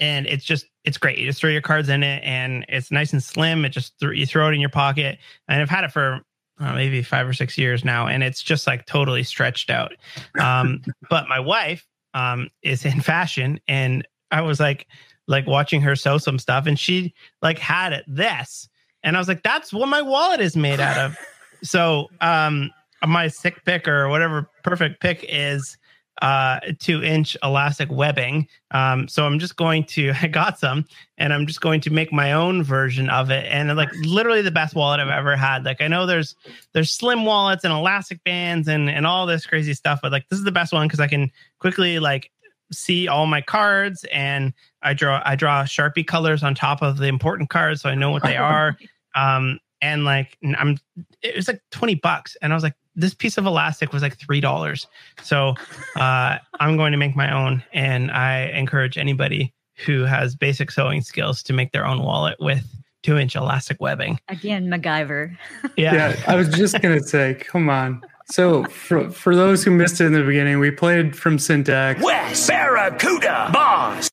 and 0.00 0.26
it's 0.26 0.44
just 0.44 0.66
it's 0.84 0.98
great. 0.98 1.18
You 1.18 1.26
just 1.26 1.40
throw 1.40 1.50
your 1.50 1.62
cards 1.62 1.88
in 1.88 2.02
it, 2.02 2.22
and 2.24 2.64
it's 2.68 2.90
nice 2.90 3.12
and 3.12 3.22
slim. 3.22 3.64
It 3.64 3.70
just 3.70 3.98
th- 4.00 4.16
you 4.16 4.26
throw 4.26 4.48
it 4.48 4.54
in 4.54 4.60
your 4.60 4.70
pocket, 4.70 5.18
and 5.48 5.60
I've 5.60 5.70
had 5.70 5.84
it 5.84 5.92
for. 5.92 6.20
Uh, 6.60 6.74
maybe 6.74 7.02
five 7.02 7.26
or 7.26 7.32
six 7.32 7.58
years 7.58 7.84
now, 7.84 8.06
and 8.06 8.22
it's 8.22 8.40
just 8.40 8.68
like 8.68 8.84
totally 8.86 9.24
stretched 9.24 9.68
out. 9.68 9.94
Um, 10.38 10.82
but 11.10 11.26
my 11.26 11.40
wife, 11.40 11.84
um, 12.14 12.48
is 12.62 12.84
in 12.84 13.00
fashion 13.00 13.60
and 13.68 14.06
I 14.30 14.42
was 14.42 14.60
like 14.60 14.86
like 15.28 15.46
watching 15.46 15.80
her 15.82 15.94
sew 15.96 16.18
some 16.18 16.38
stuff 16.38 16.66
and 16.66 16.78
she 16.78 17.14
like 17.42 17.58
had 17.58 17.92
it 17.92 18.04
this 18.08 18.68
and 19.02 19.16
I 19.16 19.18
was 19.18 19.28
like 19.28 19.42
that's 19.42 19.72
what 19.72 19.88
my 19.88 20.02
wallet 20.02 20.40
is 20.40 20.56
made 20.56 20.80
out 20.80 20.98
of. 20.98 21.16
so 21.62 22.08
um 22.20 22.70
my 23.06 23.28
sick 23.28 23.64
pick 23.64 23.88
or 23.88 24.08
whatever 24.08 24.48
perfect 24.62 25.00
pick 25.00 25.24
is 25.28 25.76
uh 26.20 26.60
two 26.78 27.02
inch 27.02 27.36
elastic 27.42 27.90
webbing. 27.90 28.46
Um 28.70 29.08
so 29.08 29.24
I'm 29.24 29.38
just 29.38 29.56
going 29.56 29.84
to 29.84 30.12
I 30.22 30.26
got 30.26 30.58
some 30.58 30.84
and 31.16 31.32
I'm 31.32 31.46
just 31.46 31.60
going 31.60 31.80
to 31.82 31.90
make 31.90 32.12
my 32.12 32.32
own 32.32 32.62
version 32.62 33.08
of 33.08 33.30
it 33.30 33.46
and 33.46 33.74
like 33.76 33.90
literally 34.02 34.42
the 34.42 34.50
best 34.50 34.74
wallet 34.74 35.00
I've 35.00 35.08
ever 35.08 35.36
had. 35.36 35.64
Like 35.64 35.80
I 35.80 35.88
know 35.88 36.06
there's 36.06 36.36
there's 36.74 36.92
slim 36.92 37.24
wallets 37.24 37.64
and 37.64 37.72
elastic 37.72 38.22
bands 38.24 38.68
and 38.68 38.90
and 38.90 39.06
all 39.06 39.26
this 39.26 39.46
crazy 39.46 39.74
stuff 39.74 40.00
but 40.02 40.12
like 40.12 40.28
this 40.28 40.38
is 40.38 40.44
the 40.44 40.52
best 40.52 40.72
one 40.72 40.86
because 40.86 41.00
I 41.00 41.08
can 41.08 41.30
quickly 41.58 41.98
like 41.98 42.30
see 42.70 43.08
all 43.08 43.26
my 43.26 43.40
cards 43.40 44.04
and 44.12 44.52
I 44.82 44.94
draw 44.94 45.22
I 45.24 45.36
draw 45.36 45.64
Sharpie 45.64 46.06
colors 46.06 46.42
on 46.42 46.54
top 46.54 46.82
of 46.82 46.98
the 46.98 47.06
important 47.06 47.48
cards 47.50 47.80
so 47.80 47.88
I 47.88 47.94
know 47.94 48.10
what 48.10 48.22
they 48.22 48.36
are. 48.36 48.76
Um 49.14 49.58
and 49.80 50.04
like 50.04 50.38
I'm, 50.56 50.78
it 51.22 51.34
was 51.34 51.48
like 51.48 51.60
20 51.72 51.96
bucks 51.96 52.36
and 52.40 52.52
I 52.52 52.56
was 52.56 52.62
like 52.62 52.76
this 52.94 53.14
piece 53.14 53.38
of 53.38 53.46
elastic 53.46 53.92
was 53.92 54.02
like 54.02 54.18
three 54.18 54.40
dollars. 54.40 54.86
So 55.22 55.54
uh 55.96 56.38
I'm 56.60 56.76
going 56.76 56.92
to 56.92 56.98
make 56.98 57.16
my 57.16 57.32
own 57.32 57.62
and 57.72 58.10
I 58.10 58.46
encourage 58.54 58.98
anybody 58.98 59.52
who 59.86 60.04
has 60.04 60.36
basic 60.36 60.70
sewing 60.70 61.00
skills 61.00 61.42
to 61.44 61.52
make 61.52 61.72
their 61.72 61.86
own 61.86 62.02
wallet 62.02 62.36
with 62.38 62.64
two 63.02 63.16
inch 63.18 63.34
elastic 63.34 63.80
webbing. 63.80 64.20
Again, 64.28 64.68
MacGyver. 64.68 65.36
Yeah. 65.76 65.94
Yeah, 65.94 66.22
I 66.26 66.36
was 66.36 66.48
just 66.50 66.80
gonna 66.80 67.00
say, 67.02 67.34
come 67.34 67.70
on. 67.70 68.02
So 68.26 68.64
for 68.64 69.10
for 69.10 69.34
those 69.34 69.64
who 69.64 69.70
missed 69.70 70.00
it 70.00 70.06
in 70.06 70.12
the 70.12 70.22
beginning, 70.22 70.58
we 70.60 70.70
played 70.70 71.16
from 71.16 71.38
Syntax, 71.38 72.02
Wes 72.02 72.46
Barracuda 72.46 73.50
Bos. 73.52 74.10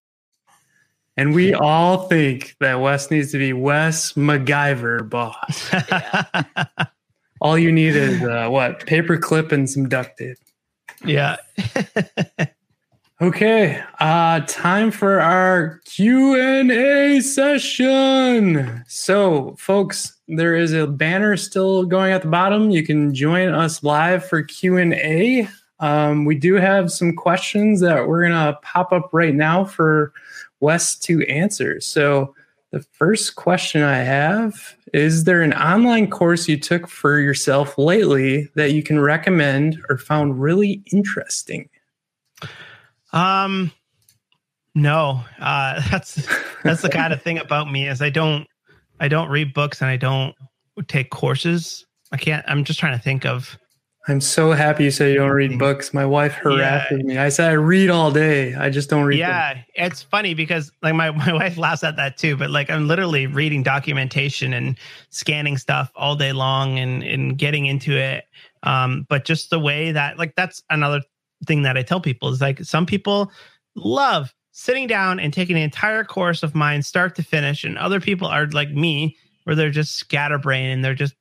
and 1.18 1.34
we 1.36 1.54
all 1.54 2.08
think 2.08 2.56
that 2.60 2.80
Wes 2.80 3.12
needs 3.12 3.32
to 3.34 3.38
be 3.38 3.54
Wes 3.54 4.14
MacGyver 4.14 5.08
Bos. 5.10 5.70
All 7.42 7.58
you 7.58 7.72
need 7.72 7.96
is 7.96 8.22
uh, 8.22 8.48
what 8.50 8.86
paper 8.86 9.18
clip 9.18 9.52
and 9.52 9.70
some 9.70 9.88
duct 9.88 10.18
tape. 10.18 10.38
yeah. 11.06 11.38
Okay, 13.22 13.84
uh, 14.00 14.40
time 14.48 14.92
for 14.92 15.20
our 15.20 15.82
Q 15.84 16.40
and 16.40 16.72
A 16.72 17.20
session. 17.20 18.82
So, 18.88 19.58
folks, 19.60 20.18
there 20.30 20.56
is 20.56 20.72
a 20.72 20.88
banner 20.88 21.36
still 21.36 21.84
going 21.84 22.14
at 22.14 22.22
the 22.22 22.30
bottom. 22.30 22.70
You 22.70 22.82
can 22.86 23.14
join 23.14 23.50
us 23.50 23.84
live 23.84 24.26
for 24.26 24.42
Q 24.42 24.78
and 24.78 24.94
A. 24.94 25.50
Um, 25.82 26.24
we 26.24 26.36
do 26.36 26.54
have 26.54 26.94
some 26.94 27.14
questions 27.14 27.82
that 27.82 28.08
we're 28.08 28.24
gonna 28.24 28.58
pop 28.62 28.94
up 28.94 29.10
right 29.12 29.36
now 29.36 29.66
for 29.66 30.14
Wes 30.62 30.96
to 31.00 31.22
answer. 31.28 31.82
So, 31.82 32.34
the 32.72 32.82
first 32.82 33.36
question 33.36 33.82
I 33.82 33.98
have 33.98 34.76
is: 34.94 35.24
There 35.24 35.42
an 35.42 35.54
online 35.54 36.10
course 36.10 36.48
you 36.48 36.60
took 36.60 36.88
for 36.88 37.20
yourself 37.20 37.78
lately 37.78 38.50
that 38.56 38.72
you 38.72 38.84
can 38.84 39.00
recommend 39.00 39.82
or 39.90 39.98
found 39.98 40.40
really 40.42 40.84
interesting? 40.92 41.70
Um, 43.12 43.72
no, 44.76 45.24
uh, 45.40 45.82
that's 45.92 46.28
that's 46.64 46.82
the 46.82 46.90
kind 46.90 47.14
of 47.14 47.22
thing 47.22 47.38
about 47.38 47.72
me 47.72 47.88
is 47.88 48.02
I 48.02 48.10
don't 48.10 48.48
I 49.00 49.08
don't 49.08 49.30
read 49.30 49.54
books 49.54 49.82
and 49.82 49.90
I 49.90 49.98
don't 49.98 50.36
take 50.88 51.10
courses. 51.10 51.86
I 52.12 52.18
can't. 52.18 52.44
I'm 52.48 52.64
just 52.64 52.80
trying 52.80 52.98
to 52.98 53.04
think 53.04 53.26
of. 53.26 53.58
I'm 54.10 54.22
so 54.22 54.51
happy 54.51 54.86
you 54.86 54.91
say 54.91 55.12
you 55.12 55.18
don't 55.18 55.32
read 55.32 55.60
books. 55.60 55.93
My 55.93 56.05
wife 56.05 56.34
harasses 56.34 57.03
me. 57.03 57.18
I 57.18 57.30
said 57.30 57.49
I 57.49 57.53
read 57.53 57.89
all 57.89 58.12
day. 58.12 58.55
I 58.55 58.70
just 58.70 58.89
don't 58.89 59.05
read. 59.05 59.20
Yeah, 59.20 59.62
it's 59.76 60.01
funny 60.01 60.34
because 60.34 60.72
like 60.82 60.95
my 60.95 61.12
my 61.26 61.34
wife 61.34 61.57
laughs 61.57 61.84
at 61.84 61.95
that 61.97 62.18
too. 62.18 62.36
But 62.36 62.49
like 62.49 62.70
I'm 62.70 62.88
literally 62.88 63.28
reading 63.28 63.64
documentation 63.64 64.53
and 64.53 64.78
scanning 65.10 65.57
stuff 65.57 65.91
all 65.95 66.16
day 66.16 66.32
long 66.32 66.80
and 66.80 67.03
and 67.03 67.38
getting 67.38 67.66
into 67.66 67.95
it. 67.97 68.26
Um, 68.64 69.05
but 69.10 69.26
just 69.26 69.49
the 69.49 69.60
way 69.60 69.91
that 69.91 70.18
like 70.18 70.36
that's 70.36 70.64
another 70.70 71.01
thing 71.45 71.62
that 71.62 71.78
I 71.78 71.84
tell 71.84 72.01
people 72.01 72.30
is 72.30 72.41
like 72.41 72.64
some 72.64 72.86
people 72.86 73.32
love 73.76 74.34
sitting 74.51 74.88
down 74.88 75.20
and 75.20 75.32
taking 75.32 75.55
an 75.55 75.62
entire 75.62 76.03
course 76.03 76.43
of 76.43 76.55
mine 76.55 76.82
start 76.82 77.16
to 77.16 77.24
finish, 77.24 77.64
and 77.64 77.78
other 77.78 77.99
people 77.99 78.28
are 78.28 78.47
like 78.47 78.72
me 78.72 79.16
where 79.43 79.55
they're 79.55 79.70
just 79.70 79.95
scatterbrained 79.95 80.74
and 80.74 80.84
they're 80.86 80.93
just 80.93 81.16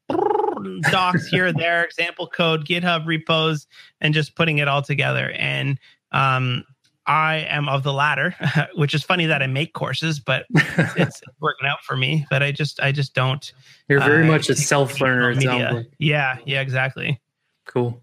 docs 0.90 1.26
here, 1.28 1.52
there, 1.52 1.82
example 1.84 2.26
code, 2.26 2.66
GitHub 2.66 3.06
repos, 3.06 3.66
and 4.00 4.14
just 4.14 4.34
putting 4.34 4.58
it 4.58 4.68
all 4.68 4.82
together. 4.82 5.30
And 5.32 5.78
um, 6.12 6.64
I 7.06 7.46
am 7.48 7.68
of 7.68 7.82
the 7.82 7.92
latter, 7.92 8.34
which 8.74 8.94
is 8.94 9.02
funny 9.02 9.26
that 9.26 9.42
I 9.42 9.46
make 9.46 9.72
courses, 9.72 10.20
but 10.20 10.46
it's 10.96 11.22
working 11.40 11.66
out 11.66 11.82
for 11.82 11.96
me. 11.96 12.26
But 12.30 12.42
I 12.42 12.52
just, 12.52 12.80
I 12.80 12.92
just 12.92 13.14
don't. 13.14 13.52
You're 13.88 14.00
very 14.00 14.24
uh, 14.24 14.32
much 14.32 14.48
a 14.50 14.56
self 14.56 15.00
learner. 15.00 15.30
It 15.30 15.34
traditional 15.34 15.58
sounds 15.58 15.74
media. 15.74 15.76
like. 15.78 15.92
Yeah, 15.98 16.38
yeah, 16.44 16.60
exactly. 16.60 17.20
Cool. 17.68 18.02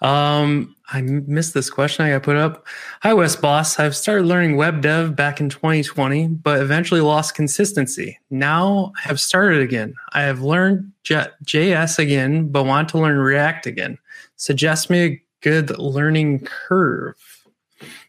Um, 0.00 0.74
I 0.92 1.00
missed 1.00 1.54
this 1.54 1.70
question 1.70 2.04
I 2.04 2.10
got 2.10 2.24
put 2.24 2.34
up. 2.36 2.66
Hi, 3.02 3.14
Wes 3.14 3.36
Bos. 3.36 3.78
I've 3.78 3.94
started 3.96 4.26
learning 4.26 4.56
web 4.56 4.82
dev 4.82 5.14
back 5.14 5.40
in 5.40 5.48
2020, 5.48 6.26
but 6.28 6.60
eventually 6.60 7.00
lost 7.00 7.34
consistency. 7.36 8.18
Now 8.30 8.92
I 8.98 9.08
have 9.08 9.20
started 9.20 9.62
again. 9.62 9.94
I 10.12 10.22
have 10.22 10.42
learned 10.42 10.90
J- 11.04 11.28
JS 11.44 12.00
again, 12.00 12.48
but 12.48 12.64
want 12.64 12.88
to 12.90 12.98
learn 12.98 13.16
React 13.18 13.66
again. 13.66 13.98
Suggest 14.36 14.90
me 14.90 15.04
a 15.04 15.22
good 15.42 15.78
learning 15.78 16.40
curve. 16.40 17.14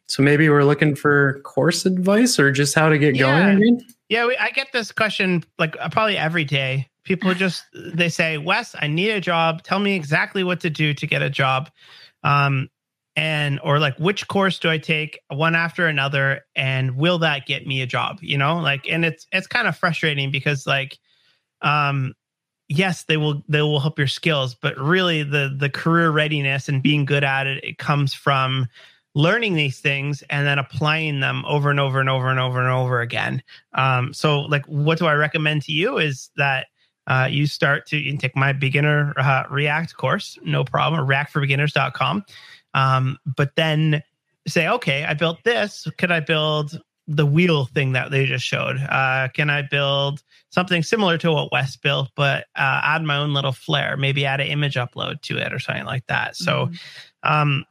So 0.07 0.23
maybe 0.23 0.49
we're 0.49 0.63
looking 0.63 0.95
for 0.95 1.39
course 1.43 1.85
advice 1.85 2.39
or 2.39 2.51
just 2.51 2.73
how 2.73 2.89
to 2.89 2.97
get 2.97 3.15
Yeah. 3.15 3.53
going 3.53 3.57
again. 3.61 3.85
Yeah, 4.09 4.27
we, 4.27 4.37
I 4.37 4.51
get 4.51 4.71
this 4.71 4.91
question 4.91 5.43
like 5.57 5.75
uh, 5.79 5.89
probably 5.89 6.17
every 6.17 6.45
day. 6.45 6.89
People 7.03 7.33
just 7.35 7.63
they 7.73 8.09
say, 8.09 8.37
"Wes, 8.37 8.75
I 8.79 8.87
need 8.87 9.11
a 9.11 9.21
job. 9.21 9.63
Tell 9.63 9.79
me 9.79 9.95
exactly 9.95 10.43
what 10.43 10.59
to 10.61 10.69
do 10.69 10.93
to 10.93 11.07
get 11.07 11.21
a 11.21 11.29
job." 11.29 11.69
Um 12.23 12.69
and 13.15 13.59
or 13.63 13.79
like 13.79 13.97
which 13.97 14.27
course 14.27 14.59
do 14.59 14.69
I 14.69 14.77
take 14.77 15.19
one 15.29 15.55
after 15.55 15.87
another 15.87 16.41
and 16.55 16.97
will 16.97 17.19
that 17.19 17.45
get 17.45 17.65
me 17.65 17.81
a 17.81 17.85
job, 17.85 18.19
you 18.21 18.37
know? 18.37 18.57
Like 18.57 18.87
and 18.89 19.05
it's 19.05 19.25
it's 19.31 19.47
kind 19.47 19.67
of 19.67 19.77
frustrating 19.77 20.31
because 20.31 20.67
like 20.67 20.97
um 21.61 22.13
yes, 22.67 23.03
they 23.03 23.17
will 23.17 23.43
they 23.47 23.61
will 23.61 23.79
help 23.79 23.97
your 23.97 24.07
skills, 24.07 24.55
but 24.55 24.77
really 24.77 25.23
the 25.23 25.55
the 25.57 25.69
career 25.69 26.11
readiness 26.11 26.67
and 26.67 26.83
being 26.83 27.05
good 27.05 27.23
at 27.23 27.47
it 27.47 27.63
it 27.63 27.77
comes 27.77 28.13
from 28.13 28.67
learning 29.15 29.53
these 29.53 29.79
things 29.79 30.21
and 30.29 30.45
then 30.45 30.59
applying 30.59 31.21
them 31.21 31.43
over 31.47 31.71
and 31.71 31.79
over 31.79 31.99
and 31.99 32.09
over 32.09 32.29
and 32.29 32.39
over 32.39 32.59
and 32.59 32.69
over 32.69 32.99
again. 32.99 33.41
Um, 33.73 34.13
so, 34.13 34.41
like, 34.41 34.65
what 34.65 34.99
do 34.99 35.07
I 35.07 35.13
recommend 35.13 35.63
to 35.63 35.71
you 35.71 35.97
is 35.97 36.29
that 36.35 36.67
uh, 37.07 37.27
you 37.29 37.47
start 37.47 37.85
to 37.87 37.97
you 37.97 38.11
can 38.11 38.19
take 38.19 38.35
my 38.35 38.51
beginner 38.51 39.13
uh, 39.17 39.43
React 39.49 39.95
course, 39.95 40.37
no 40.43 40.63
problem, 40.63 41.01
or 41.01 41.05
reactforbeginners.com. 41.05 42.25
Um, 42.73 43.17
but 43.25 43.55
then 43.55 44.03
say, 44.47 44.67
okay, 44.67 45.05
I 45.05 45.13
built 45.13 45.43
this. 45.43 45.87
Could 45.97 46.11
I 46.11 46.19
build 46.19 46.79
the 47.07 47.25
wheel 47.25 47.65
thing 47.65 47.93
that 47.93 48.11
they 48.11 48.25
just 48.25 48.45
showed? 48.45 48.77
Uh, 48.77 49.29
can 49.33 49.49
I 49.49 49.61
build 49.61 50.23
something 50.49 50.83
similar 50.83 51.17
to 51.19 51.31
what 51.31 51.51
Wes 51.51 51.77
built, 51.77 52.09
but 52.15 52.45
uh, 52.55 52.81
add 52.83 53.03
my 53.03 53.17
own 53.17 53.33
little 53.33 53.53
flair? 53.53 53.95
Maybe 53.97 54.25
add 54.25 54.41
an 54.41 54.47
image 54.47 54.75
upload 54.75 55.21
to 55.21 55.37
it 55.37 55.53
or 55.53 55.59
something 55.59 55.85
like 55.85 56.05
that. 56.07 56.35
So, 56.35 56.69
um, 57.23 57.63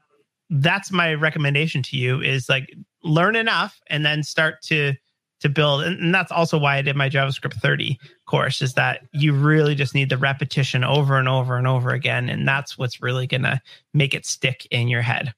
that's 0.51 0.90
my 0.90 1.14
recommendation 1.14 1.82
to 1.82 1.97
you 1.97 2.20
is 2.20 2.49
like 2.49 2.72
learn 3.03 3.36
enough 3.36 3.80
and 3.88 4.05
then 4.05 4.22
start 4.22 4.62
to 4.62 4.95
to 5.40 5.49
build. 5.49 5.82
And, 5.82 6.01
and 6.01 6.14
that's 6.14 6.32
also 6.32 6.59
why 6.59 6.76
i 6.76 6.82
did 6.82 6.97
my 6.97 7.11
javascript 7.11 7.55
30 7.55 7.99
course 8.26 8.62
is 8.62 8.74
that 8.74 9.03
you 9.12 9.34
really 9.34 9.74
just 9.74 9.95
need 9.95 10.09
the 10.09 10.16
repetition 10.16 10.84
over 10.84 11.18
and 11.18 11.28
over 11.28 11.57
and 11.57 11.66
over 11.66 11.90
again 11.90 12.28
and 12.28 12.47
that's 12.49 12.78
what's 12.78 13.03
really 13.03 13.26
gonna 13.26 13.61
make 13.92 14.14
it 14.14 14.24
stick 14.26 14.66
in 14.70 14.88
your 14.88 15.03
head 15.03 15.34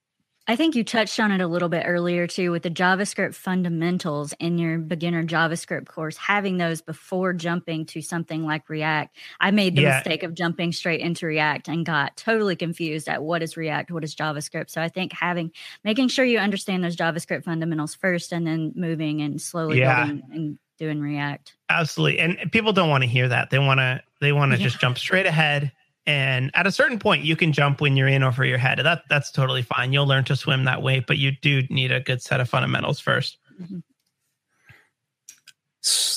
I 0.48 0.54
think 0.54 0.76
you 0.76 0.84
touched 0.84 1.18
on 1.18 1.32
it 1.32 1.40
a 1.40 1.46
little 1.48 1.68
bit 1.68 1.82
earlier 1.86 2.26
too 2.28 2.52
with 2.52 2.62
the 2.62 2.70
JavaScript 2.70 3.34
fundamentals 3.34 4.32
in 4.38 4.58
your 4.58 4.78
beginner 4.78 5.24
JavaScript 5.24 5.86
course, 5.88 6.16
having 6.16 6.56
those 6.58 6.80
before 6.82 7.32
jumping 7.32 7.84
to 7.86 8.00
something 8.00 8.44
like 8.44 8.68
React. 8.68 9.16
I 9.40 9.50
made 9.50 9.74
the 9.74 9.82
Yeah. 9.82 9.96
mistake 9.96 10.22
of 10.22 10.34
jumping 10.34 10.72
straight 10.72 11.00
into 11.00 11.26
React 11.26 11.68
and 11.68 11.84
got 11.84 12.16
totally 12.16 12.54
confused 12.54 13.08
at 13.08 13.22
what 13.22 13.42
is 13.42 13.56
React, 13.56 13.90
what 13.90 14.04
is 14.04 14.14
JavaScript. 14.14 14.70
So 14.70 14.80
I 14.80 14.88
think 14.88 15.12
having 15.12 15.50
making 15.82 16.08
sure 16.08 16.24
you 16.24 16.38
understand 16.38 16.84
those 16.84 16.96
JavaScript 16.96 17.42
fundamentals 17.44 17.96
first 17.96 18.32
and 18.32 18.46
then 18.46 18.72
moving 18.76 19.22
and 19.22 19.40
slowly 19.42 19.80
Yeah. 19.80 20.04
building 20.06 20.22
and 20.32 20.58
doing 20.78 21.00
React. 21.00 21.54
Absolutely. 21.68 22.20
And 22.20 22.52
people 22.52 22.72
don't 22.72 22.88
want 22.90 23.02
to 23.02 23.08
hear 23.08 23.28
that. 23.28 23.50
They 23.50 23.58
want 23.58 23.80
to 23.80 24.00
they 24.20 24.32
want 24.32 24.52
to 24.52 24.58
Yeah. 24.58 24.64
just 24.64 24.80
jump 24.80 24.96
straight 24.96 25.26
ahead. 25.26 25.72
And 26.06 26.50
at 26.54 26.66
a 26.66 26.72
certain 26.72 26.98
point, 26.98 27.24
you 27.24 27.34
can 27.34 27.52
jump 27.52 27.80
when 27.80 27.96
you're 27.96 28.06
in 28.06 28.22
over 28.22 28.44
your 28.44 28.58
head. 28.58 28.78
That 28.78 29.02
that's 29.08 29.30
totally 29.30 29.62
fine. 29.62 29.92
You'll 29.92 30.06
learn 30.06 30.24
to 30.24 30.36
swim 30.36 30.64
that 30.64 30.82
way, 30.82 31.00
but 31.00 31.18
you 31.18 31.32
do 31.42 31.62
need 31.68 31.90
a 31.90 32.00
good 32.00 32.22
set 32.22 32.40
of 32.40 32.48
fundamentals 32.48 33.00
first. 33.00 33.38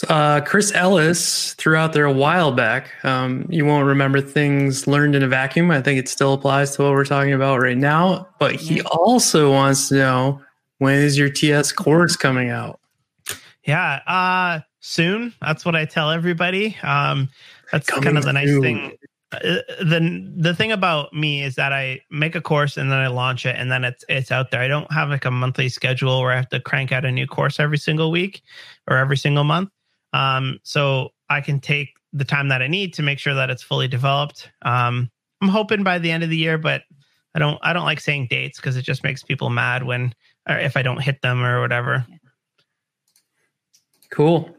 Uh, 0.07 0.41
Chris 0.41 0.71
Ellis 0.73 1.53
threw 1.55 1.75
out 1.75 1.93
there 1.93 2.05
a 2.05 2.11
while 2.11 2.51
back. 2.51 2.89
Um, 3.03 3.45
you 3.49 3.65
won't 3.65 3.85
remember 3.85 4.19
things 4.19 4.87
learned 4.87 5.13
in 5.15 5.21
a 5.21 5.27
vacuum. 5.27 5.69
I 5.69 5.81
think 5.81 5.99
it 5.99 6.09
still 6.09 6.33
applies 6.33 6.75
to 6.75 6.83
what 6.83 6.91
we're 6.93 7.05
talking 7.05 7.33
about 7.33 7.59
right 7.59 7.77
now. 7.77 8.27
But 8.39 8.55
he 8.55 8.81
also 8.81 9.51
wants 9.51 9.89
to 9.89 9.95
know 9.95 10.41
when 10.79 10.95
is 10.95 11.17
your 11.17 11.29
TS 11.29 11.71
course 11.71 12.15
coming 12.15 12.49
out? 12.49 12.79
Yeah, 13.65 13.99
uh 14.07 14.61
soon. 14.79 15.33
That's 15.41 15.65
what 15.65 15.75
I 15.75 15.85
tell 15.85 16.09
everybody. 16.09 16.75
Um 16.81 17.29
that's 17.71 17.85
Coming 17.85 18.03
kind 18.05 18.17
of 18.17 18.23
the 18.23 18.33
nice 18.33 18.47
soon. 18.47 18.61
thing. 18.63 18.97
Uh, 19.31 19.39
the 19.79 20.33
the 20.37 20.55
thing 20.55 20.71
about 20.71 21.13
me 21.13 21.43
is 21.43 21.53
that 21.53 21.71
I 21.71 22.01
make 22.09 22.33
a 22.33 22.41
course 22.41 22.77
and 22.77 22.91
then 22.91 22.97
I 22.97 23.07
launch 23.07 23.45
it 23.45 23.55
and 23.55 23.71
then 23.71 23.83
it's 23.83 24.03
it's 24.09 24.31
out 24.31 24.49
there. 24.49 24.61
I 24.61 24.67
don't 24.67 24.91
have 24.91 25.09
like 25.09 25.25
a 25.25 25.31
monthly 25.31 25.69
schedule 25.69 26.21
where 26.21 26.31
I 26.31 26.35
have 26.35 26.49
to 26.49 26.59
crank 26.59 26.91
out 26.91 27.05
a 27.05 27.11
new 27.11 27.27
course 27.27 27.59
every 27.59 27.77
single 27.77 28.09
week 28.09 28.41
or 28.89 28.97
every 28.97 29.17
single 29.17 29.43
month. 29.43 29.69
Um 30.13 30.59
so 30.63 31.09
I 31.29 31.41
can 31.41 31.59
take 31.59 31.89
the 32.11 32.25
time 32.25 32.47
that 32.47 32.63
I 32.63 32.67
need 32.67 32.95
to 32.95 33.03
make 33.03 33.19
sure 33.19 33.35
that 33.35 33.51
it's 33.51 33.61
fully 33.61 33.87
developed. 33.87 34.49
Um 34.63 35.11
I'm 35.41 35.49
hoping 35.49 35.83
by 35.83 35.99
the 35.99 36.09
end 36.09 36.23
of 36.23 36.31
the 36.31 36.37
year, 36.37 36.57
but 36.57 36.81
I 37.35 37.39
don't 37.39 37.59
I 37.61 37.71
don't 37.71 37.85
like 37.85 37.99
saying 37.99 38.27
dates 38.31 38.57
because 38.57 38.77
it 38.77 38.81
just 38.81 39.03
makes 39.03 39.21
people 39.21 39.51
mad 39.51 39.83
when 39.83 40.15
or 40.49 40.57
if 40.57 40.75
I 40.75 40.81
don't 40.81 41.03
hit 41.03 41.21
them 41.21 41.43
or 41.45 41.61
whatever. 41.61 42.03
Cool. 44.09 44.49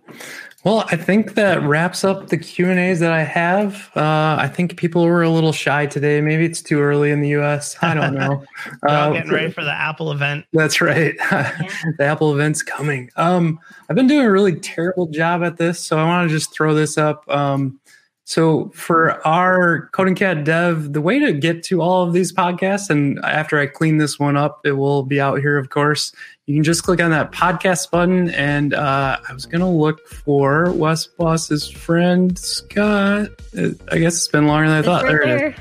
Well, 0.63 0.85
I 0.89 0.97
think 0.97 1.35
that 1.35 1.63
wraps 1.63 2.05
up 2.05 2.29
the 2.29 2.37
Q 2.37 2.69
and 2.69 2.79
A's 2.79 3.01
that 3.01 3.13
I 3.13 3.23
have. 3.23 3.91
Uh, 3.97 4.37
I 4.39 4.47
think 4.47 4.77
people 4.77 5.05
were 5.07 5.23
a 5.23 5.31
little 5.31 5.53
shy 5.53 5.87
today. 5.87 6.21
Maybe 6.21 6.45
it's 6.45 6.61
too 6.61 6.81
early 6.81 7.11
in 7.11 7.23
the 7.23 7.31
U.S. 7.31 7.77
I 7.81 7.95
don't 7.95 8.15
know. 8.15 8.45
We're 8.83 8.89
all 8.91 9.11
Uh, 9.11 9.13
getting 9.15 9.33
ready 9.33 9.51
for 9.51 9.65
the 9.65 9.73
Apple 9.73 10.13
event. 10.13 10.45
That's 10.53 10.83
right. 10.83 11.17
the 11.31 12.05
Apple 12.05 12.35
event's 12.35 12.63
coming. 12.63 13.09
Um, 13.17 13.59
I've 13.89 13.97
been 13.97 14.07
doing 14.07 14.27
a 14.27 14.31
really 14.31 14.55
terrible 14.61 15.07
job 15.07 15.43
at 15.43 15.57
this, 15.57 15.81
so 15.81 15.99
I 15.99 16.05
want 16.05 16.29
to 16.29 16.35
just 16.35 16.53
throw 16.53 16.75
this 16.75 16.99
up. 16.99 17.25
Um, 17.31 17.81
so 18.31 18.70
for 18.76 19.26
our 19.26 19.89
Coding 19.91 20.14
Cat 20.14 20.45
Dev, 20.45 20.93
the 20.93 21.01
way 21.01 21.18
to 21.18 21.33
get 21.33 21.64
to 21.64 21.83
all 21.83 22.07
of 22.07 22.12
these 22.12 22.33
podcasts, 22.33 22.89
and 22.89 23.18
after 23.24 23.59
I 23.59 23.66
clean 23.66 23.97
this 23.97 24.20
one 24.20 24.37
up, 24.37 24.61
it 24.64 24.70
will 24.70 25.03
be 25.03 25.20
out 25.20 25.41
here, 25.41 25.59
of 25.59 25.70
course. 25.70 26.12
You 26.47 26.55
can 26.55 26.62
just 26.62 26.85
click 26.85 27.01
on 27.01 27.11
that 27.11 27.33
podcast 27.33 27.91
button, 27.91 28.31
and 28.31 28.72
uh, 28.72 29.18
I 29.28 29.33
was 29.33 29.47
gonna 29.47 29.68
look 29.68 30.07
for 30.07 30.70
Wes 30.70 31.09
Bos's 31.09 31.68
friend 31.68 32.39
Scott. 32.39 33.31
I 33.91 33.99
guess 33.99 34.14
it's 34.14 34.28
been 34.28 34.47
longer 34.47 34.68
than 34.68 34.78
I 34.78 34.83
thought. 34.83 35.03
right 35.03 35.11
there 35.11 35.49
it 35.49 35.55
is 35.55 35.61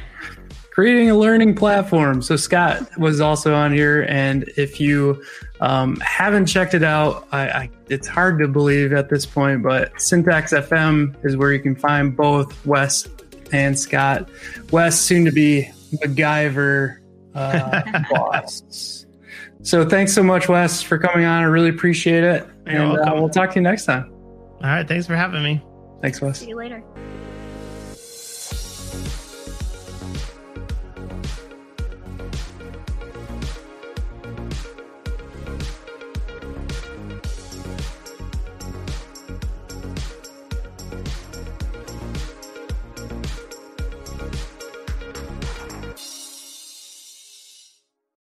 creating 0.79 1.09
a 1.09 1.17
learning 1.17 1.55
platform. 1.55 2.21
So 2.21 2.35
Scott 2.35 2.97
was 2.99 3.19
also 3.19 3.53
on 3.55 3.73
here, 3.73 4.05
and 4.07 4.47
if 4.57 4.79
you 4.79 5.23
um, 5.59 5.97
haven't 5.97 6.45
checked 6.45 6.73
it 6.73 6.83
out, 6.83 7.27
I, 7.31 7.49
I, 7.49 7.69
it's 7.89 8.07
hard 8.07 8.39
to 8.39 8.47
believe 8.47 8.93
at 8.93 9.09
this 9.09 9.25
point, 9.25 9.63
but 9.63 9.99
Syntax 10.01 10.53
FM 10.53 11.15
is 11.25 11.35
where 11.35 11.51
you 11.51 11.59
can 11.59 11.75
find 11.75 12.15
both 12.15 12.65
Wes 12.65 13.07
and 13.51 13.77
Scott. 13.77 14.29
Wes, 14.71 14.99
soon 14.99 15.25
to 15.25 15.31
be 15.31 15.69
MacGyver 15.95 16.99
uh, 17.35 18.03
Bos. 18.11 19.05
So 19.61 19.87
thanks 19.87 20.13
so 20.13 20.23
much, 20.23 20.47
Wes, 20.47 20.81
for 20.81 20.97
coming 20.97 21.25
on. 21.25 21.41
I 21.43 21.45
really 21.45 21.69
appreciate 21.69 22.23
it, 22.23 22.47
You're 22.65 22.81
and 22.81 22.97
uh, 22.97 23.11
we'll 23.15 23.29
talk 23.29 23.49
to 23.51 23.55
you 23.55 23.61
next 23.61 23.85
time. 23.85 24.11
All 24.11 24.59
right. 24.61 24.87
Thanks 24.87 25.07
for 25.07 25.15
having 25.15 25.43
me. 25.43 25.61
Thanks, 26.01 26.21
Wes. 26.21 26.39
See 26.39 26.49
you 26.49 26.55
later. 26.55 26.83